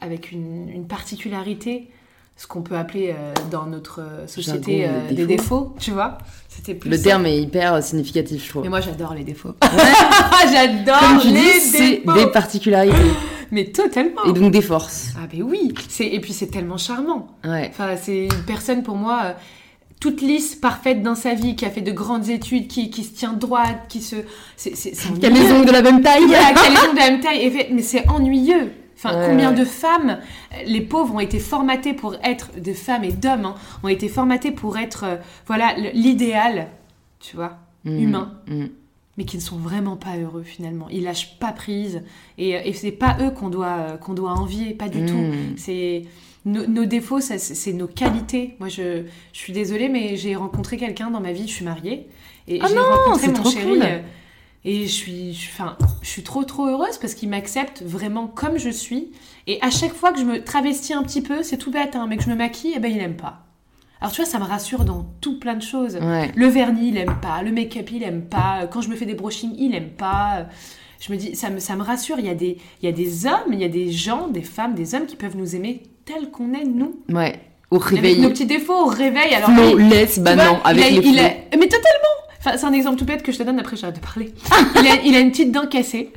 [0.00, 1.88] avec une, une particularité.
[2.36, 5.36] Ce qu'on peut appeler euh, dans notre euh, société euh, des des défauts.
[5.66, 6.18] défauts, tu vois.
[6.48, 7.02] C'était plus Le ça.
[7.04, 8.62] terme est hyper euh, significatif, je trouve.
[8.62, 9.54] Mais moi, j'adore les défauts.
[10.52, 12.96] j'adore les dis, c'est des particularités
[13.50, 14.24] Mais totalement.
[14.24, 15.08] et donc des forces.
[15.16, 15.74] Ah ben oui.
[15.88, 17.28] C'est et puis c'est tellement charmant.
[17.44, 17.68] Ouais.
[17.70, 19.32] Enfin, c'est une personne pour moi euh,
[20.00, 23.12] toute lisse, parfaite dans sa vie, qui a fait de grandes études, qui, qui se
[23.14, 24.16] tient droite, qui se.
[24.56, 26.24] C'est, c'est, c'est Qui a les ongles de la même taille.
[26.26, 27.42] Voilà, qui a les ongles de la même taille.
[27.42, 28.72] et fait- Mais c'est ennuyeux.
[29.04, 29.58] Enfin, Ouais, combien ouais.
[29.58, 30.18] de femmes,
[30.66, 34.52] les pauvres, ont été formatées pour être, de femmes et d'hommes, hein, ont été formatées
[34.52, 36.68] pour être, euh, voilà, l'idéal,
[37.20, 38.66] tu vois, Mm, humain mm.
[39.18, 40.86] mais qui ne sont vraiment pas heureux finalement.
[40.90, 42.02] Ils lâchent pas prise
[42.38, 45.06] et, euh, et c'est pas eux qu'on doit euh, qu'on doit envier, pas du Mm.
[45.06, 45.24] tout.
[45.56, 46.02] C'est
[46.44, 48.54] nos, nos défauts, c'est nos qualités.
[48.60, 51.48] Moi, je, je suis désolée, mais j'ai rencontré quelqu'un dans ma vie.
[51.48, 52.06] Je suis mariée
[52.46, 53.66] et Ah j'ai non, rencontré c'est mon chéri.
[53.68, 53.84] cool.
[54.64, 58.58] Et je suis, je, enfin, je suis trop trop heureuse parce qu'il m'accepte vraiment comme
[58.58, 59.10] je suis.
[59.46, 62.06] Et à chaque fois que je me travestis un petit peu, c'est tout bête, hein,
[62.08, 63.40] mais que je me maquille, eh ben il aime pas.
[64.00, 65.96] Alors tu vois, ça me rassure dans tout plein de choses.
[65.96, 66.30] Ouais.
[66.34, 67.42] Le vernis, il aime pas.
[67.42, 68.66] Le make-up, il aime pas.
[68.70, 70.46] Quand je me fais des brushings, il aime pas.
[71.00, 72.16] Je me dis, ça me, ça me rassure.
[72.20, 74.42] Il y, a des, il y a des hommes, il y a des gens, des
[74.42, 76.96] femmes, des hommes qui peuvent nous aimer tels qu'on est, nous.
[77.10, 77.38] Ouais.
[77.70, 78.20] Au Avec réveil.
[78.20, 79.34] nos petits défauts, au réveil.
[79.34, 79.56] Alors, lui,
[79.88, 81.30] Flawless, bah vois, non, avec il a- les il a-.
[81.56, 84.00] Mais totalement enfin, C'est un exemple tout bête que je te donne, après j'arrête de
[84.00, 84.34] parler.
[84.76, 86.12] il, a, il a une petite dent cassée.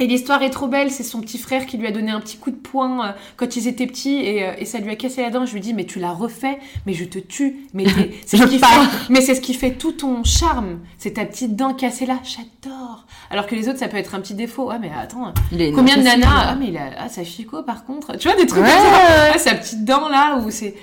[0.00, 2.36] Et l'histoire est trop belle, c'est son petit frère qui lui a donné un petit
[2.36, 5.22] coup de poing euh, quand ils étaient petits et, euh, et ça lui a cassé
[5.22, 5.46] la dent.
[5.46, 7.68] Je lui dis mais tu l'as refait, mais je te tue.
[7.74, 7.84] Mais
[8.26, 8.66] c'est ce qui fait,
[9.08, 10.80] mais c'est ce qui fait tout ton charme.
[10.98, 13.06] C'est ta petite dent cassée là, j'adore.
[13.30, 14.68] Alors que les autres ça peut être un petit défaut.
[14.72, 15.32] Ah mais attends,
[15.76, 18.16] combien de nanas Ah mais il a ah sa fico par contre.
[18.18, 19.32] Tu vois des trucs Ouais, comme ça.
[19.34, 20.74] Ah, sa petite dent là où c'est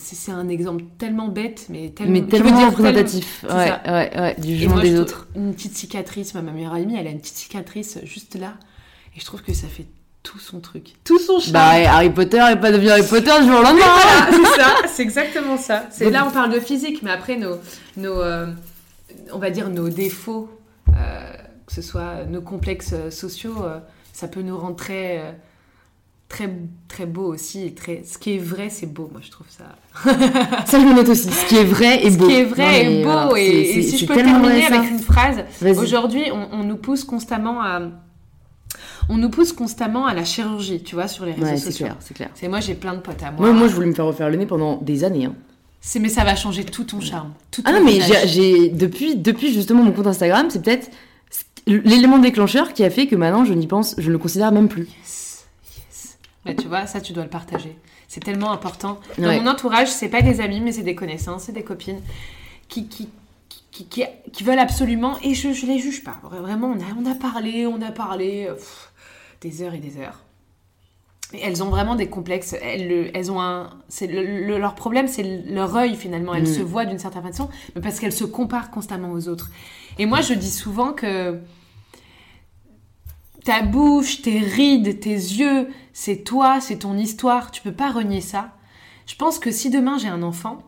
[0.00, 3.38] c'est un exemple tellement bête mais tellement Mais qui veut tellement dire représentatif.
[3.46, 3.80] c'est Ouais, ça.
[3.86, 4.36] ouais, ouais.
[4.38, 5.28] Du jugement des autres.
[5.36, 8.54] Une petite cicatrice, ma meilleure amie, elle a une petite cicatrice juste là.
[9.16, 9.86] Et je trouve que ça fait
[10.22, 10.94] tout son truc.
[11.04, 11.52] Tout son charme.
[11.54, 13.84] Bah, Harry Potter est pas devenu Harry Potter du jour au lendemain.
[13.84, 15.86] Voilà, c'est ça, c'est exactement ça.
[15.90, 17.56] C'est Donc- là on parle de physique, mais après nos,
[17.96, 18.46] nos euh,
[19.32, 20.50] on va dire nos défauts,
[20.90, 20.92] euh,
[21.66, 23.78] que ce soit nos complexes sociaux, euh,
[24.12, 25.32] ça peut nous rendre très euh,
[26.30, 26.48] très
[26.88, 27.66] très beau aussi.
[27.66, 29.10] et Très, ce qui est vrai, c'est beau.
[29.12, 29.64] Moi, je trouve ça.
[30.64, 31.28] Ça, je me note aussi.
[31.30, 32.26] Ce qui est vrai est Ce beau.
[32.28, 33.10] qui est vrai Non, est beau.
[33.28, 34.78] voilà, et, si je peux terminer ça.
[34.78, 35.44] avec une phrase.
[35.78, 37.82] Aujourd'hui, on, on nous pousse constamment à,
[39.08, 41.88] on nous pousse constamment à la chirurgie, tu vois, sur les réseaux Ouais, sociaux.
[42.00, 42.30] c'est clair.
[42.34, 43.46] C'est moi, j'ai plein de potes à moi.
[43.46, 45.26] Moi, moi, je voulais me faire refaire le nez pendant des années.
[45.26, 45.34] hein.
[45.82, 47.32] C'est mais ça va changer tout ton charme.
[47.50, 50.90] Tout Ah non, mais j'ai, depuis, depuis justement mon compte Instagram, c'est peut-être
[51.66, 54.68] l'élément déclencheur qui a fait que maintenant je n'y pense, je ne le considère même
[54.68, 54.82] plus.
[55.00, 55.19] Yes.
[56.44, 57.76] Bah, tu vois, ça, tu dois le partager.
[58.08, 58.98] C'est tellement important.
[59.18, 59.40] Dans Ouais.
[59.40, 62.00] mon entourage, c'est pas des amis, mais c'est des connaissances, c'est des copines
[62.68, 63.08] qui, qui,
[63.70, 66.18] qui, qui, qui veulent absolument, et je, je les juge pas.
[66.24, 68.90] Vraiment, on a, on a parlé, on a parlé, pff,
[69.42, 70.20] des heures et des heures.
[71.32, 72.54] Et elles ont vraiment des complexes.
[72.60, 76.34] Elles, le- elles ont un, c'est le- le- leur problème, c'est leur œil finalement.
[76.34, 76.54] Elles Mm.
[76.56, 79.48] se voient d'une certaine façon, mais parce qu'elles se comparent constamment aux autres.
[79.98, 81.38] Et moi, je dis souvent que
[83.44, 87.50] ta bouche, tes rides, tes yeux, c'est toi, c'est ton histoire.
[87.50, 88.50] Tu peux pas renier ça.
[89.06, 90.58] Je pense que si demain j'ai un enfant,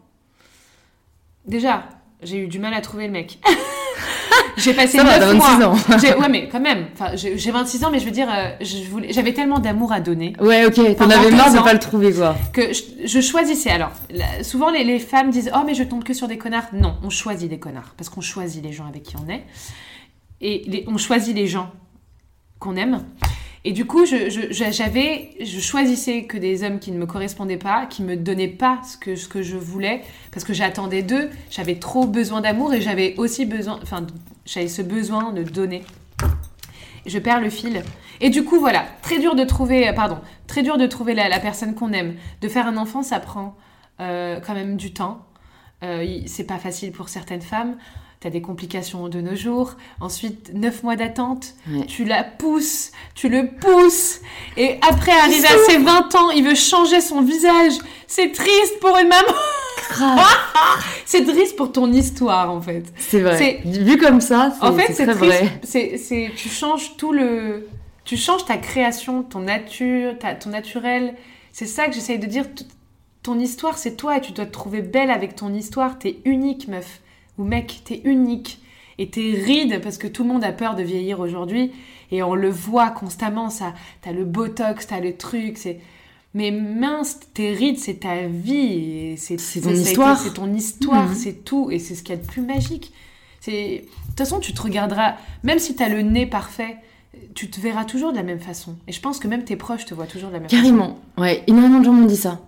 [1.47, 1.85] déjà,
[2.23, 3.39] j'ai eu du mal à trouver le mec.
[4.57, 5.68] j'ai passé Ça va, 9 t'as 26 mois.
[6.16, 6.20] ans.
[6.20, 6.87] Ouais, mais quand même.
[6.95, 8.51] Enfin, j'ai j'ai 26 ans, mais je veux dire, euh,
[9.11, 12.37] j'avais tellement d'amour à donner Ouais, ok, t'en avais marre de pas le trouver, quoi.
[12.53, 13.70] que je, je choisissais.
[13.70, 13.91] Alors,
[14.43, 16.68] souvent les, les femmes disent Oh, mais je tombe que sur des connards.
[16.73, 19.45] Non, on choisit des connards parce qu'on choisit les gens avec qui on est.
[20.41, 21.70] Et les- on choisit les gens
[22.63, 23.05] qu'on aime.
[23.65, 28.03] Et du coup, je, je- choisissais que des hommes qui ne me correspondaient pas, qui
[28.03, 30.03] me donnaient pas ce que, ce que je voulais,
[30.33, 31.31] parce que j'attendais d'eux.
[31.51, 34.05] J'avais trop besoin d'amour et j'avais aussi besoin, enfin,
[34.47, 35.83] j'avais ce besoin de donner.
[37.07, 37.83] Je perds le fil.
[38.21, 41.29] Et du coup, voilà, très dur de trouver, euh, pardon, très dur de trouver la,
[41.29, 42.15] la personne qu'on aime.
[42.41, 43.57] De faire un enfant, ça prend
[44.01, 45.25] euh, quand même du temps.
[45.84, 47.76] Euh, c'est pas facile pour certaines femmes.
[48.22, 49.74] T'as des complications de nos jours.
[50.00, 51.54] Ensuite, neuf mois d'attente.
[51.68, 51.84] Ouais.
[51.86, 54.20] Tu la pousses, tu le pousses.
[54.57, 57.72] Et après, arrivé à ses 20 ans, il veut changer son visage.
[58.07, 59.34] C'est triste pour une maman.
[61.04, 62.84] C'est triste pour ton histoire, en fait.
[62.96, 63.61] C'est vrai.
[63.64, 65.58] Vu comme ça, c'est En fait, c'est vrai.
[65.64, 67.66] C'est, tu changes tout le,
[68.04, 71.16] tu changes ta création, ton nature, ta, ton naturel.
[71.50, 72.44] C'est ça que j'essaye de dire.
[73.24, 75.99] Ton histoire, c'est toi et tu dois te trouver belle avec ton histoire.
[75.99, 77.00] T'es unique, meuf
[77.45, 77.83] mec.
[77.85, 78.59] T'es unique
[78.99, 81.73] et t'es ride parce que tout le monde a peur de vieillir aujourd'hui
[82.11, 83.51] et on le voit constamment.
[83.51, 85.57] Ça, t'as le botox, t'as le truc.
[85.59, 85.81] C'est
[86.35, 89.17] mais mince, tes rides, c'est ta vie.
[89.19, 90.19] C'est ton histoire.
[90.19, 91.14] C'est ton histoire, Mhm.
[91.14, 91.71] c'est tout.
[91.71, 92.93] Et c'est ce qu'il y a de plus magique.
[93.41, 93.85] C'est...
[93.85, 96.77] De toute façon, tu te regarderas, même si tu as le nez parfait,
[97.35, 98.77] tu te verras toujours de la même façon.
[98.89, 100.63] Et je pense que même tes proches te voient toujours de la même façon.
[100.63, 100.99] Carrément.
[101.19, 102.41] Ouais, énormément de gens m'ont dit ça.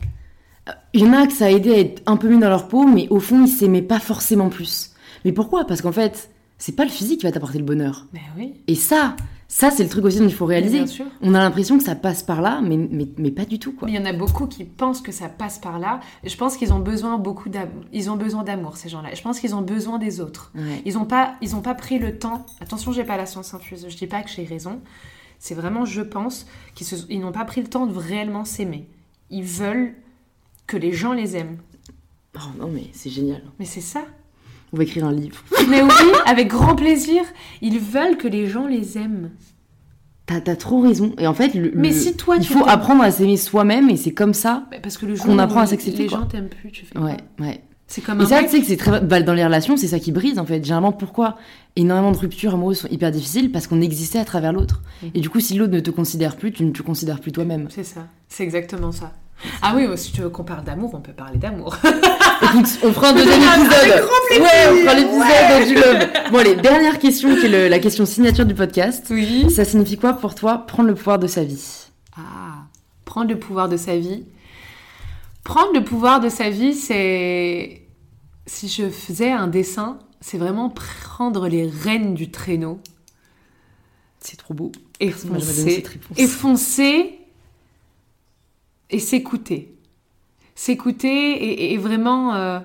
[0.94, 2.68] Il y en a que ça a aidé à être un peu mieux dans leur
[2.68, 4.92] peau, mais au fond, ils s'aimaient pas forcément plus.
[5.24, 5.66] Mais pourquoi?
[5.66, 8.06] Parce qu'en fait, c'est pas le physique qui va t'apporter le bonheur.
[8.12, 8.54] Mais oui.
[8.68, 9.16] Et ça,
[9.48, 10.78] ça c'est le truc aussi dont il faut réaliser.
[10.78, 11.06] Bien sûr.
[11.20, 13.88] On a l'impression que ça passe par là, mais, mais, mais pas du tout, quoi.
[13.88, 16.00] Il y en a beaucoup qui pensent que ça passe par là.
[16.24, 17.84] Je pense qu'ils ont besoin beaucoup d'amour.
[17.92, 19.10] Ils ont besoin d'amour, ces gens-là.
[19.14, 20.52] Je pense qu'ils ont besoin des autres.
[20.54, 20.80] Ouais.
[20.86, 22.46] Ils n'ont pas, ils ont pas pris le temps.
[22.60, 23.86] Attention, j'ai pas la science infuse.
[23.88, 24.80] Je dis pas que j'ai raison.
[25.38, 28.88] C'est vraiment, je pense, qu'ils n'ont pas pris le temps de réellement s'aimer.
[29.30, 29.94] Ils veulent
[30.66, 31.58] que les gens les aiment.
[32.36, 33.42] Oh non, mais c'est génial.
[33.58, 34.02] Mais c'est ça.
[34.72, 35.36] On va écrire un livre.
[35.68, 35.90] Mais oui,
[36.26, 37.22] avec grand plaisir.
[37.62, 39.30] Ils veulent que les gens les aiment.
[40.26, 41.14] T'as t'as trop raison.
[41.18, 43.88] Et en fait, le- Mais le- si toi, il tu faut apprendre à s'aimer soi-même,
[43.90, 44.66] et c'est comme ça.
[44.70, 46.20] Bah, Parce que le Qu'on apprend à les- s'accepter, Les quoi.
[46.20, 46.98] gens t'aiment plus, tu fais.
[46.98, 47.60] Ouais, quoi ouais.
[47.86, 49.00] C'est comme Et un ça, tu sais que c'est très.
[49.02, 50.64] bah, dans les relations, c'est ça qui brise en fait.
[50.64, 51.36] Généralement, pourquoi
[51.76, 53.52] énormément de ruptures amoureuses sont hyper difficiles?
[53.52, 54.82] Parce qu'on existait à travers l'autre.
[55.02, 55.10] Mhm.
[55.14, 57.68] Et du coup, si l'autre ne te considère plus, tu ne te considères plus toi-même.
[57.70, 58.08] C'est ça.
[58.28, 59.12] C'est exactement ça.
[59.62, 61.76] Ah oui, si tu veux qu'on parle d'amour, on peut parler d'amour.
[61.84, 64.04] Écoute, on fera un deuxième Avec épisode.
[64.42, 66.30] Ouais, on fera l'épisode du love.
[66.32, 69.06] Bon, allez, dernière question qui est le- la question signature du podcast.
[69.10, 69.50] Oui.
[69.50, 71.86] Ça signifie quoi pour toi prendre le pouvoir de sa vie?
[72.16, 72.64] Ah,
[73.04, 74.24] prendre le pouvoir de sa vie.
[75.44, 77.82] Prendre le pouvoir de sa vie, c'est.
[78.46, 82.78] Si je faisais un dessin, c'est vraiment prendre les rênes du traîneau
[84.20, 84.70] C'est trop beau.
[85.00, 85.84] et foncer.
[86.16, 87.18] Et foncer
[88.90, 89.74] et s'écouter.
[90.54, 92.58] S'écouter et, et vraiment euh,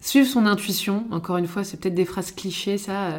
[0.00, 1.04] suivre son intuition.
[1.10, 3.06] Encore une fois, c'est peut-être des phrases clichés, ça.
[3.06, 3.18] euh,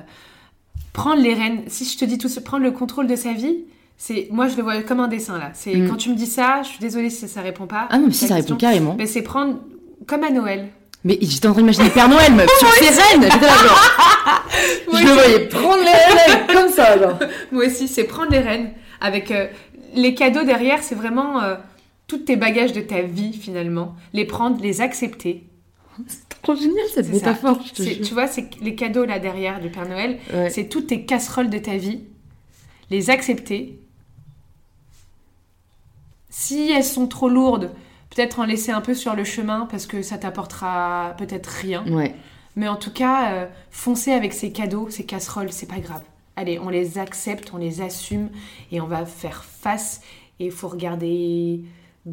[0.93, 1.63] prendre les rênes.
[1.67, 3.57] Si je te dis tout ça, prendre le contrôle de sa vie,
[3.97, 5.51] c'est moi je le vois comme un dessin là.
[5.53, 5.89] C'est Mm.
[5.89, 7.87] quand tu me dis ça, je suis désolée si ça répond pas.
[7.89, 8.95] Ah non, mais si ça répond carrément.
[8.97, 9.59] Mais c'est prendre
[10.07, 10.69] comme à Noël.
[11.05, 13.23] Mais j'étais en train d'imaginer Père Noël, meuf, sur ses rênes.
[13.23, 14.43] J'étais là, genre.
[14.91, 17.19] Moi je le voyais prendre les rênes comme ça, genre.
[17.51, 18.71] Moi aussi, c'est prendre les rênes
[19.01, 19.47] avec euh,
[19.95, 20.81] les cadeaux derrière.
[20.81, 21.41] C'est vraiment
[22.09, 25.45] tous tes bagages de ta vie finalement, les prendre, les accepter.
[26.07, 28.03] C'est trop génial cette C'est métaphore, je te.
[28.03, 30.49] Tu vois, c'est les cadeaux là derrière du Père Noël, Ouais.
[30.49, 32.01] c'est toutes tes casseroles de ta vie,
[32.89, 33.79] les accepter.
[36.29, 37.71] Si elles sont trop lourdes,
[38.09, 41.85] peut-être en laisser un peu sur le chemin parce que ça t'apportera peut-être rien.
[41.91, 42.15] Ouais.
[42.55, 46.03] Mais en tout cas, euh, foncer avec ces cadeaux, ces casseroles, c'est pas grave.
[46.35, 48.29] Allez, on les accepte, on les assume
[48.71, 50.01] et on va faire face.
[50.39, 51.61] Et il faut regarder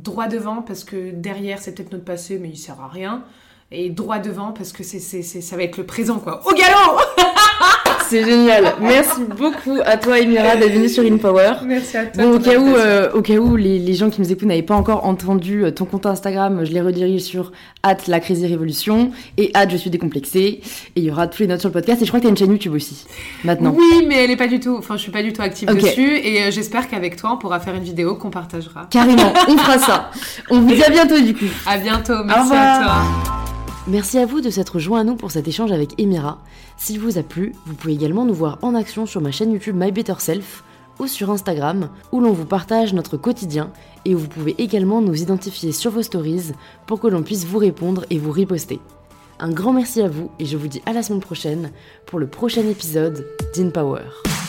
[0.02, 3.24] droit devant parce que derrière, c'est peut-être notre passé, mais il sert à rien.
[3.70, 6.46] Et droit devant parce que c'est, c'est, ça va être le présent, quoi.
[6.46, 7.00] Au galop
[8.08, 8.74] C'est génial.
[8.80, 11.52] Merci beaucoup à toi, Emira, d'être venue sur InPower.
[11.64, 12.22] Merci à toi.
[12.22, 14.62] Bon, au cas où, euh, au cas où les, les gens qui nous écoutent n'avaient
[14.62, 17.52] pas encore entendu euh, ton compte Instagram, je les redirige sur
[18.06, 20.60] la Crazy Révolution et je suis décomplexée.
[20.96, 22.02] Et il y aura tous les notes sur le podcast.
[22.02, 23.06] Et je crois que tu as une chaîne YouTube aussi,
[23.44, 23.74] maintenant.
[23.76, 24.76] Oui, mais elle est pas du tout.
[24.78, 26.18] Enfin, je suis pas du tout active dessus.
[26.18, 28.86] Et euh, j'espère qu'avec toi, on pourra faire une vidéo qu'on partagera.
[28.90, 30.10] Carrément, on fera ça.
[30.50, 31.44] On vous dit à bientôt du coup.
[31.66, 32.24] À bientôt.
[32.24, 33.45] Merci à toi.
[33.88, 36.38] Merci à vous de s'être joint à nous pour cet échange avec Emira.
[36.76, 39.76] S'il vous a plu, vous pouvez également nous voir en action sur ma chaîne YouTube
[39.78, 40.64] My Better Self
[40.98, 43.70] ou sur Instagram où l'on vous partage notre quotidien
[44.04, 46.52] et où vous pouvez également nous identifier sur vos stories
[46.86, 48.80] pour que l'on puisse vous répondre et vous riposter.
[49.38, 51.70] Un grand merci à vous et je vous dis à la semaine prochaine
[52.06, 54.00] pour le prochain épisode d'InPower.
[54.02, 54.45] Power.